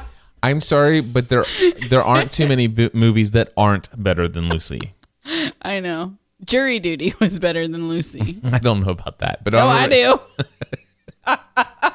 I'm 0.43 0.61
sorry, 0.61 1.01
but 1.01 1.29
there 1.29 1.43
there 1.89 2.03
aren't 2.03 2.31
too 2.31 2.47
many 2.47 2.67
b- 2.67 2.91
movies 2.93 3.31
that 3.31 3.51
aren't 3.57 3.89
better 4.01 4.27
than 4.27 4.47
Lucy. 4.49 4.93
I 5.63 5.79
know. 5.79 6.17
Jury 6.43 6.77
Duty 6.79 7.13
was 7.19 7.39
better 7.39 7.67
than 7.67 7.89
Lucy. 7.89 8.39
I 8.43 8.59
don't 8.59 8.81
know 8.85 8.91
about 8.91 9.19
that, 9.19 9.43
but 9.43 9.53
No, 9.53 9.67
I'm- 9.67 9.91
I 11.27 11.37
do. 11.87 11.91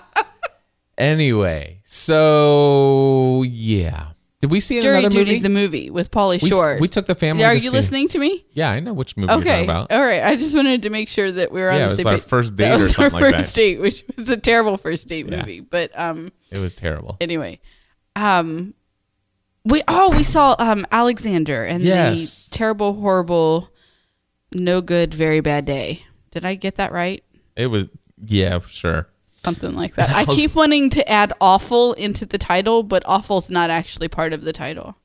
Anyway, 1.00 1.80
so 1.82 3.42
yeah, 3.48 4.08
did 4.40 4.50
we 4.50 4.60
see 4.60 4.80
Jury 4.82 4.98
another 4.98 5.10
Duty, 5.14 5.30
movie? 5.32 5.40
the 5.42 5.48
movie 5.48 5.90
with 5.90 6.10
Pauly 6.10 6.42
we, 6.42 6.52
s- 6.52 6.80
we 6.80 6.88
took 6.88 7.06
the 7.06 7.14
family. 7.14 7.42
Are 7.44 7.50
to 7.50 7.54
you 7.54 7.70
see- 7.70 7.76
listening 7.76 8.08
to 8.08 8.18
me? 8.18 8.44
Yeah, 8.52 8.70
I 8.70 8.80
know 8.80 8.92
which 8.92 9.16
movie 9.16 9.32
you're 9.32 9.40
Okay. 9.40 9.48
talking 9.50 9.64
about. 9.64 9.92
All 9.92 10.02
right. 10.02 10.22
I 10.22 10.36
just 10.36 10.54
wanted 10.54 10.82
to 10.82 10.90
make 10.90 11.08
sure 11.08 11.32
that 11.32 11.52
we 11.52 11.60
were 11.60 11.70
on 11.70 11.78
Yeah, 11.78 11.86
the 11.86 11.86
it 11.86 11.88
was 11.90 11.98
same 11.98 12.06
our 12.08 12.12
page. 12.14 12.22
first 12.24 12.56
date 12.56 12.64
That 12.64 12.74
or 12.80 12.82
was 12.84 12.94
something 12.94 13.14
our 13.14 13.30
like 13.30 13.40
first 13.40 13.54
that. 13.54 13.60
date, 13.60 13.80
which 13.80 14.04
was 14.16 14.28
a 14.28 14.36
terrible 14.36 14.76
first 14.76 15.08
date 15.08 15.26
Yeah. 15.28 15.38
movie. 15.38 15.60
But 15.60 15.90
um, 15.98 16.32
It 16.50 16.58
was 16.58 16.74
terrible. 16.74 17.16
anyway, 17.20 17.60
um, 18.16 18.74
we 19.64 19.82
oh 19.88 20.10
we 20.16 20.22
saw 20.22 20.54
um 20.58 20.86
Alexander 20.92 21.64
and 21.64 21.82
Yes. 21.82 22.48
the 22.48 22.56
terrible, 22.58 22.94
horrible, 23.00 23.70
no 24.52 24.80
good, 24.82 25.14
very 25.14 25.40
bad 25.40 25.64
day. 25.64 26.04
Did 26.30 26.44
I 26.44 26.54
get 26.56 26.76
that 26.76 26.92
right? 26.92 27.24
It 27.56 27.66
was 27.68 27.88
yeah, 28.22 28.60
sure. 28.66 29.08
Something 29.44 29.74
like 29.74 29.94
that. 29.94 30.10
I 30.14 30.24
keep 30.24 30.54
wanting 30.54 30.90
to 30.90 31.08
add 31.10 31.32
awful 31.40 31.92
into 31.94 32.26
the 32.26 32.38
title, 32.38 32.82
but 32.82 33.02
awful's 33.06 33.50
not 33.50 33.70
actually 33.70 34.08
part 34.08 34.32
of 34.32 34.42
the 34.42 34.52
title. 34.52 34.96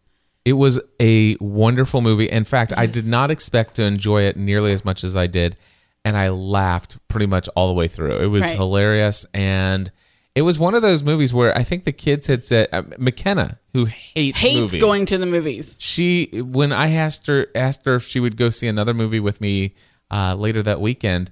It 0.43 0.53
was 0.53 0.79
a 1.01 1.35
wonderful 1.39 2.01
movie. 2.01 2.29
In 2.29 2.43
fact, 2.45 2.71
I 2.77 2.85
did 2.85 3.05
not 3.07 3.31
expect 3.31 3.75
to 3.77 3.83
enjoy 3.83 4.23
it 4.23 4.37
nearly 4.37 4.73
as 4.73 4.85
much 4.85 5.03
as 5.03 5.15
I 5.15 5.25
did, 5.27 5.55
and 6.03 6.15
I 6.15 6.29
laughed 6.29 6.99
pretty 7.07 7.25
much 7.25 7.47
all 7.55 7.67
the 7.67 7.73
way 7.73 7.87
through. 7.87 8.17
It 8.17 8.27
was 8.27 8.43
Right. 8.43 8.55
hilarious, 8.55 9.25
and 9.33 9.91
it 10.35 10.43
was 10.43 10.59
one 10.59 10.75
of 10.75 10.83
those 10.83 11.01
movies 11.01 11.33
where 11.33 11.57
I 11.57 11.63
think 11.63 11.83
the 11.85 11.91
kids 11.91 12.27
had 12.27 12.43
said 12.45 12.67
uh, 12.71 12.83
McKenna, 12.99 13.57
who 13.73 13.85
hates 13.85 14.37
Hates 14.37 14.59
movies, 14.61 14.81
going 14.81 15.05
to 15.07 15.17
the 15.17 15.25
movies. 15.25 15.77
she 15.79 16.25
when 16.33 16.71
I 16.71 16.91
asked 16.91 17.25
her 17.25 17.47
asked 17.55 17.83
her 17.85 17.95
if 17.95 18.03
she 18.05 18.19
would 18.19 18.37
go 18.37 18.51
see 18.51 18.67
another 18.67 18.93
movie 18.93 19.19
with 19.21 19.41
me 19.41 19.73
uh, 20.11 20.35
later 20.35 20.61
that 20.61 20.79
weekend, 20.79 21.31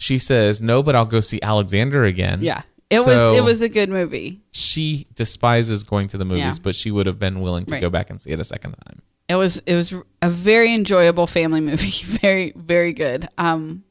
she 0.00 0.16
says 0.18 0.60
no, 0.62 0.82
but 0.82 0.96
I'll 0.96 1.04
go 1.04 1.20
see 1.20 1.38
Alexander 1.42 2.04
again. 2.04 2.38
Yeah. 2.42 2.62
It 2.88 3.02
So 3.02 3.30
was 3.30 3.38
it 3.38 3.44
was 3.44 3.62
a 3.62 3.68
good 3.68 3.88
movie. 3.90 4.40
She 4.50 5.06
despises 5.14 5.84
going 5.84 6.08
to 6.08 6.18
the 6.18 6.24
movies, 6.24 6.40
Yeah. 6.42 6.62
but 6.62 6.74
she 6.74 6.90
would 6.90 7.06
have 7.06 7.18
been 7.20 7.40
willing 7.40 7.66
to 7.66 7.74
Right. 7.74 7.80
go 7.80 7.90
back 7.90 8.10
and 8.10 8.20
see 8.20 8.30
it 8.30 8.40
a 8.40 8.44
second 8.44 8.72
time. 8.84 9.02
It 9.28 9.36
was 9.36 9.58
it 9.66 9.76
was 9.76 9.94
a 10.22 10.30
very 10.30 10.74
enjoyable 10.74 11.28
family 11.28 11.60
movie. 11.60 11.90
Very 12.20 12.52
very 12.56 12.92
good. 12.92 13.28
Um, 13.38 13.84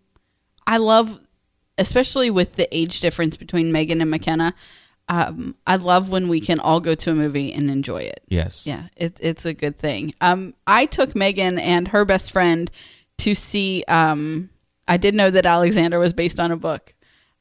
I 0.68 0.78
love, 0.78 1.18
especially 1.78 2.30
with 2.30 2.56
the 2.56 2.68
age 2.76 3.00
difference 3.00 3.38
between 3.38 3.72
Megan 3.72 4.02
and 4.02 4.12
McKenna. 4.12 4.54
Um, 5.08 5.56
I 5.66 5.78
love 5.78 6.10
when 6.10 6.28
we 6.28 6.42
can 6.42 6.60
all 6.60 6.80
go 6.82 6.94
to 6.94 7.12
a 7.12 7.16
movie 7.16 7.54
and 7.54 7.70
enjoy 7.70 8.02
it. 8.04 8.22
Yes. 8.28 8.68
Yeah, 8.68 8.90
it, 8.98 9.18
it's 9.22 9.46
a 9.46 9.54
good 9.54 9.78
thing. 9.78 10.14
Um, 10.22 10.54
I 10.68 10.86
took 10.86 11.16
Megan 11.16 11.58
and 11.58 11.88
her 11.88 12.04
best 12.06 12.32
friend 12.32 12.70
to 13.20 13.34
see. 13.34 13.84
Um, 13.88 14.50
I 14.90 14.98
did 14.98 15.14
know 15.16 15.30
that 15.32 15.46
Alexander 15.46 16.00
was 16.00 16.12
based 16.14 16.40
on 16.40 16.52
a 16.52 16.58
book. 16.58 16.94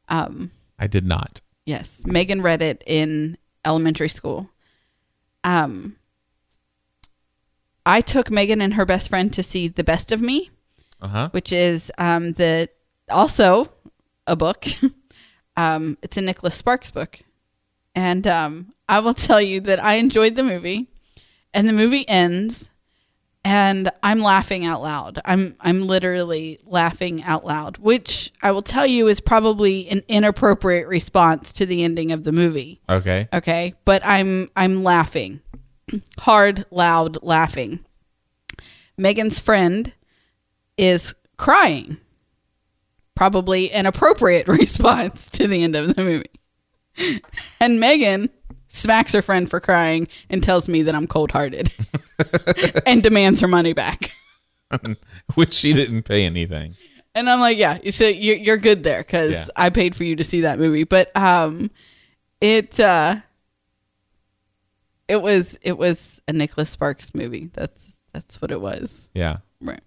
Um, 0.08 0.50
I 0.78 0.86
did 0.86 1.04
not. 1.06 1.40
yes, 1.66 2.02
Megan 2.06 2.42
read 2.42 2.62
it 2.62 2.84
in 2.86 3.36
elementary 3.64 4.08
school. 4.08 4.48
Um, 5.44 5.96
I 7.86 8.00
took 8.00 8.30
Megan 8.30 8.60
and 8.60 8.74
her 8.74 8.84
best 8.86 9.08
friend 9.08 9.32
to 9.32 9.42
see 9.42 9.66
The 9.68 9.84
Best 9.84 10.12
of 10.12 10.20
Me, 10.20 10.50
Uh 11.00 11.08
huh. 11.08 11.28
which 11.32 11.52
is 11.52 11.90
um, 11.98 12.32
the 12.32 12.68
also 13.10 13.68
a 14.26 14.36
book. 14.36 14.66
um, 15.56 15.96
it's 16.02 16.16
a 16.16 16.20
Nicholas 16.20 16.54
Sparks 16.54 16.90
book, 16.90 17.20
and 17.94 18.26
um, 18.26 18.72
I 18.88 19.00
will 19.00 19.14
tell 19.14 19.40
you 19.40 19.60
that 19.62 19.82
I 19.82 19.94
enjoyed 19.94 20.34
the 20.36 20.42
movie, 20.42 20.88
and 21.54 21.66
the 21.68 21.72
movie 21.72 22.06
ends, 22.08 22.70
and 23.48 23.90
I'm 24.02 24.20
laughing 24.20 24.66
out 24.66 24.82
loud. 24.82 25.20
I'm 25.24 25.56
I'm 25.58 25.86
literally 25.86 26.60
laughing 26.66 27.22
out 27.22 27.46
loud, 27.46 27.78
which 27.78 28.30
I 28.42 28.50
will 28.50 28.60
tell 28.60 28.86
you 28.86 29.08
is 29.08 29.20
probably 29.20 29.88
an 29.88 30.02
inappropriate 30.06 30.86
response 30.86 31.54
to 31.54 31.64
the 31.64 31.82
ending 31.82 32.12
of 32.12 32.24
the 32.24 32.32
movie. 32.32 32.82
Okay. 32.90 33.26
okay? 33.32 33.72
But 33.86 34.02
i'm 34.04 34.50
i'm 34.54 34.84
laughing. 34.84 35.40
Hard 36.20 36.66
loud 36.70 37.22
laughing. 37.22 37.80
Megan's 38.98 39.40
friend 39.40 39.94
is 40.76 41.14
crying. 41.38 41.96
Probably 43.14 43.72
an 43.72 43.86
appropriate 43.86 44.46
response 44.60 45.30
to 45.30 45.48
the 45.48 45.62
end 45.62 45.74
of 45.74 45.96
the 45.96 46.04
movie. 46.04 47.16
And 47.60 47.80
megan 47.80 48.28
smacks 48.68 49.12
her 49.12 49.22
friend 49.22 49.48
for 49.50 49.60
crying, 49.60 50.08
and 50.30 50.42
tells 50.42 50.68
me 50.68 50.82
that 50.82 50.94
I'm 50.94 51.06
cold 51.06 51.32
hearted 51.32 51.72
and 52.86 53.02
demands 53.02 53.40
her 53.40 53.48
money 53.48 53.72
back. 53.72 54.10
Which 55.34 55.54
she 55.54 55.72
didn't 55.72 56.02
pay 56.02 56.24
anything. 56.24 56.76
And 57.14 57.28
I'm 57.28 57.40
like, 57.40 57.58
yeah, 57.58 57.78
you 57.82 57.90
said 57.90 58.10
you're, 58.16 58.36
you're 58.36 58.56
good 58.58 58.82
there 58.84 59.00
because 59.02 59.32
Yeah. 59.32 59.46
I 59.56 59.70
paid 59.70 59.96
for 59.96 60.04
you 60.04 60.14
to 60.16 60.24
see 60.24 60.42
that 60.42 60.58
movie. 60.58 60.84
But 60.84 61.10
um, 61.16 61.70
it 62.40 62.78
uh, 62.78 63.16
it 65.08 65.22
was 65.22 65.58
it 65.62 65.76
was 65.78 66.20
a 66.28 66.32
Nicholas 66.32 66.70
Sparks 66.70 67.14
movie. 67.14 67.50
That's 67.54 67.98
that's 68.12 68.40
what 68.40 68.50
it 68.50 68.60
was. 68.60 69.08
Yeah. 69.14 69.38
Right. 69.60 69.80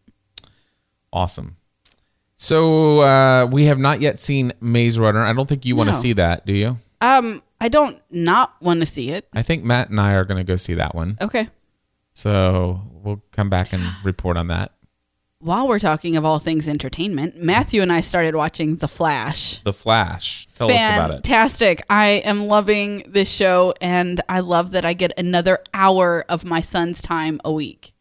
Awesome. 1.14 1.58
So 2.38 3.02
uh, 3.02 3.46
we 3.46 3.66
have 3.66 3.78
not 3.78 4.02
yet 4.02 4.20
seen 4.20 4.52
Maze 4.60 4.98
Runner. 4.98 5.24
I 5.24 5.32
don't 5.32 5.48
think 5.48 5.64
you 5.64 5.76
want 5.76 5.90
to 5.90 5.94
see 5.94 6.14
that, 6.14 6.46
do 6.46 6.54
you? 6.54 6.78
Um, 7.00 7.44
I 7.62 7.70
don't 7.70 8.02
not 8.10 8.56
want 8.60 8.80
to 8.80 8.88
see 8.88 9.12
it. 9.12 9.30
I 9.34 9.44
think 9.44 9.64
Matt 9.64 9.90
and 9.90 10.02
I 10.02 10.14
are 10.14 10.26
going 10.26 10.40
to 10.40 10.44
go 10.44 10.56
see 10.56 10.74
that 10.74 10.96
one. 10.96 11.18
Okay. 11.22 11.48
So 12.14 12.82
we'll 12.92 13.22
come 13.32 13.50
back 13.50 13.72
and 13.72 13.84
report 14.04 14.36
on 14.36 14.48
that. 14.48 14.74
While 15.40 15.68
we're 15.68 15.80
talking 15.80 16.18
of 16.18 16.26
all 16.26 16.38
things 16.38 16.68
entertainment, 16.68 17.36
Matthew 17.38 17.82
and 17.82 17.92
I 17.92 18.02
started 18.02 18.36
watching 18.36 18.76
The 18.76 18.88
Flash. 18.88 19.60
The 19.60 19.74
Flash. 19.74 20.48
Tell 20.56 20.70
us 20.70 20.76
about 20.76 21.10
it. 21.12 21.14
Fantastic. 21.14 21.84
I 21.90 22.22
am 22.26 22.48
loving 22.48 23.04
this 23.08 23.32
show 23.32 23.74
and 23.82 24.22
I 24.30 24.42
love 24.42 24.72
that 24.72 24.86
I 24.86 24.94
get 24.94 25.14
another 25.18 25.60
hour 25.74 26.26
of 26.30 26.44
my 26.46 26.62
son's 26.62 27.02
time 27.02 27.40
a 27.46 27.52
week. 27.52 27.94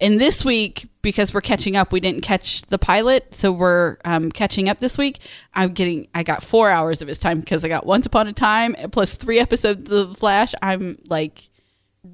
And 0.00 0.20
this 0.20 0.44
week, 0.44 0.86
because 1.02 1.34
we're 1.34 1.40
catching 1.40 1.76
up, 1.76 1.90
we 1.90 1.98
didn't 1.98 2.20
catch 2.22 2.62
the 2.62 2.78
pilot, 2.78 3.34
so 3.34 3.50
we're 3.50 3.96
um, 4.04 4.30
catching 4.30 4.68
up 4.68 4.78
this 4.78 4.96
week. 4.96 5.18
I'm 5.54 5.72
getting, 5.72 6.06
I 6.14 6.22
got 6.22 6.44
four 6.44 6.70
hours 6.70 7.02
of 7.02 7.08
his 7.08 7.18
time 7.18 7.40
because 7.40 7.64
I 7.64 7.68
got 7.68 7.84
Once 7.84 8.06
Upon 8.06 8.28
a 8.28 8.32
Time 8.32 8.76
plus 8.92 9.16
three 9.16 9.40
episodes 9.40 9.90
of 9.90 10.10
The 10.10 10.14
Flash. 10.14 10.54
I'm 10.62 10.98
like 11.06 11.50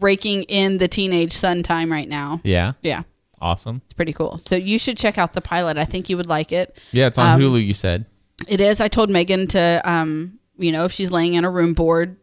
raking 0.00 0.44
in 0.44 0.78
the 0.78 0.88
teenage 0.88 1.32
son 1.34 1.62
time 1.62 1.92
right 1.92 2.08
now. 2.08 2.40
Yeah. 2.42 2.72
Yeah, 2.82 3.02
Awesome. 3.40 3.82
it's 3.84 3.92
pretty 3.92 4.14
cool. 4.14 4.38
So 4.38 4.56
you 4.56 4.78
should 4.78 4.96
check 4.96 5.18
out 5.18 5.34
the 5.34 5.42
pilot. 5.42 5.76
I 5.76 5.84
think 5.84 6.08
you 6.08 6.16
would 6.16 6.28
like 6.28 6.52
it. 6.52 6.78
Yeah, 6.92 7.08
it's 7.08 7.18
on 7.18 7.38
Hulu, 7.38 7.64
you 7.64 7.74
said. 7.74 8.06
It 8.48 8.60
is. 8.62 8.80
I 8.80 8.88
told 8.88 9.10
Megan 9.10 9.46
to, 9.48 9.82
um, 9.84 10.38
you 10.56 10.72
know, 10.72 10.86
if 10.86 10.92
she's 10.92 11.10
laying 11.12 11.34
in 11.34 11.44
a 11.44 11.50
room 11.50 11.74
bored 11.74 12.16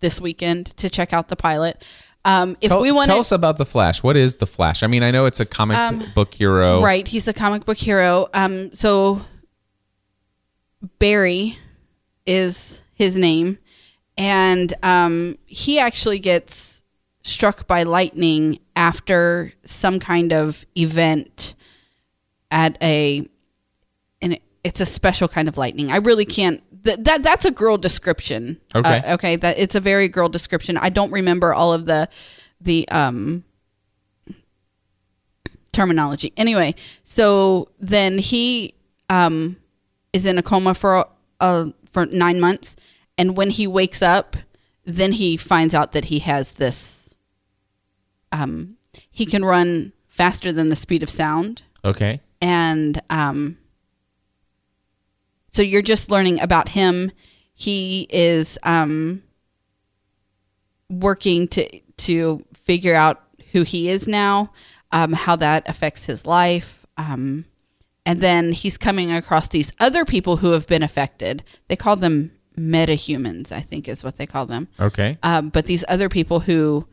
this 0.00 0.18
weekend, 0.20 0.66
to 0.78 0.88
check 0.88 1.12
out 1.12 1.28
the 1.28 1.36
pilot. 1.36 1.82
Um, 2.24 2.56
if 2.60 2.70
Tell, 2.70 2.80
we 2.80 2.90
want 2.90 3.06
tell 3.08 3.18
us 3.18 3.32
about 3.32 3.58
The 3.58 3.66
Flash. 3.66 4.02
What 4.02 4.16
is 4.16 4.36
The 4.36 4.46
Flash? 4.46 4.82
I 4.82 4.86
mean, 4.86 5.02
I 5.02 5.10
know 5.10 5.26
it's 5.26 5.40
a 5.40 5.44
comic 5.44 6.14
book 6.14 6.32
hero. 6.34 6.80
right, 6.80 7.06
he's 7.06 7.28
a 7.28 7.34
comic 7.34 7.64
book 7.66 7.76
hero. 7.76 8.28
Um, 8.32 8.72
so 8.74 9.20
Barry 10.98 11.58
is 12.26 12.82
his 12.94 13.16
name, 13.16 13.58
and 14.16 14.72
um, 14.82 15.36
he 15.46 15.78
actually 15.78 16.18
gets 16.18 16.82
struck 17.22 17.66
by 17.66 17.82
lightning 17.82 18.58
after 18.76 19.52
some 19.64 19.98
kind 19.98 20.32
of 20.32 20.64
event 20.76 21.54
at 22.50 22.76
a 22.82 23.26
and 24.20 24.38
it's 24.62 24.80
a 24.80 24.86
special 24.86 25.28
kind 25.28 25.48
of 25.48 25.58
lightning. 25.58 25.90
I 25.90 25.96
really 25.96 26.24
can't. 26.24 26.62
Th- 26.84 26.98
that 27.00 27.22
that's 27.22 27.44
a 27.44 27.50
girl 27.50 27.76
description. 27.78 28.60
Okay. 28.74 28.98
Uh, 28.98 29.14
okay. 29.14 29.36
That 29.36 29.58
it's 29.58 29.74
a 29.74 29.80
very 29.80 30.08
girl 30.08 30.28
description. 30.28 30.76
I 30.76 30.90
don't 30.90 31.10
remember 31.12 31.52
all 31.54 31.72
of 31.72 31.86
the 31.86 32.08
the 32.60 32.88
um 32.88 33.44
terminology. 35.72 36.32
Anyway, 36.36 36.74
so 37.02 37.68
then 37.78 38.18
he 38.18 38.74
um 39.10 39.56
is 40.12 40.26
in 40.26 40.38
a 40.38 40.42
coma 40.42 40.74
for 40.74 41.06
uh 41.40 41.66
for 41.90 42.06
nine 42.06 42.40
months, 42.40 42.76
and 43.18 43.36
when 43.36 43.50
he 43.50 43.66
wakes 43.66 44.02
up, 44.02 44.36
then 44.84 45.12
he 45.12 45.36
finds 45.36 45.74
out 45.74 45.92
that 45.92 46.06
he 46.06 46.18
has 46.20 46.54
this. 46.54 47.14
Um, 48.32 48.76
he 49.10 49.26
can 49.26 49.44
run 49.44 49.92
faster 50.08 50.50
than 50.50 50.68
the 50.68 50.76
speed 50.76 51.02
of 51.04 51.10
sound 51.10 51.62
Okay. 51.84 52.20
and 52.40 53.00
um, 53.10 53.58
so 55.54 55.62
you're 55.62 55.82
just 55.82 56.10
learning 56.10 56.40
about 56.40 56.70
him. 56.70 57.12
He 57.54 58.08
is 58.10 58.58
um, 58.64 59.22
working 60.90 61.46
to 61.48 61.80
to 61.98 62.44
figure 62.54 62.96
out 62.96 63.22
who 63.52 63.62
he 63.62 63.88
is 63.88 64.08
now, 64.08 64.50
um, 64.90 65.12
how 65.12 65.36
that 65.36 65.68
affects 65.68 66.06
his 66.06 66.26
life, 66.26 66.84
um, 66.96 67.44
and 68.04 68.20
then 68.20 68.50
he's 68.50 68.76
coming 68.76 69.12
across 69.12 69.46
these 69.46 69.70
other 69.78 70.04
people 70.04 70.38
who 70.38 70.50
have 70.50 70.66
been 70.66 70.82
affected. 70.82 71.44
They 71.68 71.76
call 71.76 71.94
them 71.94 72.32
metahumans, 72.58 73.52
I 73.52 73.60
think, 73.60 73.88
is 73.88 74.02
what 74.02 74.16
they 74.16 74.26
call 74.26 74.46
them. 74.46 74.66
Okay. 74.80 75.18
Um, 75.22 75.50
but 75.50 75.66
these 75.66 75.84
other 75.86 76.08
people 76.08 76.40
who 76.40 76.88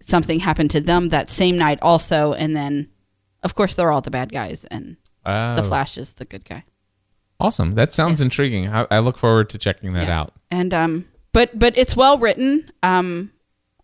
something 0.00 0.40
happened 0.40 0.72
to 0.72 0.80
them 0.80 1.10
that 1.10 1.30
same 1.30 1.56
night 1.56 1.78
also, 1.80 2.32
and 2.32 2.56
then 2.56 2.88
of 3.44 3.54
course 3.54 3.76
they're 3.76 3.92
all 3.92 4.00
the 4.00 4.10
bad 4.10 4.32
guys 4.32 4.64
and 4.64 4.96
Oh, 5.26 5.56
the 5.56 5.62
Flash 5.62 5.96
is 5.96 6.14
the 6.14 6.24
good 6.24 6.44
guy. 6.44 6.64
Awesome. 7.44 7.74
That 7.74 7.92
sounds 7.92 8.12
Yes. 8.20 8.20
intriguing. 8.22 8.68
I, 8.68 8.86
I 8.90 8.98
look 9.00 9.18
forward 9.18 9.50
to 9.50 9.58
checking 9.58 9.92
that 9.94 10.08
Yeah. 10.08 10.20
out. 10.20 10.32
And 10.50 10.72
um 10.72 11.04
but 11.32 11.58
but 11.58 11.76
it's 11.76 11.94
well 11.96 12.18
written. 12.18 12.70
Um 12.82 13.32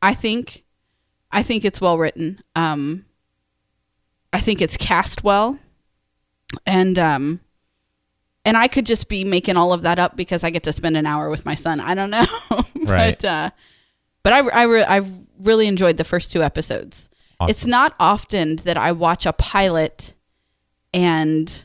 I 0.03 0.15
think 0.15 0.65
I 1.31 1.43
think 1.43 1.65
it's 1.65 1.81
well 1.81 1.99
written. 1.99 2.41
Um 2.57 3.05
I 4.33 4.41
think 4.41 4.61
it's 4.63 4.77
cast 4.77 5.23
well. 5.25 5.59
And 6.67 6.99
um 6.99 7.41
and 8.45 8.57
I 8.57 8.69
could 8.69 8.87
just 8.87 9.09
be 9.09 9.23
making 9.25 9.57
all 9.57 9.73
of 9.73 9.83
that 9.83 9.99
up 9.99 10.17
because 10.17 10.43
I 10.45 10.51
get 10.51 10.63
to 10.65 10.73
spend 10.73 10.97
an 10.97 11.05
hour 11.07 11.29
with 11.29 11.45
my 11.45 11.55
son. 11.55 11.81
I 11.81 11.95
don't 11.95 12.11
know. 12.11 12.25
Right. 12.87 13.19
but 13.21 13.25
uh 13.29 13.51
but 14.23 14.33
I 14.33 14.39
I 14.49 14.63
re- 14.65 14.85
I 14.85 15.03
really 15.39 15.67
enjoyed 15.67 15.97
the 15.99 16.05
first 16.05 16.33
two 16.33 16.43
episodes. 16.43 17.09
Awesome. 17.39 17.51
It's 17.51 17.67
not 17.67 17.95
often 18.01 18.57
that 18.65 18.77
I 18.77 18.93
watch 18.93 19.27
a 19.27 19.33
pilot 19.33 20.15
and 20.93 21.65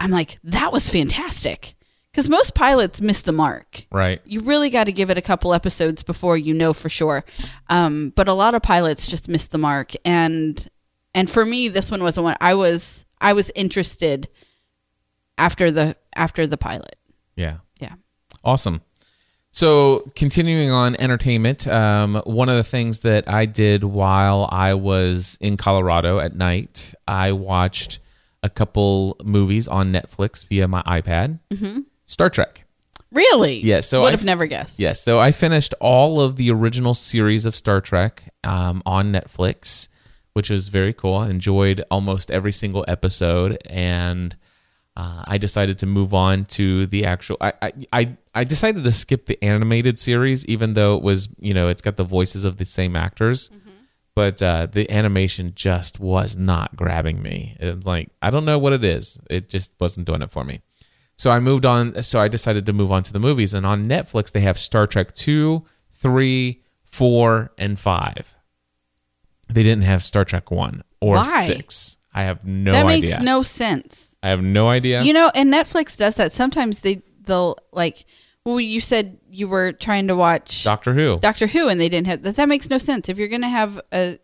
I'm 0.00 0.10
like, 0.10 0.38
that 0.44 0.72
was 0.72 0.90
fantastic. 0.90 1.74
Because 2.10 2.28
most 2.28 2.54
pilots 2.54 3.00
miss 3.00 3.20
the 3.20 3.32
mark. 3.32 3.86
Right. 3.92 4.20
You 4.24 4.40
really 4.40 4.70
got 4.70 4.84
to 4.84 4.92
give 4.92 5.10
it 5.10 5.18
a 5.18 5.22
couple 5.22 5.54
episodes 5.54 6.02
before 6.02 6.36
you 6.36 6.54
know 6.54 6.72
for 6.72 6.88
sure. 6.88 7.24
Um, 7.68 8.12
but 8.16 8.26
a 8.28 8.32
lot 8.32 8.54
of 8.54 8.62
pilots 8.62 9.06
just 9.06 9.28
miss 9.28 9.46
the 9.46 9.58
mark, 9.58 9.92
and 10.04 10.68
and 11.14 11.30
for 11.30 11.44
me, 11.44 11.68
this 11.68 11.90
one 11.90 12.02
wasn't 12.02 12.24
one. 12.24 12.36
I 12.40 12.54
was 12.54 13.04
I 13.20 13.34
was 13.34 13.52
interested 13.54 14.28
after 15.36 15.70
the 15.70 15.96
after 16.16 16.46
the 16.46 16.56
pilot. 16.56 16.96
Yeah. 17.36 17.58
Yeah. 17.78 17.94
Awesome. 18.42 18.80
So, 19.50 20.10
continuing 20.14 20.70
on 20.70 20.94
entertainment, 21.00 21.66
um, 21.66 22.20
one 22.24 22.48
of 22.48 22.56
the 22.56 22.62
things 22.62 23.00
that 23.00 23.28
I 23.28 23.46
did 23.46 23.82
while 23.82 24.48
I 24.52 24.74
was 24.74 25.38
in 25.40 25.56
Colorado 25.56 26.18
at 26.20 26.36
night, 26.36 26.94
I 27.08 27.32
watched 27.32 27.98
a 28.42 28.48
couple 28.48 29.16
movies 29.24 29.68
on 29.68 29.92
Netflix 29.92 30.46
via 30.46 30.68
my 30.68 30.82
iPad. 30.82 31.40
Mm-hmm. 31.50 31.80
Star 32.06 32.30
Trek. 32.30 32.64
Really? 33.10 33.60
Yeah, 33.60 33.80
so 33.80 34.02
would 34.02 34.12
have 34.12 34.24
never 34.24 34.46
guessed. 34.46 34.78
Yes, 34.78 35.02
so 35.02 35.18
I 35.18 35.32
finished 35.32 35.74
all 35.80 36.20
of 36.20 36.36
the 36.36 36.50
original 36.50 36.94
series 36.94 37.46
of 37.46 37.56
Star 37.56 37.80
Trek 37.80 38.32
um, 38.44 38.82
on 38.84 39.12
Netflix, 39.12 39.88
which 40.34 40.50
was 40.50 40.68
very 40.68 40.92
cool. 40.92 41.14
I 41.14 41.30
enjoyed 41.30 41.82
almost 41.90 42.30
every 42.30 42.52
single 42.52 42.84
episode, 42.86 43.58
and 43.66 44.36
uh, 44.94 45.22
I 45.26 45.38
decided 45.38 45.78
to 45.78 45.86
move 45.86 46.12
on 46.12 46.44
to 46.46 46.86
the 46.86 47.06
actual. 47.06 47.38
I, 47.40 47.52
I 47.62 47.72
I 47.92 48.16
I 48.34 48.44
decided 48.44 48.84
to 48.84 48.92
skip 48.92 49.24
the 49.24 49.42
animated 49.42 49.98
series, 49.98 50.44
even 50.44 50.74
though 50.74 50.96
it 50.96 51.02
was 51.02 51.28
you 51.38 51.54
know 51.54 51.68
it's 51.68 51.80
got 51.80 51.96
the 51.96 52.04
voices 52.04 52.44
of 52.44 52.58
the 52.58 52.66
same 52.66 52.94
actors. 52.94 53.50
But 54.18 54.42
uh, 54.42 54.66
the 54.66 54.90
animation 54.90 55.52
just 55.54 56.00
was 56.00 56.36
not 56.36 56.74
grabbing 56.74 57.22
me. 57.22 57.56
It 57.60 57.86
like 57.86 58.10
I 58.20 58.30
don't 58.30 58.44
know 58.44 58.58
what 58.58 58.72
it 58.72 58.82
is. 58.82 59.20
It 59.30 59.48
just 59.48 59.70
wasn't 59.78 60.08
doing 60.08 60.22
it 60.22 60.32
for 60.32 60.42
me. 60.42 60.60
So 61.14 61.30
I 61.30 61.38
moved 61.38 61.64
on. 61.64 62.02
So 62.02 62.18
I 62.18 62.26
decided 62.26 62.66
to 62.66 62.72
move 62.72 62.90
on 62.90 63.04
to 63.04 63.12
the 63.12 63.20
movies. 63.20 63.54
And 63.54 63.64
on 63.64 63.88
Netflix, 63.88 64.32
they 64.32 64.40
have 64.40 64.58
Star 64.58 64.88
Trek 64.88 65.14
2, 65.14 65.64
3, 65.92 66.64
4, 66.82 67.52
and 67.58 67.78
5. 67.78 68.36
They 69.50 69.62
didn't 69.62 69.84
have 69.84 70.02
Star 70.02 70.24
Trek 70.24 70.50
1 70.50 70.82
or 71.00 71.14
Why? 71.14 71.44
6. 71.44 71.98
I 72.12 72.24
have 72.24 72.44
no 72.44 72.72
that 72.72 72.86
idea. 72.86 73.10
That 73.10 73.18
makes 73.18 73.24
no 73.24 73.42
sense. 73.42 74.16
I 74.20 74.30
have 74.30 74.42
no 74.42 74.68
idea. 74.68 75.02
You 75.02 75.12
know, 75.12 75.30
and 75.32 75.54
Netflix 75.54 75.96
does 75.96 76.16
that. 76.16 76.32
Sometimes 76.32 76.80
they 76.80 77.02
they'll 77.22 77.56
like. 77.70 78.04
Well, 78.48 78.60
you 78.60 78.80
said 78.80 79.18
you 79.30 79.46
were 79.46 79.72
trying 79.72 80.08
to 80.08 80.16
watch 80.16 80.64
Doctor 80.64 80.94
Who. 80.94 81.18
Doctor 81.20 81.46
Who, 81.46 81.68
and 81.68 81.78
they 81.78 81.90
didn't 81.90 82.06
have 82.06 82.22
that. 82.22 82.36
That 82.36 82.48
makes 82.48 82.70
no 82.70 82.78
sense. 82.78 83.08
If 83.10 83.18
you're 83.18 83.28
going 83.28 83.42
to 83.42 83.48
have 83.48 83.78
a 83.92 84.18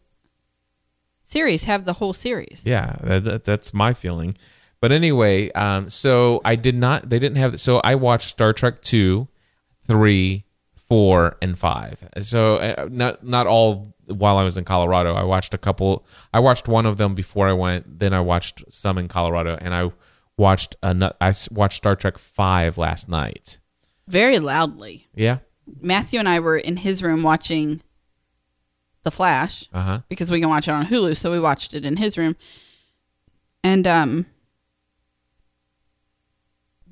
series, 1.25 1.64
have 1.64 1.85
the 1.85 1.95
whole 1.95 2.12
series. 2.12 2.62
Yeah, 2.64 2.97
that, 3.03 3.25
that- 3.25 3.45
that's 3.45 3.75
my 3.75 3.93
feeling. 3.93 4.37
But 4.81 4.93
anyway, 4.93 5.51
um, 5.53 5.89
so 5.89 6.41
I 6.45 6.57
did 6.57 6.75
not. 6.75 7.09
They 7.11 7.18
didn't 7.18 7.37
have. 7.37 7.61
So 7.61 7.81
I 7.85 7.95
watched 7.95 8.29
Star 8.31 8.53
Trek 8.53 8.83
two, 8.83 9.29
three, 9.87 10.45
four, 10.77 11.37
and 11.41 11.59
five. 11.59 12.07
So 12.20 12.57
uh, 12.57 12.89
not 12.91 13.25
not 13.25 13.47
all 13.47 13.95
while 14.07 14.37
I 14.37 14.43
was 14.45 14.57
in 14.59 14.64
Colorado. 14.64 15.14
I 15.14 15.22
watched 15.22 15.55
a 15.55 15.59
couple. 15.59 16.07
I 16.35 16.41
watched 16.41 16.68
one 16.68 16.85
of 16.85 16.99
them 16.99 17.14
before 17.14 17.49
I 17.49 17.53
went. 17.55 17.99
Then 17.99 18.12
I 18.12 18.20
watched 18.20 18.62
some 18.72 18.99
in 18.99 19.09
Colorado, 19.09 19.57
and 19.59 19.75
I 19.75 19.91
watched 20.37 20.77
ano- 20.83 21.14
I 21.20 21.33
watched 21.51 21.77
Star 21.79 21.97
Trek 21.97 22.18
five 22.18 22.77
last 22.77 23.09
night. 23.09 23.59
Very 24.07 24.38
loudly. 24.38 25.07
Yeah, 25.14 25.38
Matthew 25.80 26.18
and 26.18 26.28
I 26.28 26.40
were 26.40 26.57
in 26.59 26.76
his 26.78 27.02
room 27.02 27.22
watching 27.22 27.80
The 29.02 29.11
Flash 29.11 29.68
Uh 29.72 29.82
huh. 29.82 30.00
because 30.09 30.30
we 30.30 30.40
can 30.40 30.48
watch 30.50 30.68
it 30.68 30.72
on 30.72 30.86
Hulu, 30.86 31.16
so 31.16 31.30
we 31.30 31.40
watched 31.40 31.74
it 31.74 31.84
in 31.84 31.96
his 31.96 32.18
room. 32.18 32.36
And 33.62 33.86
um 33.86 34.26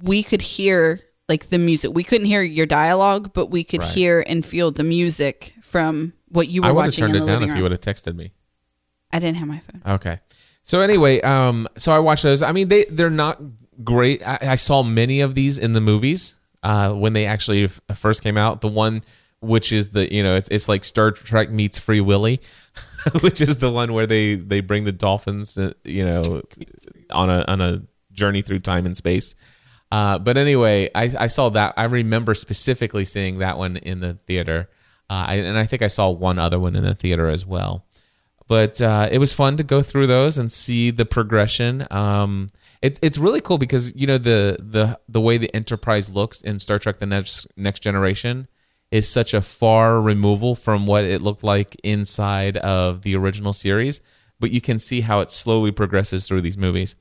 we 0.03 0.23
could 0.23 0.43
hear 0.43 1.01
like 1.29 1.49
the 1.51 1.59
music. 1.59 1.93
We 1.95 2.03
couldn't 2.05 2.27
hear 2.27 2.43
your 2.43 2.67
dialogue, 2.67 3.33
but 3.33 3.47
we 3.51 3.63
could 3.65 3.81
Right. 3.83 3.91
hear 3.91 4.25
and 4.27 4.45
feel 4.45 4.71
the 4.71 4.83
music 4.83 5.55
from 5.63 6.13
what 6.29 6.49
you 6.49 6.63
were 6.63 6.69
I 6.69 6.73
would 6.73 6.85
have 6.87 6.93
watching 6.93 7.03
turned 7.07 7.15
it 7.17 7.19
down 7.27 7.41
living 7.41 7.51
if 7.51 7.57
you 7.57 7.63
would 7.63 7.73
have 7.73 7.81
texted 7.81 8.17
me. 8.17 8.33
I 9.13 9.19
didn't 9.19 9.37
have 9.37 9.49
my 9.49 9.61
phone. 9.61 9.83
Okay. 9.95 10.19
So 10.65 10.81
anyway, 10.81 11.21
um, 11.21 11.69
so 11.77 11.93
I 11.93 11.99
watched 11.99 12.23
those. 12.23 12.43
I 12.43 12.53
mean, 12.53 12.69
they 12.69 12.85
they're 12.87 13.11
not 13.11 13.41
great. 13.85 14.27
I, 14.27 14.39
I 14.43 14.55
saw 14.57 14.83
many 14.83 15.21
of 15.21 15.35
these 15.35 15.59
in 15.59 15.73
the 15.73 15.81
movies 15.81 16.39
uh, 16.63 16.93
when 16.93 17.13
they 17.13 17.27
actually 17.27 17.65
f- 17.65 17.81
first 17.95 18.23
came 18.23 18.37
out. 18.37 18.61
The 18.61 18.69
one 18.69 19.03
which 19.41 19.73
is 19.73 19.91
the 19.91 20.13
you 20.13 20.23
know 20.23 20.35
it's 20.37 20.49
it's 20.51 20.69
like 20.69 20.85
Star 20.85 21.11
Trek 21.11 21.51
meets 21.51 21.79
Free 21.79 22.01
Willy, 22.01 22.41
which 23.21 23.41
is 23.41 23.57
the 23.59 23.71
one 23.71 23.93
where 23.93 24.07
they 24.07 24.37
they 24.37 24.61
bring 24.61 24.85
the 24.85 24.93
dolphins 24.93 25.59
uh, 25.59 25.73
you 25.85 26.05
know 26.05 26.43
on 27.11 27.29
a 27.31 27.45
on 27.49 27.61
a 27.61 27.83
journey 28.13 28.43
through 28.43 28.61
time 28.61 28.87
and 28.87 28.97
space. 28.97 29.35
Uh, 29.91 30.19
but 30.19 30.39
anyway, 30.39 30.89
I, 30.95 31.11
I 31.19 31.27
saw 31.27 31.51
that. 31.51 31.75
I 31.77 31.85
remember 31.85 32.35
specifically 32.35 33.05
seeing 33.05 33.41
that 33.41 33.59
one 33.59 33.77
in 33.77 34.01
the 34.01 34.15
theater, 34.27 34.71
uh, 35.11 35.25
I, 35.29 35.35
and 35.35 35.59
I 35.59 35.67
think 35.67 35.83
I 35.83 35.89
saw 35.89 36.09
one 36.09 36.39
other 36.39 36.59
one 36.59 36.75
in 36.77 36.83
the 36.83 36.95
theater 36.95 37.29
as 37.29 37.45
well 37.45 37.85
but 38.49 38.83
uh, 38.83 39.09
it 39.11 39.17
was 39.17 39.33
fun 39.33 39.57
to 39.57 39.63
go 39.63 39.81
through 39.81 40.07
those 40.07 40.37
and 40.37 40.53
see 40.53 40.91
the 40.91 41.07
progression. 41.07 41.87
Um, 41.91 42.49
it, 42.83 42.99
it's 43.01 43.17
really 43.17 43.41
cool 43.41 43.59
because 43.59 43.95
you 43.95 44.07
know 44.07 44.19
the 44.19 44.57
the 44.59 44.99
the 45.09 45.21
way 45.21 45.39
the 45.39 45.55
Enterprise 45.55 46.11
looks 46.11 46.43
in 46.43 46.59
Star 46.59 46.79
Trek: 46.79 46.99
The 46.99 47.07
Next 47.07 47.47
Next 47.57 47.81
Generation 47.81 48.49
is 48.91 49.09
such 49.09 49.33
a 49.33 49.41
far 49.41 50.03
removal 50.03 50.55
from 50.55 50.85
what 50.87 51.05
it 51.05 51.23
looked 51.23 51.43
like 51.43 51.77
inside 51.83 52.59
of 52.59 53.03
the 53.03 53.17
original 53.17 53.55
series, 53.55 54.03
but 54.39 54.51
you 54.51 54.61
can 54.61 54.79
see 54.79 55.01
how 55.01 55.21
it 55.21 55.31
slowly 55.31 55.71
progresses 55.71 56.29
through 56.29 56.43
these 56.43 56.59
movies. 56.59 56.95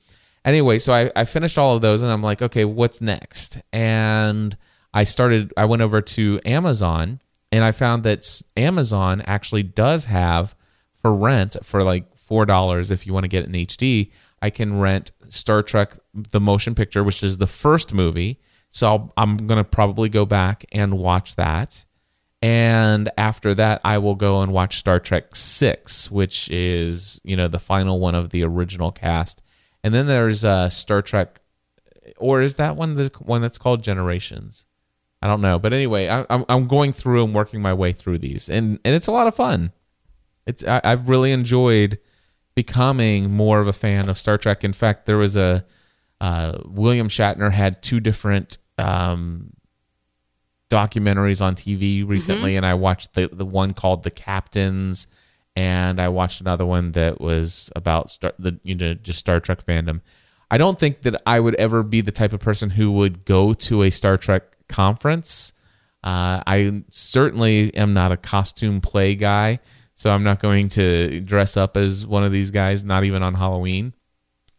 Anyway, 0.46 0.80
so 0.80 0.94
I, 0.94 1.12
I 1.16 1.26
finished 1.26 1.58
all 1.58 1.76
of 1.76 1.82
those 1.82 2.02
and 2.02 2.12
I'm 2.12 2.24
like, 2.24 2.42
okay, 2.42 2.64
what's 2.64 3.02
next? 3.02 3.62
And 3.74 4.56
I 4.94 5.04
started. 5.04 5.52
I 5.58 5.66
went 5.66 5.82
over 5.82 6.02
to 6.02 6.40
Amazon 6.46 7.20
and 7.52 7.64
I 7.64 7.72
found 7.72 8.04
that 8.04 8.42
Amazon 8.56 9.22
actually 9.26 9.64
does 9.64 10.06
have 10.06 10.56
for 11.02 11.14
rent 11.14 11.58
for 11.64 11.84
like 11.84 12.16
four 12.16 12.46
dollars 12.46 12.92
if 12.92 13.08
you 13.08 13.14
want 13.14 13.24
to 13.24 13.30
get 13.30 13.46
in 13.46 13.52
HD. 13.52 14.12
I 14.42 14.50
can 14.50 14.80
rent 14.80 15.12
Star 15.34 15.64
Trek: 15.64 15.98
The 16.14 16.40
Motion 16.40 16.76
Picture, 16.76 17.04
which 17.04 17.24
is 17.24 17.38
the 17.38 17.48
first 17.48 17.94
movie. 17.94 18.40
So 18.70 18.88
I'll, 18.88 19.14
I'm 19.18 19.38
gonna 19.48 19.64
probably 19.64 20.10
go 20.10 20.26
back 20.26 20.66
and 20.72 20.98
watch 20.98 21.36
that, 21.36 21.86
and 22.42 23.10
after 23.18 23.54
that, 23.56 23.82
I 23.84 23.98
will 23.98 24.16
go 24.16 24.42
and 24.42 24.52
watch 24.54 24.78
Star 24.78 25.00
Trek 25.00 25.36
Six, 25.36 26.10
which 26.10 26.50
is 26.50 27.20
you 27.24 27.36
know 27.36 27.48
the 27.48 27.60
final 27.60 28.00
one 28.00 28.16
of 28.16 28.30
the 28.30 28.44
original 28.44 28.92
cast. 28.92 29.42
And 29.84 29.94
then 29.94 30.06
there's 30.06 30.46
uh, 30.46 30.70
Star 30.70 31.02
Trek, 31.02 31.42
or 32.18 32.42
is 32.42 32.56
that 32.56 32.76
one 32.76 32.96
the 32.96 33.12
one 33.20 33.42
that's 33.42 33.58
called 33.58 33.84
Generations? 33.84 34.66
I 35.24 35.28
don't 35.28 35.42
know, 35.42 35.60
but 35.60 35.74
anyway, 35.74 36.08
I, 36.08 36.26
I'm 36.30 36.46
I'm 36.48 36.68
going 36.68 36.94
through 36.94 37.24
and 37.26 37.34
working 37.34 37.62
my 37.62 37.74
way 37.74 37.92
through 37.92 38.20
these, 38.20 38.50
and 38.50 38.80
and 38.86 38.96
it's 38.96 39.08
a 39.08 39.12
lot 39.12 39.28
of 39.28 39.36
fun 39.36 39.74
it's 40.46 40.64
I, 40.64 40.82
I've 40.84 41.10
really 41.10 41.32
enjoyed 41.32 42.00
becoming 42.56 43.32
more 43.32 43.60
of 43.60 43.68
a 43.68 43.74
fan 43.74 44.10
of 44.10 44.18
Star 44.18 44.38
Trek. 44.38 44.64
In 44.64 44.74
fact, 44.74 45.06
there 45.06 45.18
was 45.18 45.38
a 45.38 45.66
uh, 46.20 46.60
William 46.66 47.08
Shatner 47.08 47.52
had 47.52 47.82
two 47.82 48.00
different 48.00 48.58
um, 48.78 49.54
documentaries 50.70 51.42
on 51.42 51.56
TV 51.56 52.08
recently, 52.08 52.56
and 52.56 52.66
I 52.66 52.74
watched 52.76 53.14
the 53.14 53.28
the 53.28 53.46
one 53.46 53.74
called 53.74 54.04
The 54.04 54.12
Captains, 54.12 55.08
and 55.56 56.00
I 56.00 56.10
watched 56.10 56.42
another 56.42 56.66
one 56.66 56.92
that 56.94 57.20
was 57.20 57.72
about 57.76 58.10
Star 58.10 58.34
the 58.40 58.60
you 58.64 58.76
know 58.76 58.94
just 58.94 59.20
Star 59.20 59.40
Trek 59.40 59.66
fandom. 59.66 60.02
I 60.50 60.58
don't 60.58 60.78
think 60.78 61.04
that 61.04 61.22
I 61.26 61.40
would 61.40 61.56
ever 61.56 61.82
be 61.82 62.02
the 62.02 62.12
type 62.12 62.34
of 62.34 62.42
person 62.42 62.72
who 62.72 62.92
would 62.92 63.26
go 63.26 63.54
to 63.54 63.84
a 63.84 63.90
Star 63.90 64.18
Trek 64.18 64.44
conference. 64.68 65.54
Uh, 66.04 66.42
I 66.46 66.84
certainly 66.90 67.74
am 67.76 67.94
not 67.94 68.12
a 68.12 68.18
costume 68.18 68.82
play 68.82 69.16
guy, 69.16 69.60
so 70.02 70.12
I'm 70.12 70.24
not 70.24 70.40
going 70.40 70.68
to 70.70 71.20
dress 71.20 71.56
up 71.56 71.78
as 71.78 72.08
one 72.08 72.24
of 72.24 72.32
these 72.32 72.50
guys, 72.50 72.84
not 72.84 73.04
even 73.04 73.22
on 73.22 73.36
Halloween. 73.36 73.94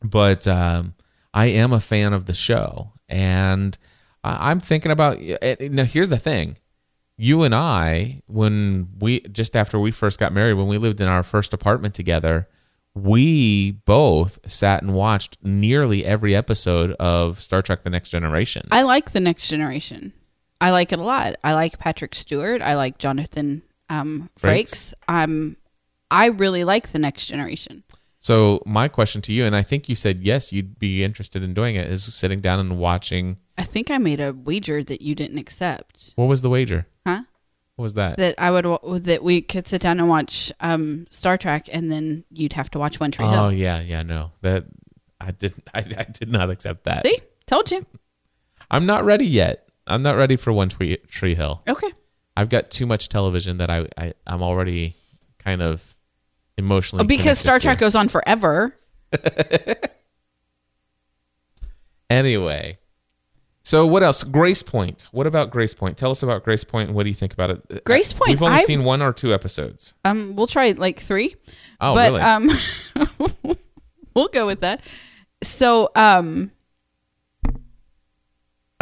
But 0.01 0.47
um, 0.47 0.95
I 1.35 1.47
am 1.47 1.73
a 1.73 1.81
fan 1.81 2.13
of 2.13 2.27
the 2.27 2.33
show, 2.33 2.93
and 3.09 3.77
I'm 4.23 4.61
thinking 4.61 4.93
about. 4.93 5.17
eh, 5.21 5.57
Now, 5.69 5.83
here's 5.83 6.11
the 6.11 6.19
thing: 6.19 6.59
you 7.17 7.43
and 7.43 7.55
I, 7.57 8.19
when 8.27 8.89
we 9.01 9.21
just 9.23 9.57
after 9.57 9.81
we 9.81 9.91
first 9.91 10.21
got 10.21 10.33
married, 10.33 10.55
when 10.55 10.69
we 10.69 10.79
lived 10.79 11.01
in 11.01 11.09
our 11.09 11.25
first 11.25 11.53
apartment 11.53 11.95
together, 11.95 12.49
we 12.95 13.73
both 13.85 14.39
sat 14.47 14.81
and 14.83 14.95
watched 14.95 15.39
nearly 15.43 16.05
every 16.05 16.37
episode 16.37 16.93
of 17.01 17.43
Star 17.43 17.63
Trek: 17.63 17.83
The 17.83 17.91
Next 17.91 18.11
Generation. 18.11 18.69
I 18.71 18.83
like 18.83 19.11
the 19.11 19.21
next 19.21 19.49
generation. 19.49 20.13
I 20.61 20.71
like 20.71 20.93
it 20.93 21.01
a 21.01 21.05
lot. 21.05 21.35
I 21.43 21.55
like 21.55 21.81
Patrick 21.81 22.15
Stewart. 22.15 22.63
I 22.63 22.77
like 22.77 22.99
Jonathan 22.99 23.63
um, 23.93 24.31
Frakes. 24.39 24.95
Um, 25.09 25.57
I 26.11 26.27
really 26.27 26.65
like 26.65 26.93
the 26.93 26.99
next 26.99 27.27
generation. 27.27 27.85
So 28.21 28.63
my 28.65 28.87
question 28.89 29.21
to 29.23 29.33
you, 29.33 29.45
and 29.45 29.57
I 29.57 29.63
think 29.63 29.89
you 29.89 29.95
said 29.95 30.21
yes, 30.21 30.53
you'd 30.53 30.79
be 30.79 31.03
interested 31.03 31.43
in 31.43 31.55
doing 31.55 31.75
it, 31.77 31.91
is 31.91 32.05
sitting 32.15 32.41
down 32.41 32.61
and 32.61 32.79
watching. 32.79 33.39
I 33.59 33.65
think 33.65 33.91
I 33.91 33.99
made 33.99 34.21
a 34.21 34.33
wager 34.33 34.83
that 34.85 35.03
you 35.03 35.15
didn't 35.15 35.39
accept, 35.39 36.13
What 36.17 36.27
was 36.27 36.41
the 36.43 36.49
wager? 36.51 36.87
huh? 37.07 37.23
What 37.77 37.83
was 37.85 37.95
that? 37.95 38.19
That 38.19 38.35
I 38.39 38.51
would 38.51 39.05
that 39.05 39.25
we 39.25 39.41
could 39.43 39.67
sit 39.67 39.81
down 39.83 39.99
and 39.99 40.09
watch 40.09 40.53
um, 40.61 41.07
Star 41.11 41.37
Trek, 41.37 41.69
and 41.73 41.91
then 41.91 42.25
you'd 42.31 42.53
have 42.53 42.71
to 42.71 42.79
watch 42.79 43.01
One 43.01 43.11
Tree 43.11 43.25
Hill. 43.27 43.35
oh 43.35 43.49
yeah, 43.49 43.81
yeah, 43.81 44.03
no, 44.03 44.31
that 44.43 44.67
I 45.21 45.31
did. 45.33 45.55
I, 45.75 45.79
I 45.81 46.05
did 46.05 46.31
not 46.31 46.51
accept 46.51 46.85
that. 46.85 47.05
See, 47.07 47.19
told 47.47 47.71
you. 47.71 47.85
I'm 48.71 48.87
not 48.87 49.05
ready 49.05 49.27
yet. 49.27 49.69
I'm 49.87 50.03
not 50.03 50.17
ready 50.17 50.37
for 50.37 50.53
One 50.53 50.69
Tree, 50.69 50.97
Tree 51.09 51.35
Hill. 51.35 51.63
Okay. 51.69 51.93
I've 52.37 52.49
got 52.49 52.71
too 52.71 52.87
much 52.87 53.09
television 53.09 53.59
that 53.59 53.71
I, 53.71 53.87
I 53.97 54.15
I'm 54.27 54.43
already 54.43 54.97
kind 55.39 55.61
of 55.63 55.95
emotionally 56.57 57.07
because 57.07 57.23
connected 57.25 57.41
Star 57.43 57.59
to. 57.59 57.63
Trek 57.63 57.79
goes 57.79 57.95
on 57.95 58.09
forever. 58.09 58.77
Anyway, 62.11 62.79
so 63.63 63.87
what 63.87 64.03
else? 64.03 64.23
Grace 64.23 64.63
Point. 64.63 65.07
What 65.13 65.27
about 65.27 65.51
Grace 65.51 65.73
Point? 65.73 65.97
Tell 65.97 66.11
us 66.11 66.23
about 66.23 66.45
Grace 66.45 66.63
Point 66.63 66.89
and 66.89 66.95
what 66.97 67.05
do 67.05 67.09
you 67.09 67.15
think 67.15 67.33
about 67.33 67.51
it? 67.51 67.85
Grace 67.85 68.13
Point, 68.13 68.29
We've 68.31 68.43
only 68.43 68.59
I- 68.59 68.65
seen 68.65 68.85
one 68.85 69.01
or 69.01 69.15
two 69.15 69.33
episodes. 69.33 69.95
Um, 70.05 70.37
we'll 70.37 70.47
try 70.47 70.73
like 70.73 71.01
three. 71.01 71.35
Oh, 71.81 71.95
but 71.95 72.11
really? 72.13 72.21
um, 72.21 72.51
we'll 74.15 74.29
go 74.29 74.47
with 74.47 74.61
that. 74.61 74.83
So 75.43 75.91
um, 75.97 76.51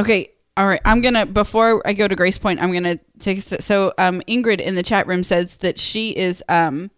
okay, 0.01 0.30
all 0.61 0.66
right. 0.66 0.80
I'm 0.84 1.00
gonna 1.00 1.24
before 1.24 1.80
I 1.86 1.94
go 1.94 2.06
to 2.06 2.14
Grace 2.14 2.36
Point, 2.38 2.61
I'm 2.61 2.70
gonna 2.70 2.98
take 3.18 3.40
so 3.40 3.94
um 3.96 4.20
Ingrid 4.28 4.61
in 4.61 4.74
the 4.74 4.82
chat 4.82 5.06
room 5.06 5.24
says 5.24 5.56
that 5.58 5.78
she 5.78 6.11
is 6.11 6.44
um 6.50 6.90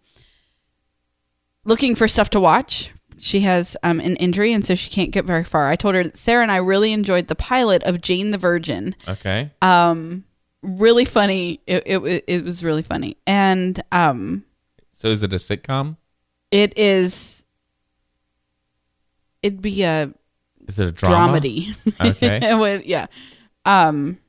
looking 1.63 1.95
for 1.95 2.09
stuff 2.09 2.29
to 2.31 2.41
watch. 2.41 2.91
She 3.17 3.39
has 3.41 3.77
um, 3.83 4.01
an 4.01 4.17
injury 4.17 4.51
and 4.51 4.65
so 4.65 4.75
she 4.75 4.89
can't 4.89 5.11
get 5.11 5.23
very 5.23 5.45
far. 5.45 5.69
I 5.69 5.77
told 5.77 5.95
her 5.95 6.03
that 6.03 6.17
Sarah 6.17 6.41
and 6.43 6.51
I 6.51 6.57
really 6.57 6.91
enjoyed 6.91 7.27
the 7.27 7.35
pilot 7.35 7.81
of 7.83 8.01
Jane 8.01 8.31
the 8.31 8.37
Virgin. 8.37 8.97
Okay. 9.07 9.49
Um, 9.61 10.25
really 10.61 11.05
funny. 11.05 11.61
It, 11.65 11.83
it, 11.85 12.23
it 12.27 12.43
was 12.43 12.65
really 12.65 12.81
funny. 12.81 13.15
And 13.25 13.81
um, 13.93 14.43
So 14.91 15.07
is 15.07 15.23
it 15.23 15.31
a 15.31 15.37
sitcom? 15.37 15.95
it 16.51 16.77
is, 16.77 17.45
it'd 19.41 19.61
be 19.61 19.83
a 19.83 20.13
Is 20.67 20.79
it 20.81 20.87
a 20.89 20.91
drama? 20.91 21.39
dramedy. 21.39 21.75
Okay. 22.01 22.83
Yeah. 22.85 23.05
Um, 23.65 24.19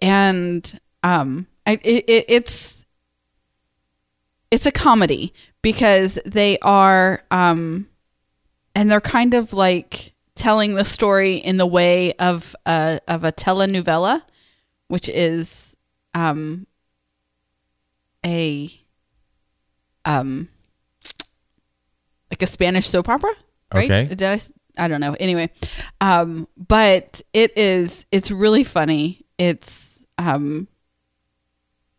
and 0.00 0.80
um, 1.02 1.46
I, 1.66 1.72
it, 1.82 2.04
it, 2.08 2.24
it's 2.28 2.84
it's 4.50 4.66
a 4.66 4.72
comedy 4.72 5.32
because 5.62 6.18
they 6.26 6.58
are 6.58 7.22
um, 7.30 7.88
and 8.74 8.90
they're 8.90 9.00
kind 9.00 9.34
of 9.34 9.52
like 9.52 10.14
telling 10.34 10.74
the 10.74 10.84
story 10.84 11.36
in 11.36 11.56
the 11.56 11.66
way 11.66 12.12
of 12.14 12.54
a 12.66 13.00
of 13.06 13.24
a 13.24 13.32
telenovela, 13.32 14.22
which 14.88 15.08
is 15.08 15.76
um 16.14 16.66
a 18.24 18.70
um 20.04 20.48
like 22.30 22.42
a 22.42 22.46
Spanish 22.46 22.88
soap 22.88 23.08
opera, 23.08 23.32
right? 23.72 23.90
Okay. 23.90 24.14
Did 24.14 24.22
I? 24.22 24.40
I 24.80 24.88
don't 24.88 25.00
know. 25.00 25.14
Anyway, 25.20 25.50
um, 26.00 26.48
but 26.56 27.20
it 27.32 27.56
is. 27.56 28.06
It's 28.10 28.30
really 28.30 28.64
funny. 28.64 29.26
It's 29.38 30.04
um, 30.18 30.68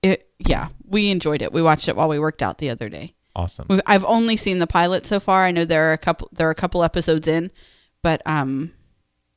it 0.02 0.30
yeah. 0.40 0.70
We 0.86 1.10
enjoyed 1.12 1.42
it. 1.42 1.54
We 1.54 1.62
watched 1.62 1.88
it 1.88 1.96
while 1.96 2.10
we 2.10 2.20
worked 2.20 2.44
out 2.44 2.58
the 2.58 2.70
other 2.70 2.90
day. 2.90 3.16
Awesome. 3.36 3.68
We've, 3.70 3.82
I've 3.86 4.04
only 4.04 4.36
seen 4.36 4.60
the 4.60 4.68
pilot 4.68 5.06
so 5.06 5.20
far. 5.20 5.46
I 5.46 5.52
know 5.52 5.64
there 5.64 5.90
are 5.90 5.94
a 5.94 5.98
couple. 5.98 6.30
There 6.34 6.48
are 6.48 6.52
a 6.52 6.56
couple 6.56 6.84
episodes 6.84 7.28
in, 7.28 7.52
but 8.02 8.22
um, 8.26 8.74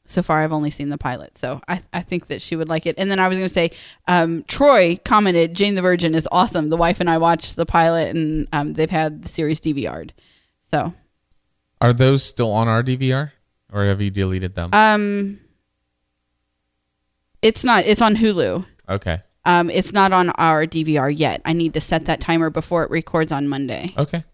so 0.06 0.22
far 0.22 0.40
I've 0.42 0.52
only 0.52 0.70
seen 0.70 0.88
the 0.90 0.98
pilot, 0.98 1.38
so 1.38 1.60
I, 1.66 1.82
I 1.92 2.02
think 2.02 2.26
that 2.28 2.42
she 2.42 2.56
would 2.56 2.68
like 2.68 2.86
it. 2.86 2.96
And 2.98 3.10
then 3.10 3.20
I 3.20 3.28
was 3.28 3.38
going 3.38 3.48
to 3.48 3.54
say, 3.54 3.70
um, 4.06 4.44
Troy 4.46 4.98
commented, 5.04 5.54
Jane 5.54 5.74
the 5.74 5.82
Virgin 5.82 6.14
is 6.14 6.28
awesome. 6.30 6.68
The 6.68 6.76
wife 6.76 7.00
and 7.00 7.08
I 7.08 7.18
watched 7.18 7.56
the 7.56 7.66
pilot, 7.66 8.14
and 8.14 8.48
um, 8.52 8.74
they've 8.74 8.90
had 8.90 9.22
the 9.22 9.28
series 9.28 9.60
DVR'd. 9.60 10.12
So 10.70 10.92
Are 11.80 11.92
those 11.92 12.22
still 12.22 12.52
on 12.52 12.68
our 12.68 12.82
DVR, 12.82 13.32
or 13.74 13.84
have 13.86 14.00
you 14.00 14.10
deleted 14.10 14.54
them? 14.54 14.70
um, 14.72 15.38
it's 17.42 17.62
not. 17.64 17.84
It's 17.84 18.00
on 18.02 18.16
Hulu. 18.16 18.64
okay. 18.88 19.20
Um, 19.46 19.68
it's 19.68 19.92
not 19.92 20.12
on 20.12 20.30
our 20.30 20.64
DVR 20.64 21.14
yet. 21.14 21.42
I 21.44 21.52
need 21.52 21.74
to 21.74 21.80
set 21.80 22.06
that 22.06 22.18
timer 22.18 22.48
before 22.48 22.82
it 22.82 22.90
records 22.90 23.30
on 23.30 23.46
Monday 23.46 23.92
Okay. 23.98 24.24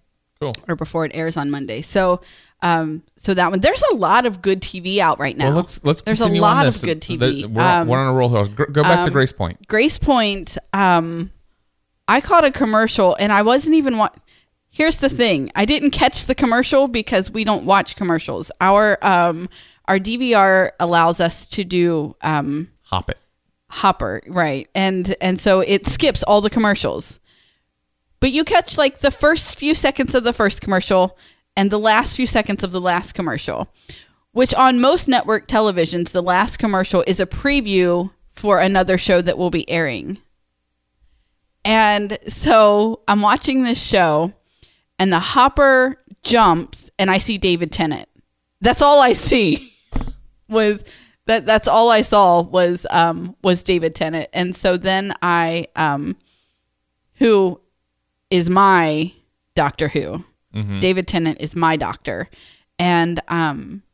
Cool. 0.41 0.55
or 0.69 0.77
before 0.77 1.05
it 1.05 1.11
airs 1.17 1.37
on 1.37 1.51
Monday. 1.51 1.83
So, 1.83 2.21
um, 2.63 3.03
so 3.17 3.35
that 3.35 3.51
one. 3.51 3.59
There's 3.59 3.83
a 3.91 3.95
lot 3.97 4.25
of 4.25 4.41
good 4.41 4.61
TV 4.63 4.99
out 5.01 5.19
right 5.19 5.37
now. 5.37 5.47
Well, 5.49 5.57
let's 5.57 5.83
let's. 5.83 6.03
There's 6.03 6.21
a 6.21 6.29
lot 6.29 6.67
of 6.67 6.81
good 6.83 7.01
TV. 7.01 7.19
The- 7.43 7.47
we're, 7.47 7.61
on- 7.63 7.83
Um, 7.83 7.89
we're 7.89 7.99
on 7.99 8.07
a 8.07 8.13
roll 8.17 8.29
here. 8.29 8.47
Go 8.67 8.83
back 8.83 9.01
to 9.01 9.07
um, 9.09 9.13
Grace 9.13 9.33
Point. 9.33 9.67
Grace 9.67 9.99
Point, 9.99 10.57
um, 10.73 11.33
I 12.07 12.21
caught 12.21 12.45
a 12.45 12.53
commercial 12.53 13.17
and 13.19 13.33
I 13.33 13.43
wasn't 13.43 13.75
even 13.75 13.99
wa- 13.99 14.11
Here's 14.71 14.99
the 14.99 15.09
thing: 15.09 15.51
I 15.55 15.65
didn't 15.65 15.91
catch 15.91 16.25
the 16.25 16.35
commercial 16.35 16.89
because 16.89 17.31
we 17.31 17.45
don't 17.45 17.67
watch 17.67 17.97
commercials. 17.97 18.51
Our 18.61 18.99
um, 19.03 19.49
our 19.87 19.99
DVR 19.99 20.71
allows 20.79 21.21
us 21.21 21.47
to 21.49 21.65
do 21.65 22.17
um, 22.23 22.71
Hop 22.91 23.09
it. 23.09 23.19
Hopper, 23.71 24.21
right? 24.27 24.69
And 24.75 25.15
and 25.21 25.39
so 25.39 25.61
it 25.61 25.87
skips 25.87 26.25
all 26.25 26.41
the 26.41 26.51
commercials, 26.51 27.21
but 28.19 28.33
you 28.33 28.43
catch 28.43 28.77
like 28.77 28.99
the 28.99 29.13
first 29.13 29.57
few 29.57 29.75
seconds 29.75 30.15
of 30.15 30.25
the 30.25 30.33
first 30.33 30.61
commercial 30.61 31.17
and 31.57 31.71
the 31.71 31.79
last 31.79 32.17
few 32.17 32.27
seconds 32.27 32.65
of 32.65 32.73
the 32.73 32.81
last 32.81 33.13
commercial. 33.13 33.73
Which 34.33 34.55
on 34.55 34.81
most 34.81 35.09
network 35.09 35.47
televisions, 35.47 36.11
the 36.11 36.23
last 36.23 36.59
commercial 36.59 37.05
is 37.07 37.21
a 37.21 37.27
preview 37.27 38.11
for 38.29 38.61
another 38.61 38.97
show 38.97 39.21
that 39.23 39.39
will 39.39 39.51
be 39.51 39.69
airing. 39.69 40.19
And 41.65 42.19
so 42.29 43.03
I'm 43.07 43.23
watching 43.23 43.63
this 43.63 43.83
show, 43.83 44.33
and 45.01 45.11
the 45.13 45.19
hopper 45.19 45.97
jumps, 46.23 46.91
and 46.99 47.11
I 47.11 47.19
see 47.19 47.39
David 47.39 47.73
Tennant. 47.73 48.07
That's 48.61 48.83
all 48.83 49.01
I 49.01 49.15
see. 49.15 49.73
Was 50.49 50.85
that? 51.27 51.47
That's 51.47 51.67
all 51.67 51.91
I 51.91 52.03
saw 52.03 52.43
was 52.43 52.87
um 52.91 53.37
was 53.43 53.63
David 53.65 53.95
Tennant, 53.95 54.29
and 54.33 54.55
so 54.55 54.77
then 54.77 55.15
I 55.23 55.69
um, 55.77 56.17
who 57.15 57.61
is 58.31 58.51
my 58.51 59.13
Doctor 59.55 59.89
Who. 59.89 60.25
David 60.81 61.07
Tennant 61.07 61.41
is 61.41 61.55
my 61.55 61.77
doctor, 61.77 62.29
and 62.81 63.21
um, 63.29 63.85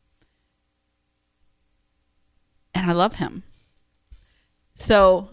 and 2.73 2.89
I 2.89 2.93
love 2.93 3.15
him. 3.15 3.43
So 4.73 5.29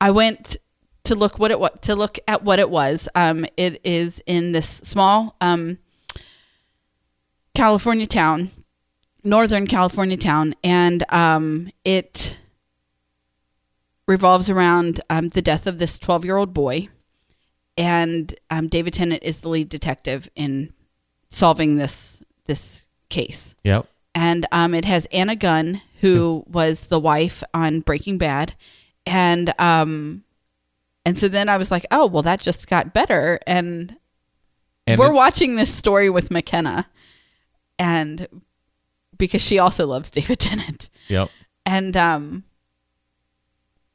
I 0.00 0.10
went 0.10 0.56
to 1.08 1.14
look 1.14 1.38
what 1.38 1.50
it 1.50 1.58
to 1.82 1.96
look 1.96 2.18
at 2.28 2.44
what 2.44 2.58
it 2.58 2.70
was. 2.70 3.08
Um, 3.14 3.46
it 3.56 3.80
is 3.82 4.22
in 4.26 4.52
this 4.52 4.68
small 4.68 5.36
um, 5.40 5.78
California 7.54 8.06
town, 8.06 8.50
Northern 9.24 9.66
California 9.66 10.16
town, 10.16 10.54
and 10.62 11.04
um, 11.12 11.70
it 11.84 12.38
revolves 14.06 14.48
around 14.48 15.00
um, 15.10 15.28
the 15.30 15.42
death 15.42 15.66
of 15.66 15.78
this 15.78 15.98
twelve-year-old 15.98 16.52
boy, 16.52 16.88
and 17.76 18.34
um, 18.50 18.68
David 18.68 18.92
Tennant 18.94 19.22
is 19.22 19.40
the 19.40 19.48
lead 19.48 19.68
detective 19.68 20.28
in 20.36 20.72
solving 21.30 21.76
this 21.76 22.22
this 22.44 22.86
case 23.10 23.54
Yep. 23.64 23.86
and 24.14 24.46
um, 24.52 24.74
it 24.74 24.84
has 24.84 25.06
Anna 25.06 25.36
Gunn, 25.36 25.80
who 26.00 26.44
was 26.46 26.84
the 26.84 27.00
wife 27.00 27.42
on 27.54 27.80
Breaking 27.80 28.18
Bad, 28.18 28.54
and 29.06 29.54
um, 29.58 30.24
and 31.08 31.18
so 31.18 31.28
then 31.28 31.48
I 31.48 31.56
was 31.56 31.70
like, 31.70 31.86
oh 31.90 32.06
well, 32.06 32.22
that 32.22 32.40
just 32.40 32.68
got 32.68 32.92
better, 32.94 33.38
and, 33.46 33.96
And 34.86 34.98
we're 34.98 35.08
it- 35.10 35.14
watching 35.14 35.56
this 35.56 35.72
story 35.72 36.10
with 36.10 36.30
McKenna, 36.30 36.86
and 37.78 38.28
because 39.16 39.42
she 39.42 39.58
also 39.58 39.86
loves 39.86 40.10
David 40.10 40.38
Tennant, 40.48 40.88
Yep. 41.08 41.30
and 41.66 41.96
um, 41.96 42.44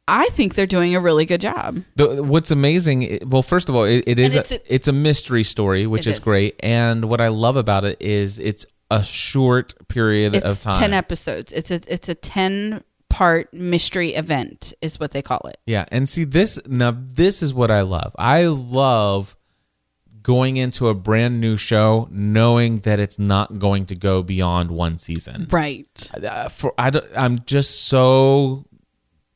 I 0.08 0.28
think 0.30 0.56
they're 0.56 0.66
doing 0.68 0.96
a 0.96 1.00
really 1.00 1.26
good 1.26 1.40
job. 1.42 1.82
The, 1.96 2.22
what's 2.24 2.52
amazing, 2.52 3.20
well, 3.26 3.42
first 3.42 3.70
of 3.70 3.76
all, 3.76 3.86
it, 3.86 4.04
it 4.06 4.20
is 4.20 4.36
it's 4.36 4.52
a, 4.52 4.56
a- 4.56 4.74
it's 4.76 4.88
a 4.90 4.94
mystery 4.94 5.44
story, 5.44 5.88
which 5.88 6.06
is, 6.08 6.18
is. 6.18 6.24
great. 6.24 6.56
And 6.62 7.06
what 7.10 7.22
I 7.22 7.30
love 7.30 7.56
about 7.56 7.86
it 7.86 8.02
is 8.02 8.38
it's 8.40 8.66
a 8.92 9.02
short 9.04 9.74
period 9.88 10.36
of 10.36 10.44
It's 10.44 10.64
time. 10.64 10.76
ten 10.76 10.94
episodes. 10.94 11.52
It's 11.54 11.72
a 11.72 11.80
it's 11.88 12.10
a 12.10 12.16
ten 12.16 12.84
part 13.14 13.54
mystery 13.54 14.16
event, 14.16 14.74
is 14.82 15.00
what 15.00 15.12
they 15.12 15.22
call 15.22 15.42
it. 15.48 15.58
Yeah, 15.68 15.86
and 15.92 16.10
see 16.10 16.24
this 16.24 16.60
now. 16.68 16.98
This 17.00 17.44
is 17.44 17.54
what 17.54 17.70
I 17.70 17.82
love. 17.82 18.16
I 18.18 18.48
love 18.48 19.38
going 20.24 20.58
into 20.58 20.88
a 20.88 20.96
brand 20.96 21.40
new 21.40 21.56
show 21.58 22.08
knowing 22.10 22.78
that 22.78 23.00
it's 23.00 23.20
not 23.20 23.60
going 23.60 23.86
to 23.86 23.96
go 23.96 24.24
beyond 24.24 24.72
one 24.72 24.98
season. 24.98 25.48
Right. 25.52 26.10
Uh, 26.24 26.50
for 26.50 26.74
I, 26.78 26.90
don't- 26.90 27.06
I'm 27.16 27.44
just 27.46 27.84
so, 27.86 28.66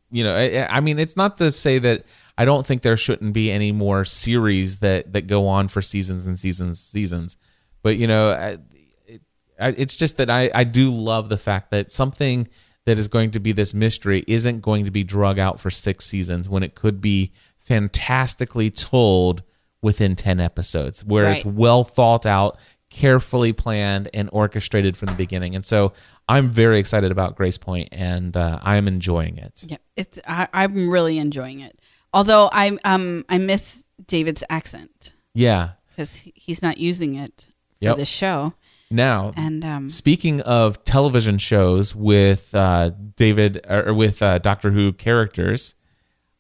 you 0.09 0.23
know, 0.23 0.35
I, 0.35 0.65
I 0.77 0.79
mean, 0.79 0.97
it's 0.97 1.15
not 1.17 1.37
to 1.37 1.51
say 1.51 1.77
that 1.79 2.03
I 2.37 2.45
don't 2.45 2.65
think 2.65 2.81
there 2.81 2.97
shouldn't 2.97 3.33
be 3.33 3.51
any 3.51 3.71
more 3.71 4.05
series 4.05 4.79
that 4.79 5.13
that 5.13 5.27
go 5.27 5.47
on 5.47 5.67
for 5.67 5.81
seasons 5.81 6.25
and 6.25 6.37
seasons, 6.39 6.79
seasons. 6.79 7.37
But 7.83 7.97
you 7.97 8.07
know, 8.07 8.31
I, 8.31 8.57
it, 9.05 9.21
I, 9.59 9.67
it's 9.69 9.95
just 9.95 10.17
that 10.17 10.29
I 10.29 10.49
I 10.55 10.63
do 10.63 10.89
love 10.89 11.29
the 11.29 11.37
fact 11.37 11.69
that 11.71 11.91
something 11.91 12.47
that 12.87 12.97
is 12.97 13.09
going 13.09 13.29
to 13.31 13.39
be 13.41 13.51
this 13.51 13.73
mystery 13.73 14.23
isn't 14.27 14.61
going 14.61 14.85
to 14.85 14.91
be 14.91 15.03
drug 15.03 15.37
out 15.37 15.59
for 15.59 15.69
six 15.69 16.05
seasons 16.05 16.47
when 16.47 16.63
it 16.63 16.73
could 16.73 17.01
be 17.01 17.33
fantastically 17.57 18.71
told 18.71 19.43
within 19.81 20.15
10 20.15 20.39
episodes 20.39 21.03
where 21.03 21.29
it's 21.29 21.43
well 21.43 21.83
thought 21.83 22.25
out 22.25 22.57
carefully 22.89 23.51
planned 23.51 24.09
and 24.13 24.29
orchestrated 24.31 24.95
from 24.95 25.07
the 25.07 25.13
beginning 25.15 25.53
and 25.53 25.65
so 25.65 25.91
i'm 26.29 26.47
very 26.49 26.79
excited 26.79 27.11
about 27.11 27.35
grace 27.35 27.57
point 27.57 27.89
and 27.91 28.37
uh, 28.37 28.57
i'm 28.61 28.87
enjoying 28.87 29.37
it 29.37 29.65
Yeah, 29.67 29.77
it's 29.97 30.17
I, 30.25 30.47
I'm 30.53 30.89
really 30.89 31.17
enjoying 31.19 31.59
it. 31.59 31.77
Although 32.13 32.49
I 32.53 32.77
um 32.85 33.25
I 33.27 33.37
miss 33.37 33.85
David's 34.07 34.43
accent 34.49 35.13
yeah 35.33 35.71
because 35.89 36.15
he's 36.35 36.61
not 36.61 36.77
using 36.77 37.15
it 37.15 37.47
for 37.79 37.85
Yep. 37.85 37.97
this 37.97 38.07
show. 38.09 38.53
Now 38.89 39.33
And 39.35 39.63
um 39.65 39.89
Speaking 39.89 40.41
of 40.41 40.83
television 40.83 41.37
shows 41.37 41.95
with 41.95 42.53
uh, 42.55 42.91
David 43.15 43.65
or 43.69 43.93
with 43.93 44.21
uh, 44.21 44.37
Doctor 44.39 44.71
Who 44.71 44.93
characters, 44.93 45.75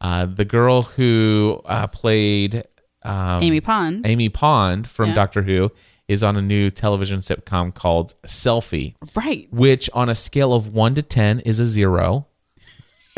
uh, 0.01 0.25
the 0.27 0.45
girl 0.45 0.83
who 0.83 1.61
uh, 1.65 1.87
played 1.87 2.63
um, 3.03 3.41
Amy 3.43 3.61
Pond, 3.61 4.05
Amy 4.05 4.29
Pond 4.29 4.87
from 4.87 5.09
Yeah. 5.09 5.15
Doctor 5.15 5.41
Who 5.41 5.71
is 6.07 6.23
on 6.23 6.37
a 6.37 6.41
new 6.41 6.69
television 6.69 7.19
sitcom 7.19 7.73
called 7.73 8.13
Selfie, 8.25 8.95
right? 9.15 9.47
which 9.51 9.89
on 9.93 10.07
a 10.09 10.15
scale 10.15 10.53
of 10.53 10.73
one 10.73 10.95
to 10.95 11.01
ten 11.01 11.39
is 11.41 11.59
a 11.59 11.65
zero. 11.65 12.27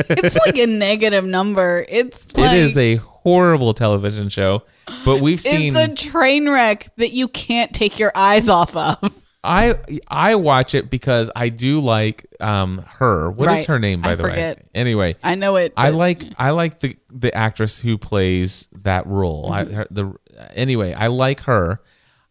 It's 0.08 0.36
like 0.46 0.56
a 0.58 0.66
negative 0.66 1.24
number. 1.24 1.84
It's 1.88 2.34
like 2.36 2.52
it 2.52 2.58
is 2.58 2.76
a 2.78 2.96
horrible 3.22 3.74
television 3.74 4.28
show, 4.28 4.62
but 5.04 5.20
we've 5.20 5.40
seen. 5.40 5.76
it's 5.76 6.02
a 6.04 6.10
train 6.10 6.48
wreck 6.48 6.88
that 6.96 7.12
you 7.12 7.28
can't 7.28 7.72
take 7.74 7.98
your 7.98 8.12
eyes 8.14 8.48
off 8.48 8.76
of. 8.76 9.24
I 9.42 9.78
I 10.06 10.34
watch 10.34 10.74
it 10.74 10.90
because 10.90 11.30
I 11.34 11.48
do 11.48 11.80
like 11.80 12.26
um 12.40 12.84
her. 12.98 13.30
What 13.30 13.48
is 13.50 13.56
Right. 13.58 13.66
her 13.66 13.78
name 13.78 14.02
by 14.02 14.12
I 14.12 14.14
the 14.16 14.22
forget. 14.24 14.58
way? 14.58 14.64
Anyway, 14.74 15.16
I 15.22 15.34
know 15.34 15.56
it. 15.56 15.72
I 15.78 15.88
like 15.90 16.24
I 16.38 16.50
like 16.50 16.80
the 16.80 16.96
the 17.10 17.34
actress 17.34 17.78
who 17.80 17.96
plays 17.96 18.68
that 18.82 19.06
role. 19.06 19.48
Mm-hmm. 19.50 19.72
her, 19.74 19.86
the 19.90 20.14
anyway, 20.54 20.92
I 20.92 21.06
like 21.06 21.40
her. 21.44 21.80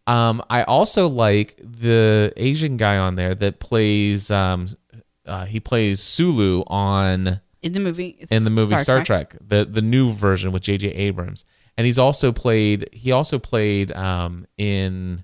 Um, 0.06 0.42
I 0.52 0.64
also 0.64 1.08
like 1.08 1.56
the 1.60 2.32
Asian 2.38 2.78
guy 2.78 2.98
on 2.98 3.16
there 3.16 3.34
that 3.36 3.60
plays. 3.60 4.30
Um, 4.30 4.68
uh, 5.26 5.46
he 5.46 5.60
plays 5.60 6.02
Sulu 6.02 6.64
on 6.68 7.42
in 7.62 7.74
the 7.74 7.80
movie. 7.80 8.16
it's 8.20 8.32
in 8.32 8.44
the 8.44 8.50
movie 8.50 8.78
Star, 8.78 9.04
Trek. 9.04 9.36
the 9.46 9.66
the 9.66 9.82
new 9.82 10.12
version 10.12 10.52
with 10.52 10.62
J.J. 10.64 10.88
Abrams, 10.90 11.46
and 11.78 11.86
he's 11.86 12.00
also 12.00 12.32
played. 12.32 12.90
He 12.94 13.12
also 13.12 13.40
played 13.40 13.92
um 13.94 14.46
in 14.58 15.24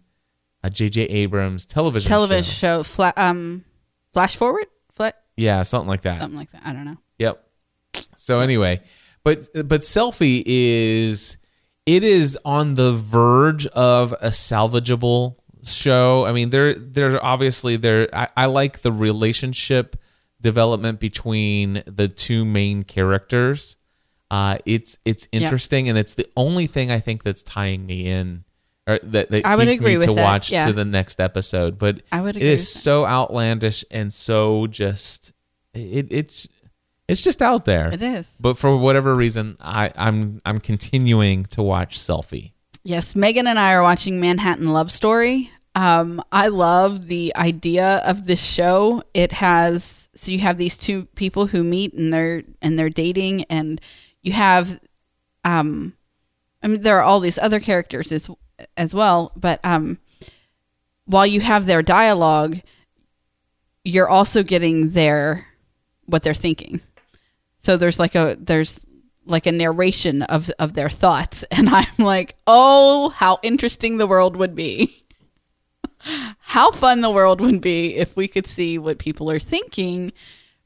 a 0.64 0.70
J.J. 0.70 1.04
Abrams 1.04 1.66
television 1.66 2.08
television 2.10 2.44
show. 2.44 2.78
show. 2.80 2.84
Fla- 2.84 3.14
um, 3.18 3.64
flash 4.14 4.36
forward, 4.36 4.66
Fla- 4.96 5.14
Yeah, 5.38 5.62
something 5.64 5.88
like 5.88 6.02
that. 6.02 6.22
something 6.22 6.38
like 6.38 6.52
that. 6.52 6.62
I 6.66 6.74
don't 6.74 6.86
know. 6.86 6.98
Yep. 7.20 7.42
So 8.18 8.40
anyway, 8.40 8.82
but 9.24 9.48
but 9.54 9.82
selfie 9.82 10.44
is 10.46 11.38
it 11.86 12.04
is 12.04 12.38
on 12.44 12.74
the 12.74 12.94
verge 12.94 13.68
of 13.68 14.12
a 14.14 14.30
salvageable 14.30 15.36
show. 15.64 16.26
I 16.26 16.32
mean, 16.34 16.50
there 16.50 16.74
there's 16.74 17.18
obviously 17.22 17.78
there 17.78 18.10
I, 18.14 18.28
I 18.36 18.46
like 18.48 18.82
the 18.82 18.92
relationship 18.92 19.96
development 20.46 21.00
between 21.00 21.84
the 21.88 22.08
two 22.08 22.46
main 22.46 22.84
characters. 22.84 23.78
Uh, 24.30 24.60
it's 24.66 24.98
it's 25.04 25.28
interesting, 25.32 25.90
and 25.90 25.98
it's 25.98 26.14
the 26.14 26.30
only 26.38 26.68
thing 26.68 26.92
I 26.92 27.00
think 27.00 27.24
that's 27.24 27.44
tying 27.44 27.86
me 27.86 28.08
in 28.08 28.46
or 28.88 29.00
that, 29.02 29.32
that 29.32 29.46
I 29.46 29.56
would 29.56 29.68
keeps 29.68 29.80
agree 29.80 29.98
me 29.98 30.06
to 30.06 30.14
that, 30.14 30.24
watch 30.24 30.52
yeah. 30.52 30.68
to 30.68 30.74
the 30.74 30.86
next 30.86 31.20
episode. 31.20 31.80
But 31.80 32.02
I 32.12 32.22
would 32.22 32.38
it 32.38 32.44
is 32.44 32.62
with 32.62 32.74
that. 32.74 32.80
so 32.80 33.06
outlandish 33.06 33.84
and 33.90 34.14
so 34.14 34.68
just 34.68 35.34
it 35.74 36.08
it's 36.12 36.48
it's 37.08 37.22
just 37.22 37.42
out 37.42 37.66
there. 37.66 37.92
It 37.92 38.02
is. 38.02 38.38
But 38.40 38.58
for 38.58 38.78
whatever 38.78 39.14
reason, 39.16 39.58
I, 39.60 39.92
I'm 39.96 40.42
I'm 40.46 40.60
continuing 40.60 41.46
to 41.46 41.64
watch 41.64 41.98
Selfie. 41.98 42.52
Yes, 42.84 43.16
Megan 43.16 43.48
and 43.48 43.58
I 43.58 43.74
are 43.74 43.82
watching 43.82 44.20
Manhattan 44.20 44.70
Love 44.70 44.92
Story. 44.92 45.50
Um, 45.76 46.24
I 46.32 46.48
love 46.48 47.08
the 47.08 47.36
idea 47.36 47.98
of 48.06 48.26
this 48.26 48.42
show. 48.42 49.04
It 49.14 49.34
has 49.34 50.10
so 50.16 50.32
you 50.32 50.40
have 50.40 50.58
these 50.58 50.78
two 50.78 51.06
people 51.16 51.48
who 51.48 51.64
meet 51.64 51.94
and 51.94 52.14
they're 52.14 52.44
and 52.62 52.80
they're 52.80 52.90
dating, 52.90 53.44
and 53.44 53.82
you 54.22 54.32
have, 54.32 54.80
um, 55.44 55.94
I 56.64 56.68
mean, 56.68 56.82
there 56.82 56.98
are 56.98 57.04
all 57.04 57.20
these 57.20 57.38
other 57.38 57.60
characters 57.60 58.12
as 58.14 58.30
as 58.78 58.96
well, 58.96 59.34
but 59.36 59.60
um, 59.66 60.00
while 61.04 61.28
you 61.28 61.42
have 61.42 61.66
their 61.66 61.84
dialogue, 61.84 62.62
you're 63.84 64.10
also 64.10 64.44
getting 64.44 64.92
their 64.92 65.46
what 66.06 66.24
they're 66.24 66.34
thinking. 66.34 66.80
So 67.58 67.76
there's 67.76 68.00
like 68.00 68.16
a 68.16 68.38
there's 68.40 68.80
like 69.26 69.46
a 69.46 69.52
narration 69.52 70.22
of 70.22 70.50
of 70.58 70.74
their 70.74 70.90
thoughts 70.90 71.44
and 71.52 71.68
I'm 71.68 71.86
like, 71.98 72.36
"Oh, 72.48 73.10
how 73.10 73.40
interesting 73.44 73.98
the 73.98 74.08
world 74.08 74.38
would 74.38 74.56
be." 74.56 75.05
How 76.40 76.72
fun 76.72 77.02
the 77.02 77.10
world 77.10 77.42
would 77.42 77.62
be 77.62 77.96
if 77.96 78.16
we 78.16 78.28
could 78.28 78.48
see 78.48 78.78
what 78.78 78.98
people 79.00 79.30
are 79.32 79.40
thinking 79.40 80.12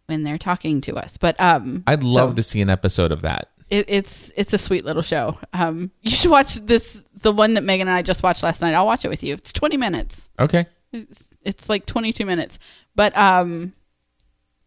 when 0.07 0.23
they're 0.23 0.37
talking 0.37 0.81
to 0.81 0.95
us. 0.95 1.17
But 1.17 1.35
um 1.39 1.83
I'd 1.87 2.03
love 2.03 2.31
so 2.31 2.35
to 2.35 2.43
see 2.43 2.61
an 2.61 2.69
episode 2.69 3.11
of 3.11 3.21
that. 3.21 3.49
it, 3.69 3.85
it's 3.87 4.31
it's 4.35 4.53
a 4.53 4.57
sweet 4.57 4.83
little 4.85 5.01
show. 5.01 5.37
Um 5.53 5.91
you 6.01 6.11
should 6.11 6.31
watch 6.31 6.55
this 6.55 7.03
the 7.21 7.31
one 7.31 7.53
that 7.55 7.63
Megan 7.63 7.87
and 7.87 7.95
I 7.95 8.01
just 8.01 8.23
watched 8.23 8.43
last 8.43 8.61
night. 8.61 8.73
I'll 8.73 8.85
watch 8.85 9.05
it 9.05 9.09
with 9.09 9.23
you. 9.23 9.33
It's 9.35 9.53
20 9.53 9.77
minutes. 9.77 10.29
Okay. 10.39 10.65
It's, 10.91 11.27
it's 11.43 11.69
like 11.69 11.85
22 11.85 12.25
minutes. 12.25 12.59
But 12.95 13.15
um 13.17 13.73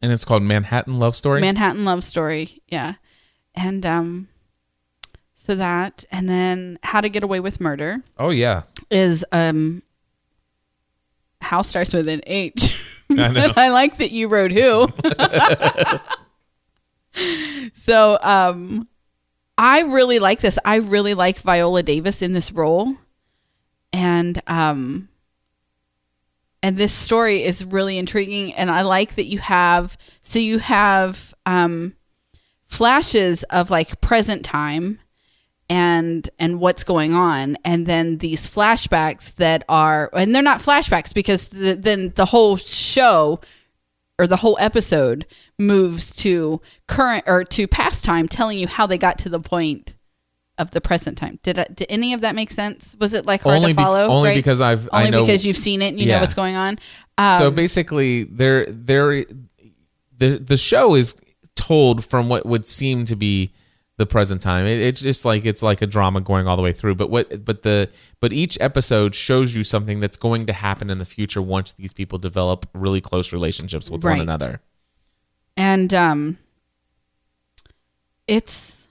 And 0.01 0.13
it's 0.13 0.25
called 0.25 0.43
Manhattan 0.43 0.99
Love 0.99 1.17
Story. 1.17 1.41
Manhattan 1.41 1.85
Love 1.85 2.05
Story. 2.05 2.63
Yeah. 2.69 2.95
And 3.55 3.85
um 3.85 4.29
so 5.35 5.57
that 5.57 6.05
and 6.13 6.29
then 6.29 6.79
How 6.85 7.01
to 7.01 7.09
Get 7.09 7.25
Away 7.25 7.41
with 7.41 7.61
Murder 7.61 8.03
oh 8.17 8.31
yeah. 8.31 8.63
is 8.91 9.25
um 9.33 9.83
How 11.43 11.63
starts 11.63 11.93
with 11.93 12.09
an 12.09 12.23
H. 12.27 12.81
I 13.11 13.69
like 13.69 13.99
that 13.99 14.13
you 14.13 14.29
wrote 14.29 14.53
who. 14.53 14.89
so 17.75 18.19
um 18.23 18.89
I 19.59 19.81
really 19.83 20.19
like 20.19 20.41
this. 20.41 20.59
I 20.65 20.77
really 20.77 21.15
like 21.15 21.39
Viola 21.39 21.83
Davis 21.83 22.23
in 22.23 22.33
this 22.33 22.53
role. 22.53 22.97
And 23.93 24.41
um 24.47 25.09
and 26.63 26.77
this 26.77 26.93
story 26.93 27.43
is 27.43 27.65
really 27.65 27.99
intriguing 27.99 28.55
and 28.55 28.71
I 28.71 28.83
like 28.83 29.17
that 29.17 29.27
you 29.27 29.39
have 29.41 29.99
so 30.23 30.39
you 30.39 30.59
have 30.59 31.35
um 31.45 31.95
flashes 32.67 33.43
of 33.45 33.71
like 33.71 34.01
present 34.01 34.45
time 34.45 35.01
and 35.73 36.29
and 36.39 36.61
what's 36.61 36.85
going 36.85 37.15
on. 37.15 37.57
And 37.65 37.87
then 37.87 38.19
these 38.19 38.47
flashbacks 38.47 39.35
that 39.37 39.65
are 39.71 40.11
and 40.13 40.35
they're 40.35 40.43
not 40.43 40.61
flashbacks 40.61 41.15
because 41.15 41.49
the, 41.49 41.75
then 41.75 42.13
the 42.15 42.27
whole 42.27 42.57
show 42.59 43.41
or 44.19 44.27
the 44.27 44.37
whole 44.37 44.59
episode 44.61 45.25
moves 45.59 46.15
to 46.17 46.61
current 46.89 47.25
or 47.27 47.43
to 47.45 47.67
past 47.67 48.05
time 48.05 48.29
telling 48.29 48.59
you 48.59 48.67
how 48.69 48.87
they 48.87 48.99
got 48.99 49.19
to 49.21 49.31
the 49.31 49.41
point 49.41 49.95
of 50.59 50.73
the 50.73 50.81
present 50.83 51.17
time. 51.17 51.39
Did 51.43 51.59
I, 51.59 51.65
did 51.73 51.87
any 51.89 52.13
of 52.13 52.21
that 52.21 52.35
make 52.35 52.51
sense? 52.51 52.95
Was 53.01 53.15
it 53.15 53.25
like 53.25 53.41
hard 53.43 53.57
Only 53.57 53.73
to 53.73 53.77
be- 53.77 53.83
follow? 53.83 54.09
only 54.09 54.29
right? 54.29 54.37
because 54.37 54.61
I've- 54.61 54.87
I 54.93 54.99
only 55.07 55.11
know- 55.13 55.21
because 55.23 55.47
you've 55.47 55.57
seen 55.57 55.81
it 55.81 55.89
and 55.89 55.99
you 55.99 56.07
know 56.07 56.21
what's 56.21 56.35
going 56.35 56.55
on? 56.55 56.79
Um, 57.17 57.39
so 57.39 57.51
basically, 57.51 58.25
there, 58.25 58.67
there, 58.69 59.25
the 60.19 60.37
the 60.39 60.59
show 60.59 60.95
is 60.95 61.17
told 61.57 62.05
from 62.05 62.29
what 62.29 62.45
would 62.45 62.67
seem 62.67 63.07
to 63.07 63.17
be 63.17 63.51
the 64.03 64.07
present 64.07 64.43
time. 64.43 64.67
It, 64.67 64.81
it's 64.81 65.01
just 65.01 65.25
like 65.25 65.45
it's 65.47 65.63
like 65.63 65.81
a 65.81 65.87
drama 65.87 66.21
going 66.21 66.49
all 66.49 66.57
the 66.57 66.63
way 66.63 66.73
through. 66.73 66.97
But 66.97 67.09
what, 67.09 67.45
but 67.45 67.63
the, 67.63 67.89
but 68.21 68.33
each 68.33 68.59
episode 68.61 69.15
shows 69.15 69.55
you 69.55 69.63
something 69.63 70.01
that's 70.01 70.17
going 70.17 70.47
to 70.47 70.53
happen 70.53 70.91
in 70.91 70.99
the 70.99 71.05
future 71.05 71.41
once 71.41 71.73
these 71.73 71.93
people 71.93 72.19
develop 72.19 72.67
really 72.75 73.01
close 73.01 73.33
relationships 73.33 73.89
with 73.91 74.03
one 74.05 74.21
another. 74.21 74.61
and 75.57 75.93
um 75.95 76.39
it's 78.27 78.89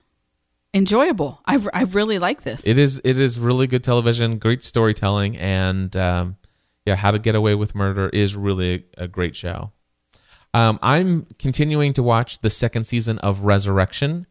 enjoyable 0.74 1.40
I, 1.46 1.64
I 1.74 1.82
really 1.82 2.18
like 2.18 2.42
this 2.42 2.62
It 2.64 2.78
is, 2.78 3.00
it 3.04 3.18
is 3.18 3.38
really 3.38 3.66
good 3.66 3.84
television, 3.84 4.38
great 4.38 4.62
storytelling, 4.62 5.36
and 5.36 5.94
um, 5.96 6.36
yeah, 6.86 6.96
How 6.96 7.10
to 7.10 7.18
Get 7.18 7.34
Away 7.34 7.54
with 7.54 7.74
Murder 7.74 8.08
is 8.08 8.34
really 8.36 8.86
a, 8.96 9.04
a 9.04 9.08
great 9.08 9.36
show. 9.36 9.72
Um, 10.54 10.78
I'm 10.82 11.26
continuing 11.38 11.92
to 11.94 12.02
watch 12.02 12.40
the 12.40 12.50
second 12.50 12.84
season 12.84 13.18
of 13.20 13.40
Resurrection, 13.40 14.26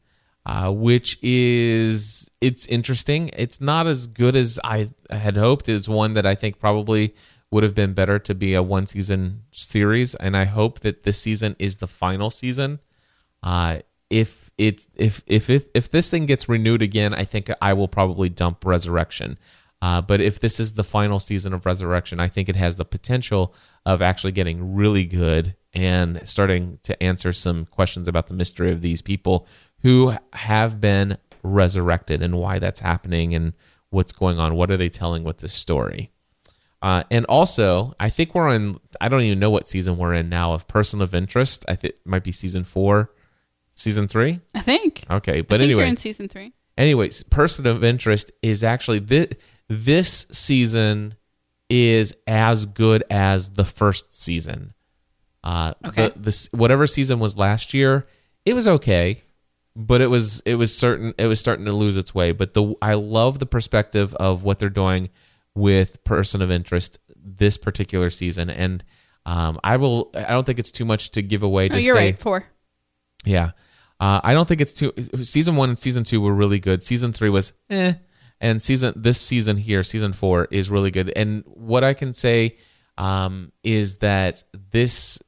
uh, 0.45 0.71
which 0.71 1.17
is 1.21 2.29
it's 2.39 2.65
interesting. 2.67 3.29
It's 3.33 3.61
not 3.61 3.87
as 3.87 4.07
good 4.07 4.35
as 4.35 4.59
I 4.63 4.89
had 5.09 5.37
hoped. 5.37 5.69
It's 5.69 5.87
one 5.87 6.13
that 6.13 6.25
I 6.25 6.35
think 6.35 6.59
probably 6.59 7.15
would 7.51 7.63
have 7.63 7.75
been 7.75 7.93
better 7.93 8.17
to 8.17 8.33
be 8.33 8.53
a 8.53 8.63
one 8.63 8.85
season 8.85 9.43
series, 9.51 10.15
and 10.15 10.35
I 10.35 10.45
hope 10.45 10.79
that 10.79 11.03
this 11.03 11.19
season 11.19 11.55
is 11.59 11.77
the 11.77 11.87
final 11.87 12.29
season. 12.29 12.79
Uh, 13.43 13.79
if 14.09 14.51
it 14.57 14.87
if 14.95 15.23
if 15.27 15.49
if 15.49 15.67
if 15.73 15.89
this 15.89 16.09
thing 16.09 16.25
gets 16.25 16.49
renewed 16.49 16.81
again, 16.81 17.13
I 17.13 17.23
think 17.23 17.49
I 17.61 17.73
will 17.73 17.87
probably 17.87 18.29
dump 18.29 18.65
Resurrection. 18.65 19.37
Uh, 19.81 19.99
but 19.99 20.21
if 20.21 20.39
this 20.39 20.59
is 20.59 20.73
the 20.73 20.83
final 20.83 21.19
season 21.19 21.53
of 21.53 21.65
Resurrection, 21.65 22.19
I 22.19 22.27
think 22.27 22.49
it 22.49 22.55
has 22.55 22.75
the 22.75 22.85
potential 22.85 23.55
of 23.85 24.01
actually 24.01 24.31
getting 24.31 24.75
really 24.75 25.05
good 25.05 25.55
and 25.73 26.21
starting 26.27 26.77
to 26.83 27.01
answer 27.01 27.33
some 27.33 27.65
questions 27.65 28.07
about 28.07 28.27
the 28.27 28.33
mystery 28.33 28.71
of 28.71 28.81
these 28.81 29.01
people 29.01 29.47
who 29.83 30.13
have 30.33 30.79
been 30.79 31.17
resurrected 31.43 32.21
and 32.21 32.37
why 32.37 32.59
that's 32.59 32.79
happening 32.79 33.33
and 33.33 33.53
what's 33.89 34.11
going 34.11 34.39
on. 34.39 34.55
What 34.55 34.71
are 34.71 34.77
they 34.77 34.89
telling 34.89 35.23
with 35.23 35.39
this 35.39 35.53
story? 35.53 36.11
Uh, 36.81 37.03
and 37.11 37.25
also, 37.27 37.93
I 37.99 38.09
think 38.09 38.33
we're 38.33 38.49
on. 38.49 38.79
I 38.99 39.07
don't 39.07 39.21
even 39.21 39.39
know 39.39 39.51
what 39.51 39.67
season 39.67 39.97
we're 39.97 40.15
in 40.15 40.29
now 40.29 40.53
of 40.53 40.67
Person 40.67 41.01
of 41.01 41.13
Interest. 41.13 41.63
I 41.67 41.75
think 41.75 41.93
it 41.95 41.99
might 42.05 42.23
be 42.23 42.31
season 42.31 42.63
four, 42.63 43.11
season 43.75 44.07
three. 44.07 44.39
i 44.55 44.61
think 44.61 45.03
Okay, 45.09 45.39
I 45.39 45.41
but 45.41 45.49
think 45.59 45.61
anyway, 45.63 45.81
you're 45.81 45.89
in 45.89 45.97
season 45.97 46.27
three 46.27 46.53
anyways, 46.77 47.21
person 47.23 47.67
of 47.67 47.83
interest 47.83 48.31
is 48.41 48.63
actually 48.63 48.99
this 48.99 49.27
this 49.67 50.25
season 50.31 51.15
is 51.69 52.15
as 52.27 52.65
good 52.65 53.03
as 53.09 53.49
the 53.51 53.63
first 53.65 54.19
season. 54.19 54.73
Uh, 55.43 55.73
Okay. 55.85 56.09
The, 56.09 56.19
this 56.19 56.49
whatever 56.51 56.87
season 56.87 57.19
was 57.19 57.37
last 57.37 57.73
year, 57.75 58.07
it 58.45 58.55
was 58.55 58.67
okay, 58.67 59.21
but 59.75 60.01
it 60.01 60.07
was 60.07 60.41
it 60.45 60.55
was 60.55 60.75
certain 60.75 61.13
it 61.17 61.27
was 61.27 61.39
starting 61.39 61.65
to 61.65 61.71
lose 61.71 61.97
its 61.97 62.13
way. 62.13 62.31
But 62.31 62.53
the 62.53 62.75
I 62.81 62.95
love 62.95 63.39
the 63.39 63.45
perspective 63.45 64.13
of 64.15 64.43
what 64.43 64.59
they're 64.59 64.69
doing 64.69 65.09
with 65.55 66.03
person 66.03 66.41
of 66.41 66.51
interest 66.51 66.99
this 67.15 67.57
particular 67.57 68.09
season, 68.09 68.49
and 68.49 68.83
um, 69.25 69.59
I 69.63 69.77
will. 69.77 70.11
I 70.15 70.31
don't 70.31 70.45
think 70.45 70.59
it's 70.59 70.71
too 70.71 70.85
much 70.85 71.11
to 71.11 71.21
give 71.21 71.43
away 71.43 71.69
to 71.69 71.75
oh 71.75 71.79
you're 71.79 71.95
say 71.95 72.07
right 72.07 72.19
four 72.19 72.45
yeah. 73.25 73.51
Uh, 73.99 74.19
I 74.23 74.33
don't 74.33 74.47
think 74.47 74.61
it's 74.61 74.73
too. 74.73 74.93
Season 75.21 75.55
one 75.55 75.69
and 75.69 75.77
season 75.77 76.03
two 76.03 76.21
were 76.21 76.33
really 76.33 76.59
good. 76.59 76.83
Season 76.83 77.13
three 77.13 77.29
was 77.29 77.53
eh, 77.69 77.93
and 78.39 78.61
season 78.61 78.93
this 78.95 79.21
season 79.21 79.57
here, 79.57 79.83
season 79.83 80.13
four 80.13 80.47
is 80.49 80.71
really 80.71 80.89
good. 80.89 81.13
And 81.15 81.43
what 81.45 81.83
I 81.83 81.93
can 81.93 82.13
say 82.13 82.57
um, 82.97 83.51
is 83.63 83.97
that 83.97 84.43
this 84.71 85.21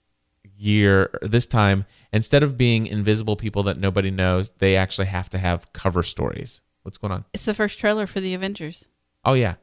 year, 0.57 1.19
this 1.21 1.45
time, 1.45 1.85
instead 2.13 2.43
of 2.43 2.55
being 2.55 2.85
invisible 2.85 3.35
people 3.35 3.63
that 3.63 3.77
nobody 3.77 4.11
knows, 4.11 4.51
they 4.59 4.77
actually 4.77 5.07
have 5.07 5.29
to 5.31 5.37
have 5.37 5.73
cover 5.73 6.01
stories. 6.03 6.61
What's 6.83 6.97
going 6.97 7.11
on? 7.11 7.25
it's 7.33 7.45
the 7.45 7.53
first 7.53 7.79
trailer 7.79 8.05
for 8.07 8.19
the 8.21 8.33
avengers 8.33 8.85
Oh 9.25 9.33
yeah, 9.33 9.55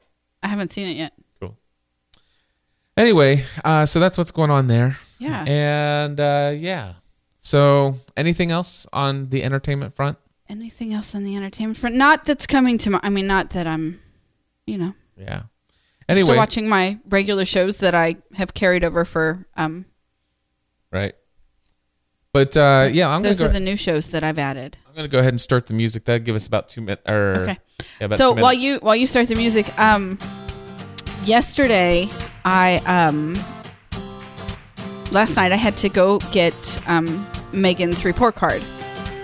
i 0.42 0.48
haven't 0.48 0.70
seen 0.72 0.88
it 0.88 0.96
yet 0.96 1.12
cool. 1.40 1.57
Anyway, 2.96 3.44
uh, 3.64 3.86
so 3.86 4.01
that's 4.01 4.18
what's 4.18 4.30
going 4.30 4.51
on 4.51 4.66
there. 4.66 4.96
Yeah. 5.18 5.44
And 5.46 6.18
uh, 6.20 6.53
yeah. 6.55 6.94
So, 7.42 7.94
anything 8.16 8.51
else 8.51 8.86
on 8.92 9.28
the 9.30 9.42
entertainment 9.42 9.94
front? 9.94 10.18
anything 10.48 10.92
else 10.92 11.14
on 11.14 11.22
the 11.22 11.36
entertainment 11.36 11.76
front 11.78 11.94
not 11.94 12.24
that's 12.24 12.44
coming 12.44 12.76
to 12.76 12.90
my 12.90 12.98
i 13.05 13.09
mean 13.09 13.24
not 13.28 13.51
that 13.51 13.68
i'm 13.68 14.01
you 14.66 14.76
know 14.76 14.92
Yeah. 15.16 15.42
still 15.42 16.16
Anyway, 16.16 16.36
watching 16.36 16.68
my 16.68 16.98
regular 17.09 17.44
shows 17.44 17.78
that 17.78 17.94
i 17.94 18.16
have 18.34 18.53
carried 18.53 18.82
over 18.82 19.05
for 19.05 19.46
um 19.57 19.84
right. 20.90 21.14
But 22.33 22.57
uh, 22.57 22.89
yeah, 22.93 23.09
I'm 23.09 23.22
gonna 23.22 23.28
those 23.28 23.41
go. 23.41 23.47
are 23.47 23.49
the 23.49 23.61
new 23.61 23.76
shows 23.76 24.09
that 24.09 24.22
i've 24.22 24.39
added 24.39 24.76
I'm 24.89 24.95
gonna 24.95 25.09
go 25.09 25.18
ahead 25.18 25.33
and 25.33 25.41
start 25.41 25.66
the 25.66 25.74
music. 25.74 26.05
That'll 26.05 26.24
give 26.24 26.37
us 26.37 26.47
about 26.47 26.68
two 26.68 26.81
minutes. 26.81 27.03
Okay. 27.07 27.59
yeah, 28.01 28.14
so 28.14 28.33
while 28.33 28.55
you 28.55 28.78
while 28.78 28.97
you 28.97 29.07
start 29.07 29.28
the 29.28 29.35
music 29.35 29.66
um 29.78 30.18
yesterday 31.24 32.09
i 32.45 32.76
um 32.87 33.35
last 35.12 35.37
night 35.37 35.53
i 35.53 35.57
had 35.57 35.76
to 35.78 35.89
go 35.89 36.18
get 36.33 36.55
um 36.87 37.26
megan's 37.53 38.05
report 38.05 38.37
card 38.37 38.62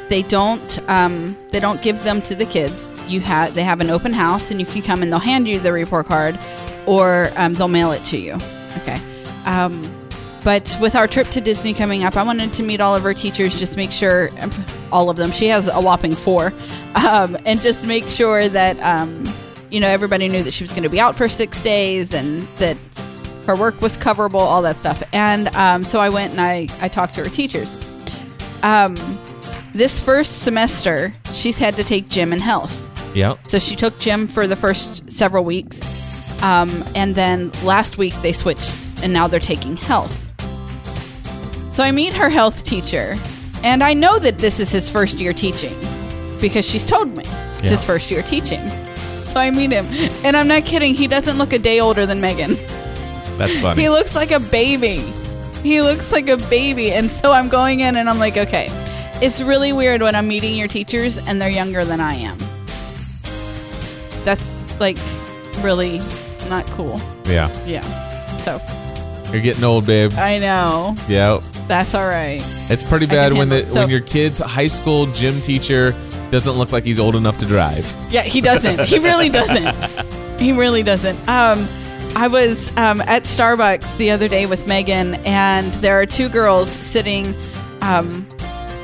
they 0.08 0.22
don't 0.22 0.78
um 0.88 1.36
they 1.52 1.60
don't 1.60 1.80
give 1.82 2.02
them 2.04 2.20
to 2.22 2.34
the 2.34 2.44
kids 2.44 2.90
you 3.08 3.20
have 3.20 3.54
they 3.54 3.62
have 3.62 3.80
an 3.80 3.90
open 3.90 4.12
house 4.12 4.50
and 4.50 4.60
you 4.60 4.66
can 4.66 4.82
come 4.82 5.02
and 5.02 5.12
they'll 5.12 5.18
hand 5.20 5.46
you 5.46 5.58
the 5.60 5.72
report 5.72 6.06
card, 6.06 6.38
or 6.86 7.30
um, 7.36 7.54
they'll 7.54 7.68
mail 7.68 7.92
it 7.92 8.04
to 8.06 8.18
you. 8.18 8.34
Okay. 8.78 9.00
Um, 9.44 9.82
but 10.46 10.78
with 10.80 10.94
our 10.94 11.08
trip 11.08 11.26
to 11.30 11.40
Disney 11.40 11.74
coming 11.74 12.04
up, 12.04 12.16
I 12.16 12.22
wanted 12.22 12.52
to 12.52 12.62
meet 12.62 12.80
all 12.80 12.94
of 12.94 13.02
her 13.02 13.12
teachers, 13.12 13.58
just 13.58 13.76
make 13.76 13.90
sure, 13.90 14.30
all 14.92 15.10
of 15.10 15.16
them. 15.16 15.32
She 15.32 15.48
has 15.48 15.66
a 15.66 15.80
whopping 15.80 16.14
four, 16.14 16.54
um, 16.94 17.36
and 17.44 17.60
just 17.60 17.84
make 17.84 18.08
sure 18.08 18.48
that 18.48 18.78
um, 18.78 19.24
you 19.72 19.80
know 19.80 19.88
everybody 19.88 20.28
knew 20.28 20.44
that 20.44 20.52
she 20.52 20.62
was 20.62 20.70
going 20.70 20.84
to 20.84 20.88
be 20.88 21.00
out 21.00 21.16
for 21.16 21.28
six 21.28 21.60
days 21.62 22.14
and 22.14 22.42
that 22.58 22.76
her 23.46 23.56
work 23.56 23.80
was 23.80 23.98
coverable, 23.98 24.38
all 24.38 24.62
that 24.62 24.76
stuff. 24.76 25.02
And 25.12 25.48
um, 25.56 25.82
so 25.82 25.98
I 25.98 26.10
went 26.10 26.30
and 26.30 26.40
I 26.40 26.68
I 26.80 26.86
talked 26.86 27.16
to 27.16 27.24
her 27.24 27.28
teachers. 27.28 27.74
Um, 28.62 28.94
this 29.74 29.98
first 29.98 30.44
semester, 30.44 31.12
she's 31.32 31.58
had 31.58 31.74
to 31.74 31.82
take 31.82 32.08
gym 32.08 32.32
and 32.32 32.40
health. 32.40 32.84
Yep. 33.16 33.48
So 33.48 33.58
she 33.58 33.74
took 33.74 33.98
gym 33.98 34.28
for 34.28 34.46
the 34.46 34.54
first 34.54 35.10
several 35.10 35.42
weeks. 35.42 35.80
Um, 36.40 36.84
and 36.94 37.16
then 37.16 37.50
last 37.64 37.98
week 37.98 38.14
they 38.22 38.32
switched 38.32 38.80
and 39.02 39.12
now 39.12 39.26
they're 39.26 39.40
taking 39.40 39.76
health. 39.76 40.25
So 41.76 41.82
I 41.82 41.90
meet 41.92 42.14
her 42.14 42.30
health 42.30 42.64
teacher, 42.64 43.16
and 43.62 43.84
I 43.84 43.92
know 43.92 44.18
that 44.18 44.38
this 44.38 44.60
is 44.60 44.70
his 44.70 44.88
first 44.88 45.20
year 45.20 45.34
teaching 45.34 45.74
because 46.40 46.64
she's 46.64 46.84
told 46.86 47.14
me 47.14 47.24
it's 47.26 47.64
Yeah. 47.64 47.70
his 47.70 47.84
first 47.84 48.10
year 48.10 48.22
teaching. 48.22 48.66
So 49.26 49.38
I 49.38 49.50
meet 49.50 49.72
him, 49.72 49.84
and 50.24 50.38
I'm 50.38 50.48
not 50.48 50.64
kidding, 50.64 50.94
he 50.94 51.06
doesn't 51.06 51.36
look 51.36 51.52
a 51.52 51.58
day 51.58 51.78
older 51.80 52.06
than 52.06 52.18
Megan. 52.18 52.56
That's 53.36 53.58
funny. 53.58 53.82
He 53.82 53.90
looks 53.90 54.14
like 54.14 54.30
a 54.30 54.40
baby. 54.40 55.04
He 55.62 55.82
looks 55.82 56.12
like 56.12 56.30
a 56.30 56.38
baby. 56.38 56.92
And 56.92 57.10
so 57.10 57.32
I'm 57.32 57.50
going 57.50 57.80
in 57.80 57.96
and 57.96 58.08
I'm 58.08 58.18
like, 58.18 58.38
okay, 58.38 58.68
it's 59.20 59.42
really 59.42 59.74
weird 59.74 60.00
when 60.00 60.14
I'm 60.14 60.26
meeting 60.28 60.54
your 60.56 60.68
teachers 60.68 61.18
and 61.18 61.42
they're 61.42 61.50
younger 61.50 61.84
than 61.84 62.00
I 62.00 62.14
am. 62.14 62.38
That's 64.24 64.64
like 64.80 64.96
really 65.60 65.98
not 66.48 66.64
cool. 66.68 66.98
yeah. 67.26 67.50
Yeah. 67.66 67.82
So 68.38 68.58
You're 69.30 69.42
getting 69.42 69.64
old, 69.64 69.84
babe. 69.86 70.12
I 70.14 70.38
know. 70.38 70.94
Yeah. 71.08 71.40
That's 71.68 71.94
all 71.94 72.06
right. 72.06 72.40
It's 72.70 72.84
pretty 72.84 73.06
bad 73.06 73.32
when 73.32 73.48
the. 73.48 73.66
So- 73.66 73.80
when 73.80 73.90
your 73.90 74.00
kid's 74.00 74.38
high 74.38 74.66
school 74.68 75.06
gym 75.06 75.40
teacher 75.40 75.92
doesn't 76.30 76.54
look 76.54 76.72
like 76.72 76.84
he's 76.84 76.98
old 77.00 77.16
enough 77.16 77.38
to 77.38 77.46
drive. 77.46 77.84
Yeah, 78.10 78.22
he 78.22 78.40
doesn't. 78.40 78.80
He 78.88 78.98
really 78.98 79.28
doesn't. 79.28 79.74
He 80.36 80.52
really 80.52 80.82
doesn't. 80.82 81.16
Um, 81.30 81.66
I 82.14 82.28
was 82.28 82.68
um, 82.76 83.00
at 83.00 83.22
Starbucks 83.22 83.96
the 83.96 84.10
other 84.10 84.28
day 84.28 84.44
with 84.44 84.66
Megan, 84.66 85.14
and 85.24 85.72
there 85.80 85.98
are 85.98 86.04
two 86.04 86.28
girls 86.28 86.68
sitting 86.70 87.34
um, 87.80 88.28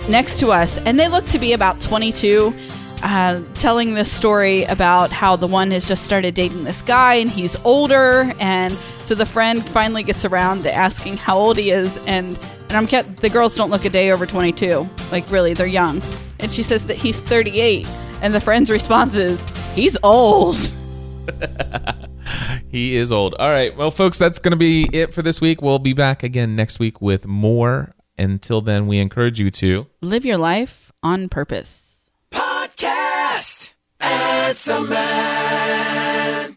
next 0.09 0.39
to 0.39 0.49
us, 0.49 0.78
and 0.78 0.99
they 0.99 1.09
look 1.09 1.26
to 1.26 1.39
be 1.39 1.53
about 1.53 1.78
22, 1.83 2.55
uh, 3.03 3.43
telling 3.57 3.93
this 3.93 4.11
story 4.11 4.64
about 4.64 5.11
how 5.11 5.37
the 5.37 5.47
one 5.47 5.70
has 5.72 5.87
just 5.87 6.05
started 6.05 6.35
dating 6.35 6.64
this 6.64 6.80
guy, 6.80 7.16
and 7.16 7.28
he's 7.28 7.55
older, 7.66 8.33
and 8.41 8.72
so 9.05 9.14
the 9.14 9.26
friend 9.26 9.62
finally 9.62 10.03
gets 10.03 10.24
around 10.24 10.62
to 10.62 10.72
asking 10.72 11.18
how 11.18 11.37
old 11.37 11.59
he 11.59 11.70
is, 11.70 11.99
and 12.07 12.39
and 12.73 12.79
I'm 12.79 12.87
kept 12.87 13.18
the 13.18 13.29
girls 13.29 13.55
don't 13.55 13.70
look 13.70 13.85
a 13.85 13.91
day 13.91 14.12
over 14.12 14.25
22, 14.25 14.89
like 15.11 15.31
really, 15.31 15.53
they're 15.53 15.66
young, 15.66 16.01
and 16.41 16.51
she 16.51 16.62
says 16.62 16.87
that 16.87 16.97
he's 16.97 17.20
38, 17.20 17.87
and 18.23 18.33
the 18.33 18.41
friend's 18.41 18.70
response 18.70 19.14
is, 19.14 19.45
"He's 19.75 19.99
old." 20.03 20.57
He 22.73 22.97
is 22.97 23.12
old. 23.12 23.35
All 23.35 23.51
right. 23.51 23.77
Well, 23.77 23.91
folks, 23.91 24.18
that's 24.18 24.39
going 24.39 24.53
to 24.53 24.57
be 24.57 24.89
it 24.95 25.12
for 25.12 25.20
this 25.20 25.43
week. 25.43 25.61
We'll 25.61 25.79
be 25.79 25.93
back 25.93 26.23
again 26.23 26.57
next 26.57 26.79
week 26.79 27.03
with 27.03 27.27
more. 27.27 27.95
Until 28.16 28.62
then, 28.62 28.87
we 28.87 28.99
encourage 28.99 29.39
you 29.39 29.51
to 29.51 29.89
Live 30.01 30.25
your 30.25 30.39
life 30.39 30.91
on 31.03 31.29
purpose. 31.29 32.09
Podcast. 32.31 33.75
Answer 34.01 34.81
Man. 34.81 36.57